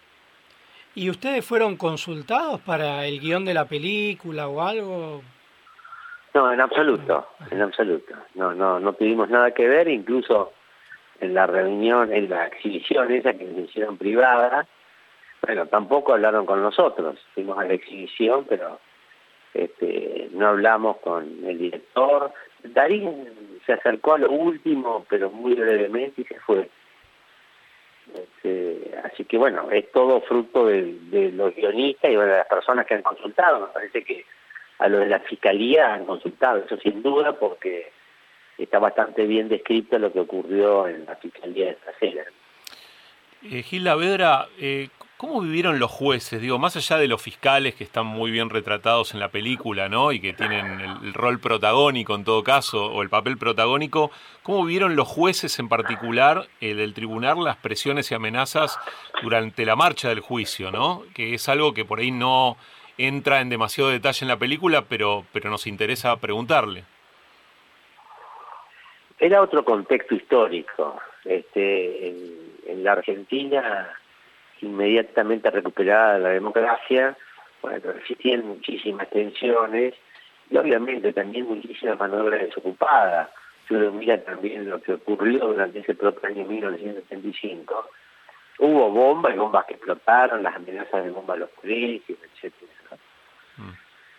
[0.96, 5.22] ¿Y ustedes fueron consultados para el guion de la película o algo?
[6.34, 8.16] No, en absoluto, en absoluto.
[8.36, 10.54] No, no, no tuvimos nada que ver, incluso
[11.20, 14.68] en la reunión, en la exhibición esa que nos hicieron privada,
[15.42, 17.20] bueno, tampoco hablaron con nosotros.
[17.34, 18.80] Fuimos a la exhibición, pero
[19.54, 22.32] este, no hablamos con el director.
[22.64, 26.70] Darín se acercó a lo último, pero muy brevemente y se fue.
[28.14, 32.96] Este, así que bueno, es todo fruto de, los guionistas y de las personas que
[32.96, 33.62] han consultado.
[33.62, 34.26] Me parece que
[34.80, 37.92] a lo de la fiscalía han consultado, eso sin duda, porque
[38.58, 42.26] está bastante bien descrito lo que ocurrió en la fiscalía de trasera.
[43.44, 44.90] Eh, Gil Lavedra, eh,
[45.20, 46.40] ¿Cómo vivieron los jueces?
[46.40, 50.14] Digo, más allá de los fiscales que están muy bien retratados en la película, ¿no?
[50.14, 54.12] Y que tienen el, rol protagónico en todo caso, o el papel protagónico,
[54.44, 58.80] ¿cómo vivieron los jueces en particular el del tribunal las presiones y amenazas
[59.22, 61.04] durante la marcha del juicio, ¿no?
[61.14, 62.56] Que es algo que por ahí no
[62.98, 66.86] entra en demasiado detalle en la película, pero, pero nos interesa preguntarle.
[69.20, 70.98] Era otro contexto histórico.
[71.26, 73.99] Este, en la Argentina
[74.62, 77.18] inmediatamente recuperada la democracia,
[77.62, 79.94] bueno, existían muchísimas tensiones
[80.50, 83.30] y obviamente también muchísimas maniobras desocupadas.
[83.68, 87.90] Si uno mira también lo que ocurrió durante ese propio año 1975,
[88.60, 92.72] hubo bombas y bombas que explotaron, las amenazas de bombas a los colegios, etcétera.
[93.58, 93.72] Mm.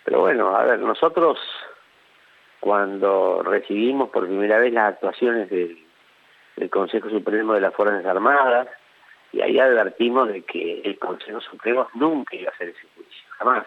[0.05, 1.39] Pero bueno, a ver, nosotros
[2.61, 5.79] cuando recibimos por primera vez las actuaciones del,
[6.57, 8.69] del Consejo Supremo de las Fuerzas Armadas,
[9.33, 13.67] y ahí advertimos de que el Consejo Supremo nunca iba a hacer ese juicio, jamás.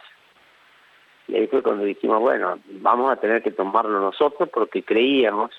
[1.28, 5.52] Y ahí fue cuando dijimos, bueno, vamos a tener que tomarlo nosotros porque creíamos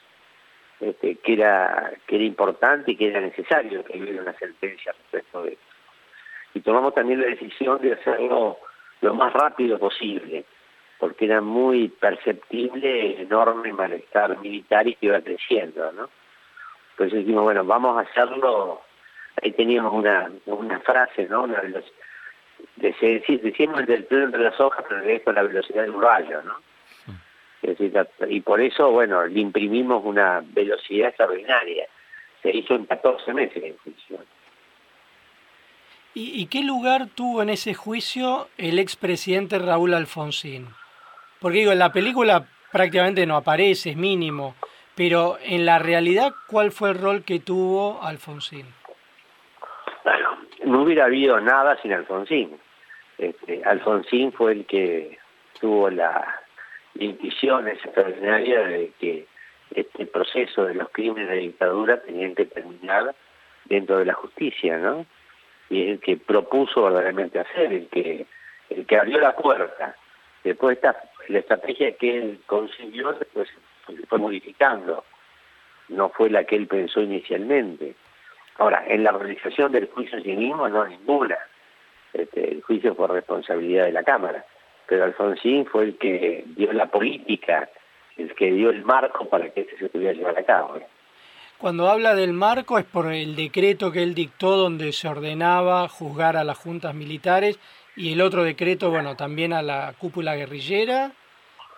[0.80, 5.42] este, que era que era importante y que era necesario que hubiera una sentencia respecto
[5.42, 5.64] de esto.
[6.52, 8.58] Y tomamos también la decisión de hacerlo
[9.00, 10.44] lo más rápido posible,
[10.98, 16.10] porque era muy perceptible el enorme malestar militar y que iba creciendo, ¿no?
[16.90, 18.82] Entonces dijimos, bueno, vamos a hacerlo
[19.42, 21.44] ahí teníamos una, una frase, ¿no?
[21.44, 21.82] Una de
[22.76, 26.54] decimos entre el pleno entre las hojas, pero es con la velocidad del rayo, ¿no?
[28.28, 31.86] y por eso, bueno, le imprimimos una velocidad extraordinaria.
[32.42, 34.18] Se hizo en 14 meses el juicio.
[36.12, 40.68] ¿Y, ¿Y qué lugar tuvo en ese juicio el expresidente Raúl Alfonsín?
[41.40, 44.56] Porque digo, en la película prácticamente no aparece, es mínimo,
[44.94, 48.66] pero en la realidad, ¿cuál fue el rol que tuvo Alfonsín?
[50.84, 52.60] No hubiera habido nada sin Alfonsín.
[53.16, 55.16] Este, Alfonsín fue el que
[55.58, 56.42] tuvo la
[56.96, 59.26] intuición extraordinaria de que
[59.74, 63.14] este proceso de los crímenes de dictadura tenían que terminar
[63.64, 65.06] dentro de la justicia, ¿no?
[65.70, 68.26] y el que propuso verdaderamente hacer, el que,
[68.68, 69.96] el que abrió la puerta.
[70.42, 73.48] Después esta, la estrategia que él consiguió después
[73.86, 75.02] se fue modificando,
[75.88, 77.94] no fue la que él pensó inicialmente.
[78.58, 81.38] Ahora, en la realización del juicio en sí mismo no ninguna.
[82.12, 84.44] Este, el juicio fue responsabilidad de la Cámara,
[84.86, 87.68] pero Alfonsín fue el que dio la política,
[88.16, 90.76] el que dio el marco para que se pudiera llevar a cabo.
[90.76, 90.86] ¿eh?
[91.58, 96.36] Cuando habla del marco es por el decreto que él dictó donde se ordenaba juzgar
[96.36, 97.58] a las juntas militares
[97.96, 101.12] y el otro decreto, bueno, también a la cúpula guerrillera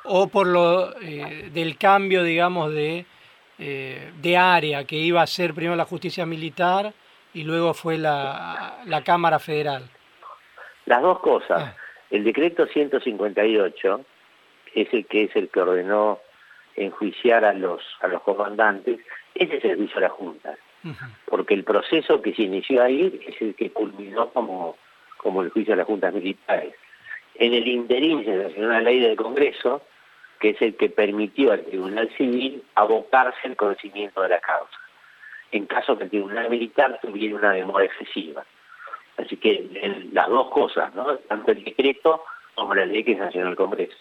[0.04, 3.06] o por lo eh, del cambio, digamos, de,
[3.58, 6.92] eh, de área que iba a ser primero la justicia militar
[7.32, 9.88] y luego fue la, la Cámara Federal.
[10.86, 11.62] Las dos cosas.
[11.62, 11.76] Ah.
[12.10, 14.04] El decreto 158
[14.74, 16.20] es el que es el que ordenó
[16.76, 19.00] enjuiciar a los a los comandantes
[19.34, 20.56] ese servicio a la Junta,
[21.26, 24.76] porque el proceso que se inició ahí es el que culminó como,
[25.18, 26.74] como el juicio a las juntas militares.
[27.34, 29.82] En el interín se sancionó una ley del Congreso,
[30.40, 34.78] que es el que permitió al Tribunal Civil abocarse al conocimiento de la causa,
[35.52, 38.44] en caso que el Tribunal Militar tuviera una demora excesiva.
[39.16, 41.16] Así que las dos cosas, ¿no?
[41.28, 42.22] tanto el decreto
[42.54, 43.96] como la ley que sancionó el Congreso.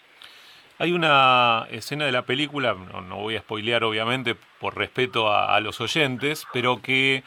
[0.78, 5.80] Hay una escena de la película, no, voy a spoilear obviamente por respeto a, los
[5.80, 7.24] oyentes, pero que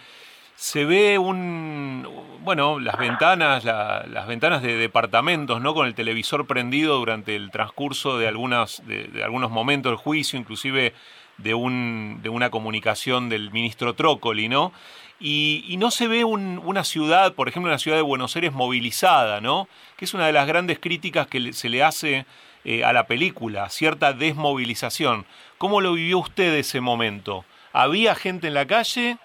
[0.58, 2.04] se ve un,
[2.42, 5.72] bueno, las ventanas, las ventanas de departamentos, ¿no?
[5.72, 10.94] Con el televisor prendido durante el transcurso de, algunas, de, algunos momentos del juicio, inclusive
[11.36, 14.72] de, un, de una comunicación del ministro Trócoli, ¿no?
[15.20, 19.68] Y, no se ve una ciudad, por ejemplo, una ciudad de Buenos Aires movilizada, ¿no?
[19.96, 22.26] Que es una de las grandes críticas que se le hace
[22.64, 25.24] eh, a la película, cierta desmovilización.
[25.56, 27.44] ¿Cómo lo vivió usted ese momento?
[27.72, 29.18] ¿Había gente en la calle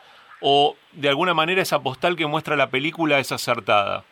[0.44, 4.04] o de alguna manera esa postal que muestra la película es acertada?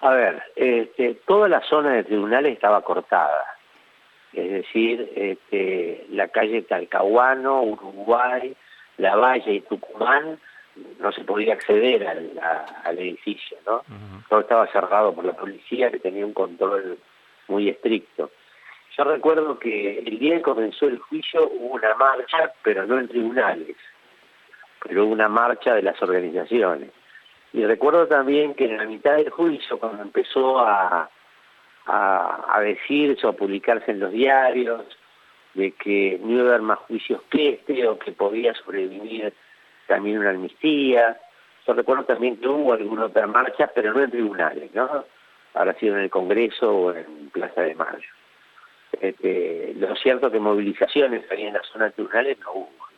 [0.00, 3.44] A ver, este, toda la zona de tribunales estaba cortada.
[4.32, 8.56] Es decir, este, la calle Talcahuano, Uruguay,
[8.96, 10.40] La Valle y Tucumán
[10.98, 13.82] no se podía acceder al, edificio, ¿no?
[14.28, 16.98] Todo estaba cerrado por la policía que tenía un control
[17.48, 18.30] muy estricto.
[18.96, 23.08] Yo recuerdo que el día que comenzó el juicio hubo una marcha, pero no en
[23.08, 23.76] tribunales,
[24.82, 26.90] pero hubo una marcha de las organizaciones.
[27.52, 31.10] Y recuerdo también que en la mitad del juicio, cuando empezó a,
[31.86, 34.84] a, decirse o a publicarse en los diarios
[35.54, 39.32] de que no iba a haber más juicios que este o que podía sobrevivir
[39.88, 41.20] también una amnistía,
[41.66, 45.04] yo recuerdo también que hubo alguna otra marcha, pero no en tribunales, ¿no?
[45.54, 48.08] habrá sido en el Congreso o en Plaza de Mayo.
[49.00, 52.89] Este, lo cierto que movilizaciones ahí en la zona tribunales no hubo.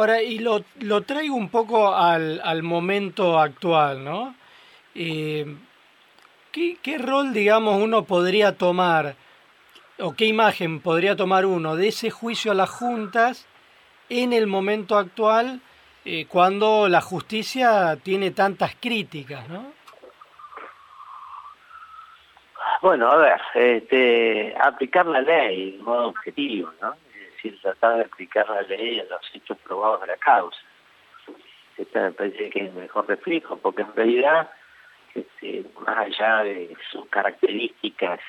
[0.00, 4.34] Ahora, y lo, lo traigo un poco al, al momento actual, ¿no?
[4.94, 5.44] Eh,
[6.50, 9.14] ¿qué, ¿Qué rol, digamos, uno podría tomar,
[9.98, 13.46] o qué imagen podría tomar uno de ese juicio a las juntas
[14.08, 15.60] en el momento actual,
[16.06, 19.70] eh, cuando la justicia tiene tantas críticas, ¿no?
[22.80, 26.94] Bueno, a ver, este, aplicar la ley de modo objetivo, ¿no?
[27.42, 30.58] Decir, tratar de aplicar la ley a los hechos probados de la causa.
[31.78, 34.50] Este me parece que es el mejor reflejo, porque en realidad,
[35.14, 38.20] este, más allá de sus características,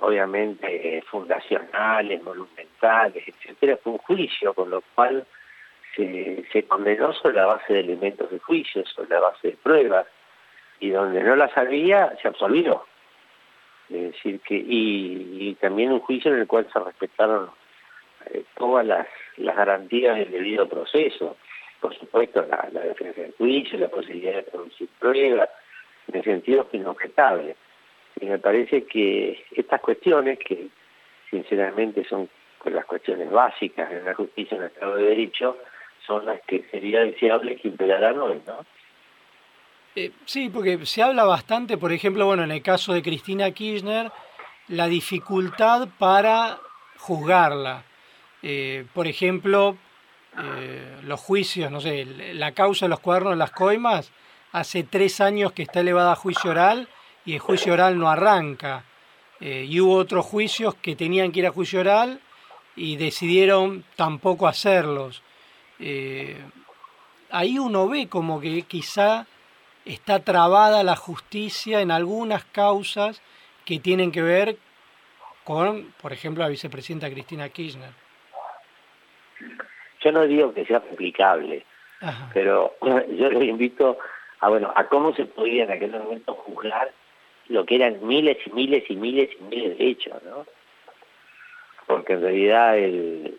[0.00, 5.24] obviamente fundacionales, monumentales, etcétera, fue un juicio, con lo cual
[5.94, 10.06] se, se condenó sobre la base de elementos de juicio, sobre la base de pruebas,
[10.80, 12.84] y donde no las había, se absolvió.
[13.90, 17.50] Es decir, que y, también un juicio en el cual se respetaron
[18.30, 19.06] eh, todas las,
[19.36, 21.36] garantías del debido proceso.
[21.80, 25.48] Por supuesto, la, defensa del juicio, la posibilidad de producir pruebas,
[26.08, 27.56] en el sentido que inobjetable.
[28.20, 30.68] Y me parece que estas cuestiones, que
[31.30, 32.28] sinceramente son
[32.64, 35.58] las cuestiones básicas en la justicia en el Estado de Derecho,
[36.06, 38.64] son las que sería deseable que imperaran hoy, ¿no?
[39.96, 44.10] Eh, sí, porque se habla bastante, por ejemplo, bueno, en el caso de Cristina Kirchner,
[44.68, 46.58] la dificultad para
[46.98, 47.84] juzgarla.
[48.46, 49.78] Eh, por ejemplo,
[50.38, 52.04] eh, los juicios, no sé,
[52.34, 54.12] la causa de los cuadernos de las coimas,
[54.52, 56.86] hace tres años que está elevada a juicio oral
[57.24, 58.84] y el juicio oral no arranca.
[59.40, 62.20] y hubo otros juicios que tenían que ir a juicio oral
[62.76, 65.22] y decidieron tampoco hacerlos.
[67.30, 69.26] ahí uno ve como que quizá
[69.84, 73.22] está trabada la justicia en algunas causas
[73.64, 74.58] que tienen que ver
[75.44, 78.03] con, por ejemplo, la vicepresidenta Cristina Kirchner.
[80.04, 81.64] Yo no digo que sea aplicable,
[82.34, 82.74] Pero
[83.16, 83.98] yo los invito
[84.40, 86.92] a, bueno, a cómo se podía en aquel momento juzgar
[87.48, 90.46] lo que eran miles y miles y miles y miles de hechos, ¿no?
[91.86, 93.34] Porque en realidad el,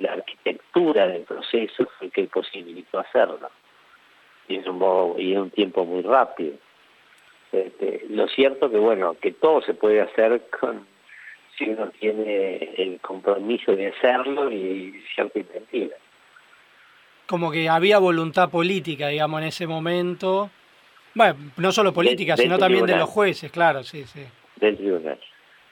[0.00, 3.50] la arquitectura del proceso fue el que posibilitó hacerlo.
[4.48, 6.54] Y es un, y un tiempo muy rápido.
[7.52, 10.86] Este, lo cierto que, bueno, que todo se puede hacer con
[11.60, 15.94] si uno tiene el compromiso de hacerlo y cierta inventiva.
[17.26, 20.50] Como que había voluntad política, digamos, en ese momento.
[21.14, 24.24] Bueno, no solo política, sino también de los jueces, claro, sí, sí.
[24.56, 25.20] Del tribunal.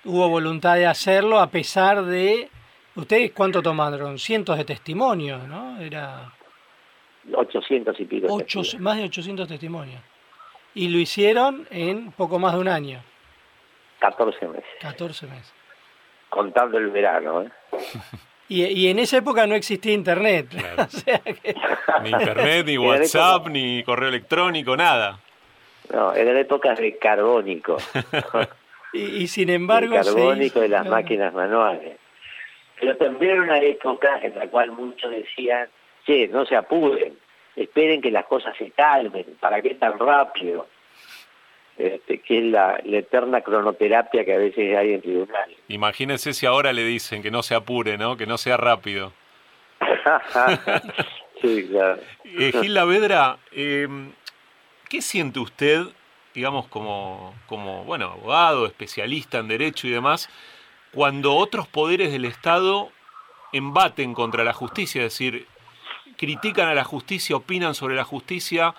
[0.05, 2.48] Hubo voluntad de hacerlo a pesar de...
[2.94, 4.19] ¿Ustedes cuánto tomaron?
[4.19, 5.81] Cientos de testimonios, ¿no?
[5.81, 6.32] Era...
[7.32, 8.27] 800 y pico.
[8.31, 10.01] Ocho, más de 800 testimonios.
[10.74, 13.02] Y lo hicieron en poco más de un año.
[14.01, 14.65] 14 meses.
[14.81, 15.57] 14 meses
[16.28, 17.42] contando el verano.
[17.42, 17.50] ¿eh?
[18.50, 20.46] Y, y, en esa época no existía internet.
[22.02, 25.20] Ni internet, ni WhatsApp, ni correo electrónico, nada.
[25.92, 27.76] No, eran épocas de carbónico.
[28.94, 29.96] y, sin embargo...
[29.96, 31.98] El carbónico de las máquinas manuales.
[32.80, 35.68] Pero también era una época en la cual muchos decían,
[36.06, 37.18] che, no se apuren,
[37.56, 40.66] esperen que las cosas se calmen, ¿para qué tan rápido?
[41.78, 45.56] Este, que es la, eterna cronoterapia que a veces hay en tribunales.
[45.68, 48.16] Imagínese si ahora le dicen que no se apure, ¿no?
[48.16, 49.12] Que no sea rápido.
[51.40, 52.00] sí, claro.
[52.24, 54.10] Eh, Gil Lavedra, em,
[54.88, 55.82] ¿qué siente usted,
[56.34, 60.28] digamos, como, como, bueno, abogado, especialista en derecho y demás,
[60.92, 62.90] cuando otros poderes del Estado
[63.52, 65.46] embaten contra la justicia, es decir,
[66.16, 68.74] critican a la justicia, opinan sobre la justicia,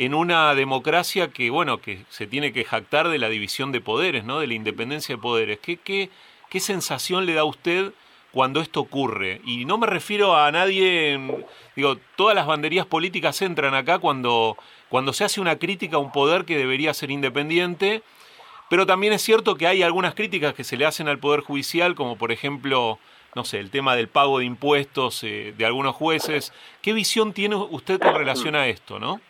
[0.00, 4.24] en una democracia que, bueno, que se tiene que jactar de la división de poderes,
[4.24, 4.40] ¿no?
[4.40, 5.58] De la independencia de poderes.
[5.58, 6.08] ¿Qué, qué,
[6.48, 7.92] qué sensación le da a usted
[8.32, 9.42] cuando esto ocurre?
[9.44, 11.20] Y no me refiero a nadie,
[11.76, 14.56] digo, todas las banderías políticas entran acá cuando,
[14.88, 18.02] cuando se hace una crítica a un poder que debería ser independiente,
[18.70, 21.94] pero también es cierto que hay algunas críticas que se le hacen al Poder Judicial,
[21.94, 22.98] como por ejemplo,
[23.34, 26.54] no sé, el tema del pago de impuestos eh, de algunos jueces.
[26.80, 29.20] ¿Qué visión tiene usted con relación a esto, no?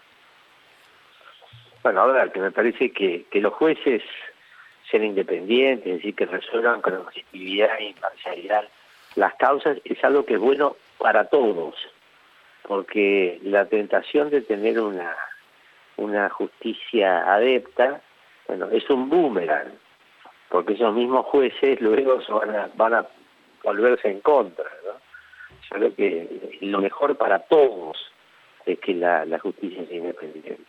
[1.83, 4.03] Bueno, a ver, que me parece que, que los jueces
[4.91, 8.65] sean independientes, es decir, que resuelvan con objetividad e imparcialidad
[9.17, 11.75] las causas, es algo que es bueno para todos,
[12.63, 15.17] porque la tentación de tener una,
[15.97, 18.01] una justicia adepta,
[18.47, 19.73] bueno, es un boomerang,
[20.49, 23.07] porque esos mismos jueces luego van a, van a
[23.63, 24.93] volverse en contra, ¿no?
[25.71, 27.97] Yo creo que lo mejor para todos
[28.67, 30.65] es que la, la justicia sea independiente.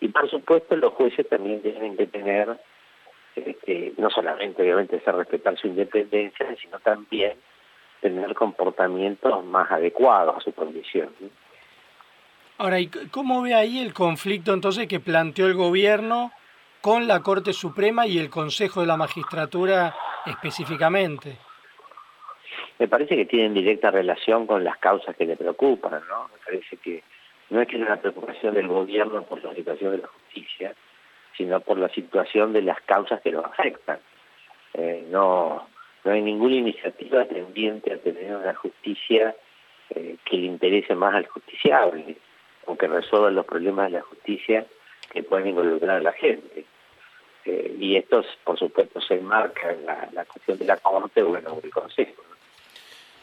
[0.00, 2.58] Y por supuesto los jueces también tienen que tener,
[3.34, 7.34] este, no solamente obviamente hacer respetar su independencia, sino también
[8.00, 11.08] tener comportamientos más adecuados a su condición.
[12.58, 16.32] Ahora, ¿y cómo ve ahí el conflicto entonces que planteó el gobierno
[16.80, 19.94] con la Corte Suprema y el Consejo de la Magistratura
[20.24, 21.36] específicamente?
[22.78, 26.28] Me parece que tienen directa relación con las causas que le preocupan, ¿no?
[26.28, 27.02] Me parece que
[27.50, 30.74] no es que haya una preocupación del gobierno por la situación de la justicia,
[31.36, 33.98] sino por la situación de las causas que lo afectan.
[34.74, 35.68] Eh, no,
[36.04, 39.34] no hay ninguna iniciativa tendiente a tener una justicia
[39.90, 42.16] eh, que le interese más al justiciable
[42.64, 44.66] o que resuelva los problemas de la justicia
[45.12, 46.64] que pueden involucrar a la gente.
[47.44, 51.58] Eh, y estos, por supuesto, se enmarca en la, cuestión de la Corte o bueno,
[51.62, 52.22] el Consejo.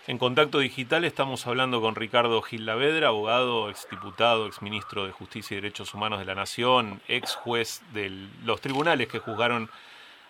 [0.06, 5.62] En Contacto Digital estamos hablando con Ricardo Gil Lavedra, abogado, exdiputado, exministro de Justicia y
[5.62, 8.12] Derechos Humanos de la Nación, ex juez de
[8.44, 9.70] los tribunales que juzgaron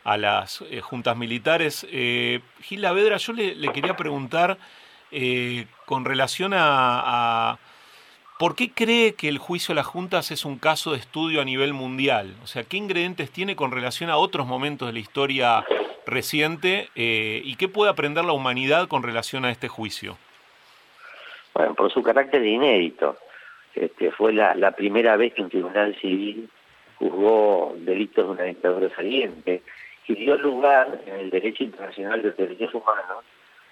[0.04, 1.88] a las eh, juntas militares.
[1.90, 4.60] Eh, Gil Lavedra, yo le, quería preguntar
[5.12, 7.58] eh, con relación a
[8.44, 11.46] ¿Por qué cree que el juicio de las juntas es un caso de estudio a
[11.46, 12.36] nivel mundial?
[12.44, 15.66] O sea, ¿qué ingredientes tiene con relación a otros momentos de la historia
[16.06, 20.18] reciente eh, y qué puede aprender la humanidad con relación a este juicio?
[21.54, 23.18] Bueno, por su carácter inédito.
[23.76, 26.48] Este, fue la, primera vez que un tribunal civil
[27.00, 29.64] juzgó delitos de una dictadura saliente
[30.08, 33.24] y dio lugar en el derecho internacional de derechos humanos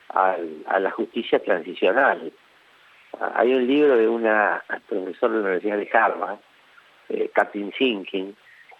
[0.09, 2.33] a la justicia transicional
[3.19, 6.39] hay un libro de una profesora de la Universidad de Harvard,
[7.09, 8.35] eh, Katrin Sinking,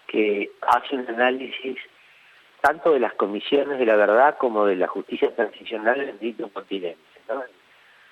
[0.06, 1.76] que hace un análisis
[2.62, 7.20] tanto de las comisiones de la verdad como de la justicia transicional en distintos continentes,
[7.28, 7.42] ¿no?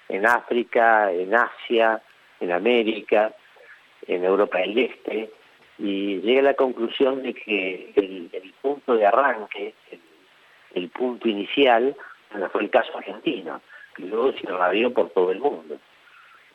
[0.09, 2.03] en África, en Asia,
[2.41, 3.33] en América,
[4.09, 5.31] en Europa del Este,
[5.79, 9.73] y llega a la conclusión de que el, punto de arranque,
[10.75, 11.97] el, punto inicial,
[12.51, 13.63] fue el caso argentino,
[13.95, 15.79] que luego se lo por todo el mundo.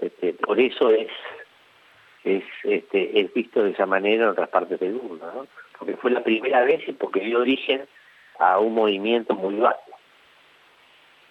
[0.01, 1.07] Este, por eso es
[2.25, 5.47] es, este, es visto de esa manera en otras partes del mundo, ¿no?
[5.77, 7.85] porque fue la primera vez y porque dio origen
[8.39, 9.91] a un movimiento muy vasto.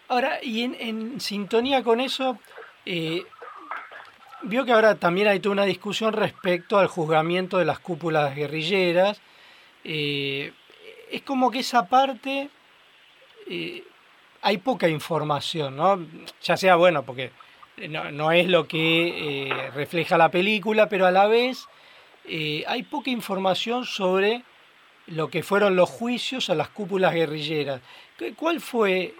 [0.08, 2.38] Ahora, y en, sintonía con eso,
[2.84, 3.22] eh,
[4.42, 9.20] vio que ahora también hay toda una discusión respecto al juzgamiento de las cúpulas guerrilleras.
[9.82, 10.52] Eh,
[11.10, 12.50] es como que esa parte
[13.48, 13.82] eh,
[14.42, 16.06] hay poca información, ¿no?
[16.42, 17.30] Ya sea bueno, porque
[17.88, 21.68] no, es lo que refleja la película, pero a la vez
[22.26, 24.42] hay poca información sobre
[25.06, 27.80] lo que fueron los juicios a las cúpulas guerrilleras.
[28.36, 29.14] ¿Cuál fue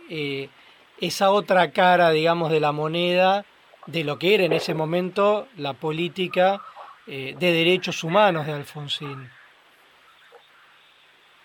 [1.00, 3.44] esa otra cara, digamos, de la moneda
[3.86, 6.60] de lo que era en ese momento la política
[7.06, 9.28] eh, de derechos humanos de Alfonsín.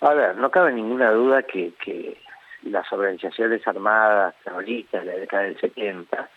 [0.01, 2.17] A ver, no cabe ninguna duda que, que
[2.63, 6.29] las organizaciones armadas terroristas de la década del 70,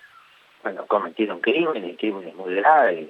[0.62, 3.08] bueno, cometieron crímenes, crímenes muy graves,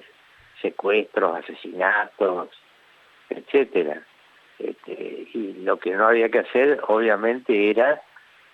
[0.61, 2.49] secuestros, asesinatos,
[3.29, 4.01] etcétera.
[4.59, 8.01] Este, y lo que no había que hacer, obviamente, era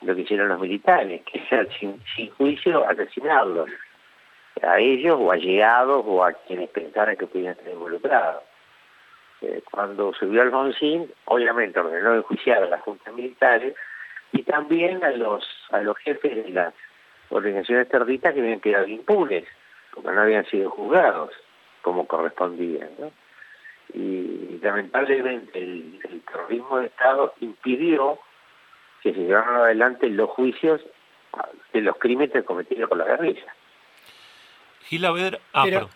[0.01, 3.69] lo que hicieron los militares, que era sin, sin juicio asesinarlos
[4.61, 8.43] a ellos o a llegados o a quienes pensaran que pudieran estar involucrados.
[9.41, 13.73] Eh, cuando subió Alfonsín, obviamente ordenó enjuiciar a las juntas militares
[14.33, 16.73] y también a los a los jefes de las
[17.29, 19.45] organizaciones terroristas que habían quedado impunes,
[19.93, 21.31] porque no habían sido juzgados
[21.81, 22.89] como correspondía.
[22.97, 23.11] ¿no?
[23.93, 28.19] Y lamentablemente el, el terrorismo de Estado impidió
[29.01, 30.81] que se llevaran adelante los juicios
[31.73, 33.53] de los crímenes cometidos por la guerrilla.
[34.85, 35.89] Gila ah, pero,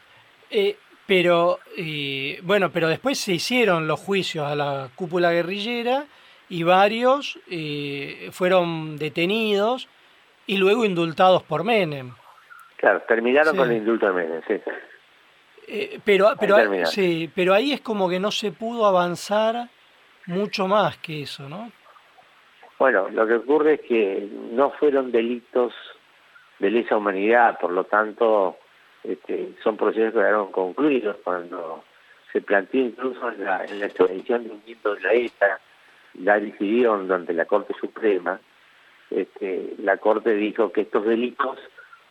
[0.52, 0.78] eh,
[1.08, 6.06] pero eh, bueno, pero después se hicieron los juicios a la cúpula guerrillera
[6.50, 9.90] y varios eh, fueron detenidos
[10.46, 12.14] y luego indultados por Menem.
[12.78, 14.62] Claro, terminaron con el indulto de Menem, sí.
[16.04, 19.70] pero, pero, sí, pero ahí es como que no se pudo avanzar
[20.26, 21.72] mucho más que eso, ¿no?
[22.80, 25.74] Bueno, lo que ocurre es que no fueron delitos
[26.60, 28.58] de lesa humanidad, por lo tanto
[29.04, 31.84] este, son procesos que quedaron concluidos cuando
[32.32, 35.60] se planteó incluso en la, en la extradición de un miembro de la ETA,
[36.16, 38.40] la decidieron durante la Corte Suprema,
[39.10, 41.60] este, la Corte dijo que estos delitos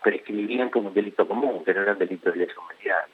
[0.02, 3.04] prescribían como un delito común, que no eran delitos de lesa humanidad.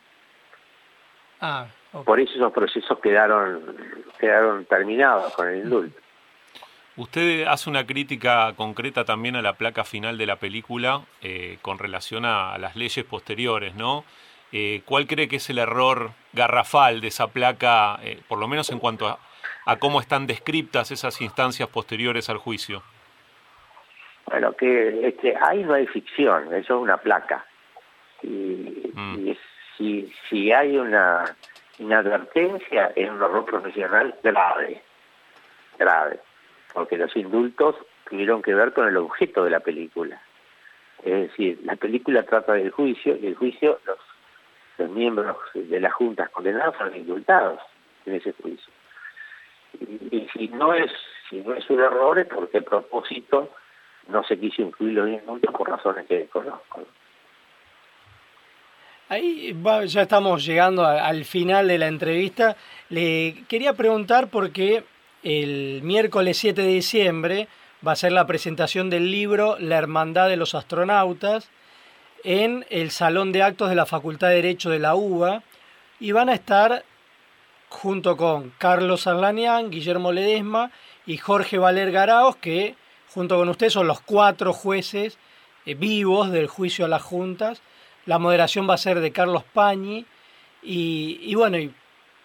[1.40, 1.66] Ah,
[2.04, 3.76] Por eso esos procesos quedaron,
[4.18, 6.00] quedaron terminados con el indulto.
[6.98, 11.78] Usted hace una crítica concreta también a la placa final de la película eh, con
[11.78, 14.04] relación a, las leyes posteriores, ¿no?
[14.50, 18.70] Eh, ¿Cuál cree que es el error garrafal de esa placa, eh, por lo menos
[18.70, 22.82] en cuanto a, cómo están descriptas esas instancias posteriores al juicio?
[24.30, 27.44] Bueno, que este, ahí no hay ficción, eso es una placa.
[28.22, 29.36] Y, mm.
[29.76, 31.24] si, si hay una
[31.80, 34.82] advertencia, es un error profesional grave,
[35.78, 36.20] grave
[36.72, 37.76] porque los indultos
[38.08, 40.20] tuvieron que ver con el objeto de la película.
[41.02, 43.98] Es decir, la película trata del juicio y el juicio, los,
[44.78, 47.60] los miembros de las juntas condenados fueron indultados
[48.06, 48.72] en ese juicio.
[49.80, 50.90] Y, si no es
[51.28, 53.50] si no es un error es porque a propósito
[54.08, 56.82] no se quiso incluir los indultos por razones que desconozco.
[59.10, 59.56] Ahí
[59.86, 62.56] ya estamos llegando al final de la entrevista.
[62.90, 64.84] Le quería preguntar por qué
[65.22, 67.48] el miércoles 7 de diciembre
[67.86, 71.50] va a ser la presentación del libro La Hermandad de los Astronautas
[72.24, 75.42] en el Salón de Actos de la Facultad de Derecho de la UBA
[76.00, 76.84] y van a estar
[77.68, 80.70] junto con Carlos Arlanián, Guillermo Ledesma
[81.06, 82.74] y Jorge Valer Garaos, que
[83.10, 85.18] junto con usted son los cuatro jueces
[85.66, 87.62] eh, vivos del juicio a las juntas.
[88.06, 90.06] La moderación va a ser de Carlos Pañi
[90.62, 91.58] y, y bueno,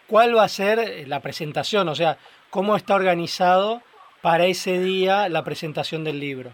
[0.07, 1.89] ¿cuál va a ser la presentación?
[1.89, 2.17] O sea,
[2.49, 3.81] cómo está organizado
[4.21, 6.51] para ese día la presentación del libro.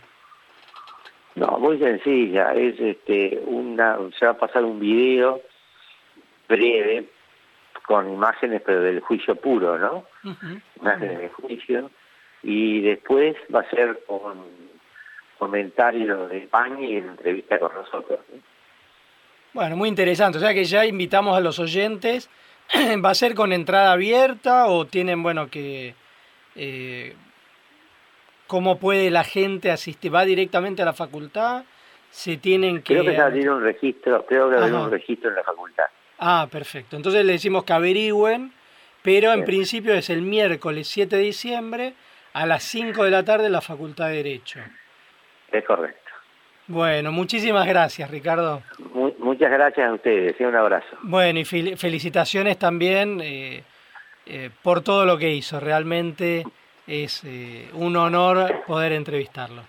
[1.36, 5.42] No, muy sencilla, es este una se va a pasar un video
[6.48, 7.06] breve
[7.86, 10.06] con imágenes pero del juicio puro, ¿no?
[10.82, 11.92] Imágenes del juicio
[12.44, 14.44] y después va a ser con
[15.38, 18.20] comentarios de España y entrevista con nosotros.
[19.54, 22.30] Bueno, muy interesante, o sea que ya invitamos a los oyentes
[23.04, 25.96] ¿Va a ser con entrada abierta o tienen, bueno, que...
[26.56, 27.16] Eh,
[28.48, 30.14] ¿Cómo puede la gente asistir?
[30.14, 31.66] ¿Va directamente a la facultad?
[32.10, 32.96] ¿Se tienen que...?
[32.96, 35.84] Creo que abrir un registro, creo que abrir un registro en la facultad.
[36.18, 36.96] Ah, perfecto.
[36.96, 38.52] Entonces le decimos que averigüen,
[39.04, 41.94] pero en principio es el miércoles 7 de diciembre
[42.34, 44.60] a las 5 de la tarde en la Facultad de Derecho.
[45.52, 46.00] Es correcto.
[46.68, 48.62] Bueno, muchísimas gracias, Ricardo.
[48.94, 50.88] Muy, Muchas gracias a ustedes, y un abrazo.
[51.02, 53.64] Bueno, y felicitaciones también eh,
[54.26, 55.60] eh, por todo lo que hizo.
[55.60, 56.44] Realmente
[56.86, 59.64] es eh, un honor poder entrevistarlo.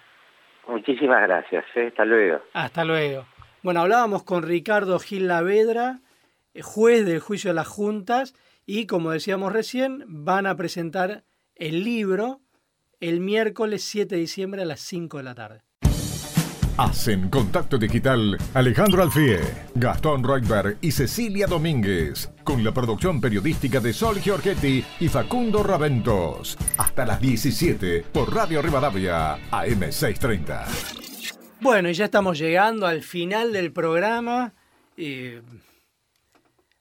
[0.66, 2.40] Muchísimas gracias, hasta luego.
[2.52, 3.26] Hasta luego.
[3.62, 6.00] Bueno, hablábamos con Ricardo Gil Lavedra,
[6.62, 8.34] juez del juicio de las juntas,
[8.66, 11.22] y como decíamos recién, van a presentar
[11.54, 12.40] el libro
[13.00, 15.62] el miércoles 7 de diciembre a las 5 de la tarde.
[16.76, 19.40] Hacen contacto digital Alejandro Alfie,
[19.74, 26.56] Gastón Reutberg y Cecilia Domínguez, con la producción periodística de Sol Giorgetti y Facundo Raventos.
[26.78, 30.64] Hasta las 17 por Radio Rivadavia, AM630.
[31.60, 34.54] Bueno, y ya estamos llegando al final del programa.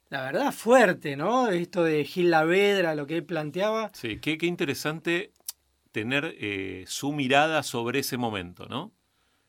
[0.08, 1.48] la verdad, fuerte, ¿no?
[1.48, 3.90] Esto de Gil Lavedra, lo que él planteaba.
[3.92, 5.32] Sí, qué, qué interesante
[5.92, 8.92] tener eh, su mirada sobre ese momento, ¿no?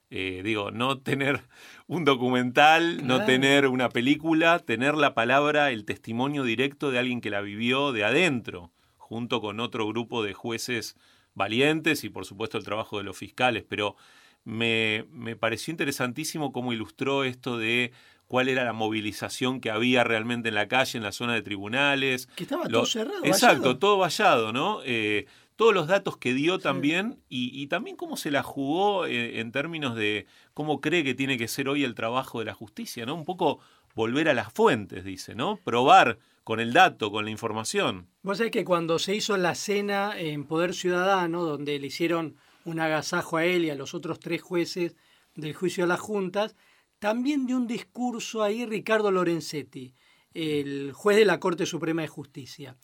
[0.09, 1.41] Eh, digo, no tener
[1.87, 7.29] un documental, no tener una película, tener la palabra, el testimonio directo de alguien que
[7.29, 10.97] la vivió de adentro, junto con otro grupo de jueces
[11.33, 13.63] valientes y por supuesto el trabajo de los fiscales.
[13.67, 13.95] Pero
[14.43, 17.93] me, me pareció interesantísimo cómo ilustró esto de
[18.31, 22.27] cuál era la movilización que había realmente en la calle, en la zona de tribunales.
[22.35, 23.25] Que estaba todo cerrado.
[23.25, 24.79] Exacto, todo vallado, ¿no?
[24.85, 25.25] Eh,
[25.61, 29.95] todos los datos que dio también y, también cómo se la jugó eh, en, términos
[29.95, 30.25] de
[30.55, 33.13] cómo cree que tiene que ser hoy el trabajo de la justicia, ¿no?
[33.13, 33.59] Un poco
[33.93, 35.57] volver a las fuentes, dice, ¿no?
[35.57, 38.07] Probar con el dato, con la información.
[38.23, 42.79] Vos sabés que cuando se hizo la cena en Poder Ciudadano, donde le hicieron un
[42.79, 44.95] agasajo a él y a los otros tres jueces
[45.35, 46.55] del juicio de las juntas,
[46.97, 49.93] también dio un discurso ahí Ricardo Lorenzetti,
[50.33, 52.77] el juez de la Corte Suprema de Justicia.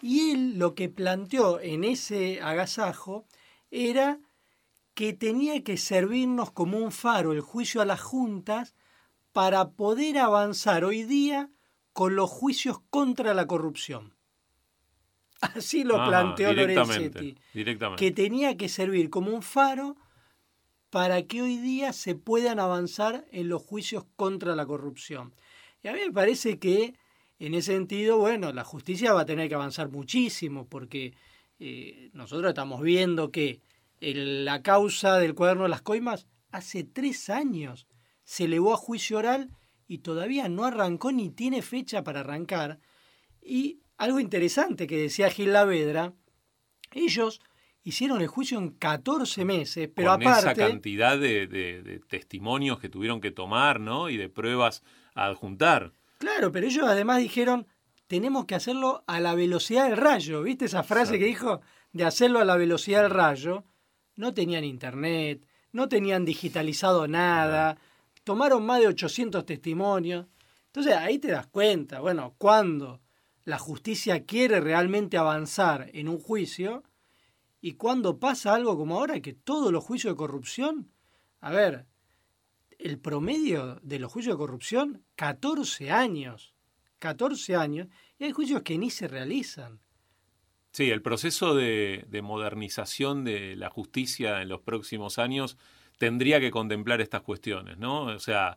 [0.00, 3.26] Y él lo que planteó en ese agasajo
[3.70, 4.20] era
[4.94, 8.74] que tenía que servirnos como un faro el juicio a las juntas
[9.32, 11.50] para poder avanzar hoy día
[11.92, 14.14] con los juicios contra la corrupción.
[15.40, 17.36] Así lo planteó Lorenzetti.
[17.96, 19.96] Que tenía que servir como un faro
[20.90, 25.34] para que hoy día se puedan avanzar en los juicios contra la corrupción.
[25.82, 26.94] Y a mí me parece que
[27.38, 31.14] en ese sentido, bueno, la justicia va a tener que avanzar muchísimo porque
[31.58, 33.60] eh, nosotros estamos viendo que
[34.00, 37.86] la causa del cuaderno de las coimas hace tres años
[38.24, 39.50] se elevó a juicio oral
[39.86, 42.78] y todavía no arrancó ni tiene fecha para arrancar.
[43.42, 46.12] Y algo interesante que decía Gil Lavedra,
[46.92, 47.40] ellos
[47.82, 50.50] hicieron el juicio en 14 meses, pero Con aparte...
[50.50, 54.10] esa cantidad de, de, testimonios que tuvieron que tomar, ¿no?
[54.10, 54.82] Y de pruebas
[55.14, 55.94] a adjuntar.
[56.18, 57.66] Claro, pero ellos además dijeron,
[58.08, 60.42] tenemos que hacerlo a la velocidad del rayo.
[60.42, 61.60] ¿Viste esa frase que dijo
[61.92, 63.64] de hacerlo a la velocidad del rayo?
[64.16, 67.78] No tenían internet, no tenían digitalizado nada,
[68.24, 70.26] tomaron más de 800 testimonios.
[70.66, 73.00] Entonces ahí te das cuenta, bueno, cuando
[73.44, 76.82] la justicia quiere realmente avanzar en un juicio
[77.60, 80.92] y cuando pasa algo como ahora, que todos los juicios de corrupción,
[81.40, 81.86] a ver,
[82.78, 86.54] el promedio de los juicios de corrupción, 14 años.
[86.98, 87.88] 14 años.
[88.18, 89.80] Y hay juicios que ni se realizan.
[90.72, 95.56] Sí, el proceso de, modernización de la justicia en los próximos años
[95.98, 98.02] tendría que contemplar estas cuestiones, ¿no?
[98.02, 98.56] O sea,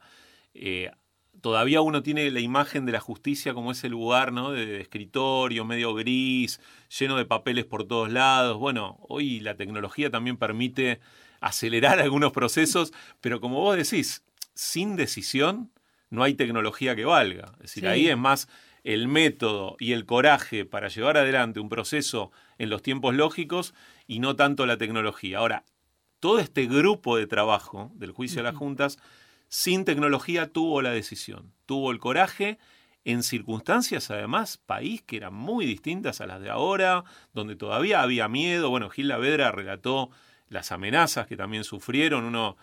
[0.54, 0.92] eh,
[1.40, 4.52] todavía uno tiene la imagen de la justicia como ese lugar, ¿no?
[4.52, 6.60] de, escritorio, medio gris,
[7.00, 8.58] lleno de papeles por todos lados.
[8.58, 11.00] Bueno, hoy la tecnología también permite
[11.42, 14.24] acelerar algunos procesos, pero como vos decís,
[14.54, 15.72] sin decisión
[16.10, 17.52] no hay tecnología que valga.
[17.56, 18.48] Es decir, ahí es más
[18.84, 23.74] el método y el coraje para llevar adelante un proceso en los tiempos lógicos
[24.08, 25.40] y no tanto la tecnología.
[25.40, 25.66] Ahora,
[26.20, 29.00] todo este grupo de trabajo del juicio de las juntas,
[29.48, 32.60] sin tecnología tuvo la decisión, tuvo el coraje
[33.04, 37.04] en circunstancias además, país que eran muy distintas a las de ahora,
[37.34, 38.70] donde todavía había miedo.
[38.70, 40.12] Bueno, Gil Lavedra relató
[40.52, 42.26] las amenazas que también sufrieron.
[42.26, 42.58] Uno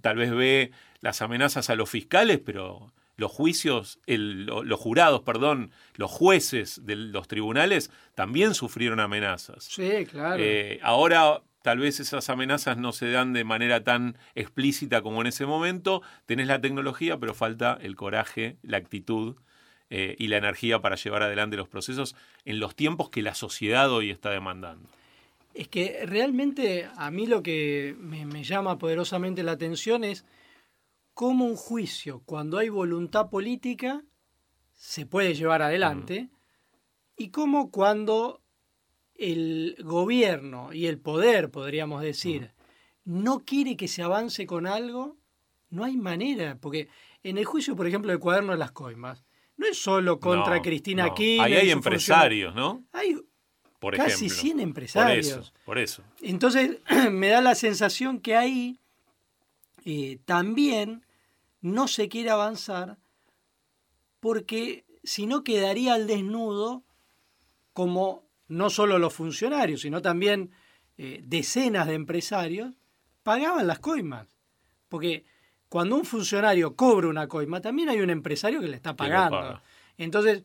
[0.00, 6.10] tal vez ve las amenazas a los fiscales, pero los juicios, los jurados, perdón, los
[6.10, 9.64] jueces de los tribunales también sufrieron amenazas.
[9.64, 10.42] Sí, claro.
[10.42, 15.28] Eh, ahora tal vez esas amenazas no se dan de manera tan explícita como en
[15.28, 16.02] ese momento.
[16.26, 19.36] Tenés la tecnología, pero falta el coraje, la actitud
[19.90, 23.92] eh, y la energía para llevar adelante los procesos en los tiempos que la sociedad
[23.92, 24.88] hoy está demandando.
[25.54, 30.24] Es que realmente a mí lo que me, llama poderosamente la atención es
[31.14, 34.02] cómo un juicio, cuando hay voluntad política,
[34.72, 36.28] se puede llevar adelante
[37.16, 38.42] y cómo cuando
[39.14, 42.50] el gobierno y el poder, podríamos decir,
[43.04, 45.16] no quiere que se avance con algo,
[45.70, 46.88] no hay manera, porque
[47.22, 49.24] en el juicio, por ejemplo, del cuaderno de las coimas,
[49.56, 51.14] no es solo contra Cristina no.
[51.14, 52.84] Ahí hay empresarios, ¿no?
[52.92, 53.16] Hay
[53.84, 55.52] por casi 100 empresarios.
[55.66, 56.78] Por eso, Entonces,
[57.12, 58.80] me da la sensación que ahí
[59.84, 61.04] eh, también
[61.60, 62.96] no se quiere avanzar
[64.20, 66.82] porque si no quedaría al desnudo
[67.74, 70.50] como no solo los funcionarios, sino también
[70.96, 72.74] eh, decenas de empresarios
[73.22, 74.28] pagaban las coimas.
[74.88, 75.26] Porque
[75.68, 79.60] cuando un funcionario cobra una coima, también hay un empresario que le está pagando.
[79.98, 80.42] Entonces,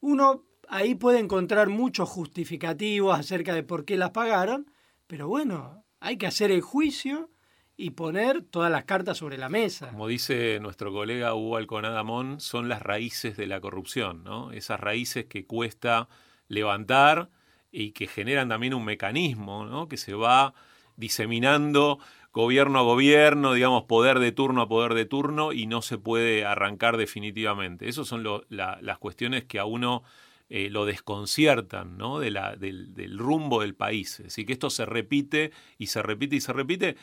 [0.00, 4.70] uno ahí puede encontrar muchos justificativos acerca de por qué las pagaron,
[5.06, 7.30] pero bueno, hay que hacer el juicio
[7.76, 9.88] y poner todas las cartas sobre la mesa.
[9.88, 14.52] Como dice nuestro colega Hugo Alconadamón, son las raíces de la corrupción, ¿no?
[14.52, 16.08] Esas raíces que cuesta
[16.46, 17.30] levantar
[17.72, 19.88] y que generan también un mecanismo, ¿no?
[19.88, 20.54] Que se va
[20.96, 21.98] diseminando
[22.32, 26.44] gobierno a gobierno, digamos, poder de turno a poder de turno y no se puede
[26.44, 27.88] arrancar definitivamente.
[27.88, 30.04] Esas son las cuestiones que a uno
[30.50, 32.18] eh, lo desconciertan ¿no?
[32.18, 34.20] de la, del, rumbo del país.
[34.26, 36.96] Así que esto se repite y se repite y se repite.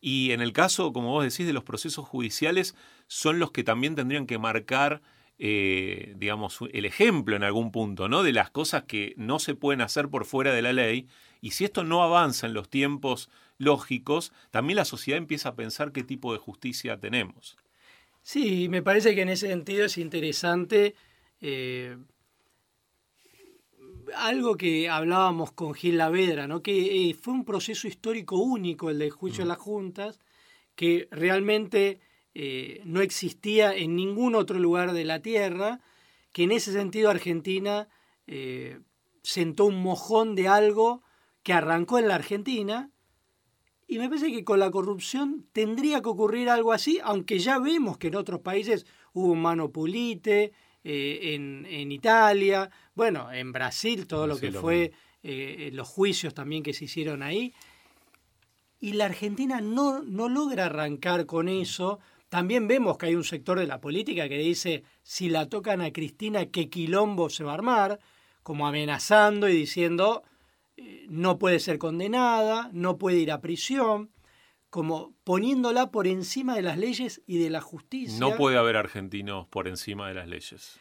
[0.00, 2.74] Y en el caso, como vos decís, de los procesos judiciales,
[3.08, 5.02] son los que también tendrían que marcar
[5.44, 8.22] eh, digamos, el ejemplo en algún punto, ¿no?
[8.22, 11.08] De las cosas que no se pueden hacer por fuera de la ley.
[11.40, 15.90] Y si esto no avanza en los tiempos lógicos, también la sociedad empieza a pensar
[15.90, 17.56] qué tipo de justicia tenemos.
[18.22, 20.94] Sí, me parece que en ese sentido es interesante
[21.40, 21.96] eh,
[24.16, 26.62] algo que hablábamos con Gil Lavedra, ¿no?
[26.62, 30.20] que eh, fue un proceso histórico único el del juicio de las juntas,
[30.74, 32.00] que realmente
[32.34, 35.80] eh, no existía en ningún otro lugar de la Tierra,
[36.32, 37.88] que en ese sentido Argentina
[38.26, 38.80] eh,
[39.22, 41.02] sentó un mojón de algo
[41.42, 42.90] que arrancó en la Argentina,
[43.86, 47.98] y me parece que con la corrupción tendría que ocurrir algo así, aunque ya vemos
[47.98, 50.52] que en otros países hubo mano pulite,
[50.84, 54.92] eh, en, Italia, bueno, en Brasil, todo lo que fue
[55.22, 57.54] los juicios también que se hicieron ahí.
[58.80, 62.00] Y la Argentina no, no logra arrancar con eso.
[62.28, 65.92] También vemos que hay un sector de la política que dice, si la tocan a
[65.92, 68.00] Cristina, qué quilombo se va a armar,
[68.42, 70.24] como amenazando y diciendo,
[70.76, 74.10] eh, no puede ser condenada, no puede ir a prisión,
[74.72, 78.18] como poniéndola por encima de las leyes y de la justicia.
[78.18, 80.80] No puede haber argentinos por encima de las leyes.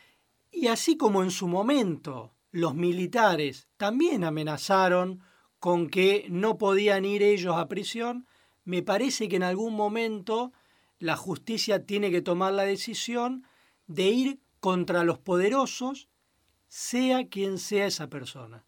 [0.49, 5.19] Y así como en su momento los militares también amenazaron
[5.59, 8.27] con que no podían ir ellos a prisión,
[8.63, 10.53] me parece que en algún momento
[10.97, 13.45] la justicia tiene que tomar la decisión
[13.87, 16.07] de ir contra los poderosos,
[16.69, 18.63] sea quien sea esa persona.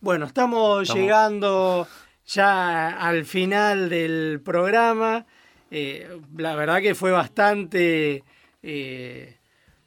[0.00, 1.86] Bueno, estamos, llegando
[2.28, 5.26] ya al final del programa.
[5.70, 8.22] Eh, la verdad que fue bastante
[8.62, 9.36] eh,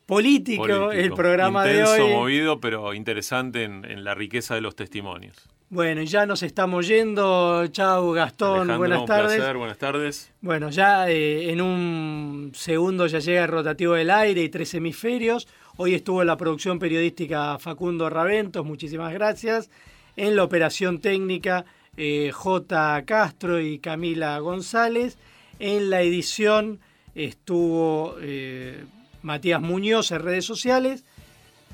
[0.06, 2.14] político, el programa de hoy.
[2.14, 5.50] movido, pero interesante en la riqueza de los testimonios.
[5.72, 7.66] Bueno, ya nos estamos yendo.
[7.68, 8.78] Chao, Gastón.
[8.78, 9.56] buenas tardes.
[9.56, 10.34] buenas tardes.
[10.42, 15.48] Bueno, ya eh, en un segundo ya llega el rotativo del aire y tres hemisferios.
[15.78, 19.70] Hoy estuvo en la producción periodística Facundo Raventos, muchísimas gracias.
[20.18, 21.64] En la operación técnica
[21.98, 23.04] eh, J.
[23.06, 25.18] Castro y Camila González.
[25.60, 26.80] En la edición
[27.16, 28.86] estuvo eh,
[29.22, 31.04] Matías Muñoz en redes sociales.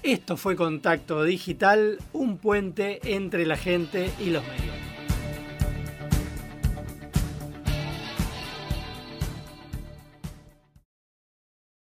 [0.03, 4.96] Esto fue Contacto Digital, un puente entre la gente y los medios.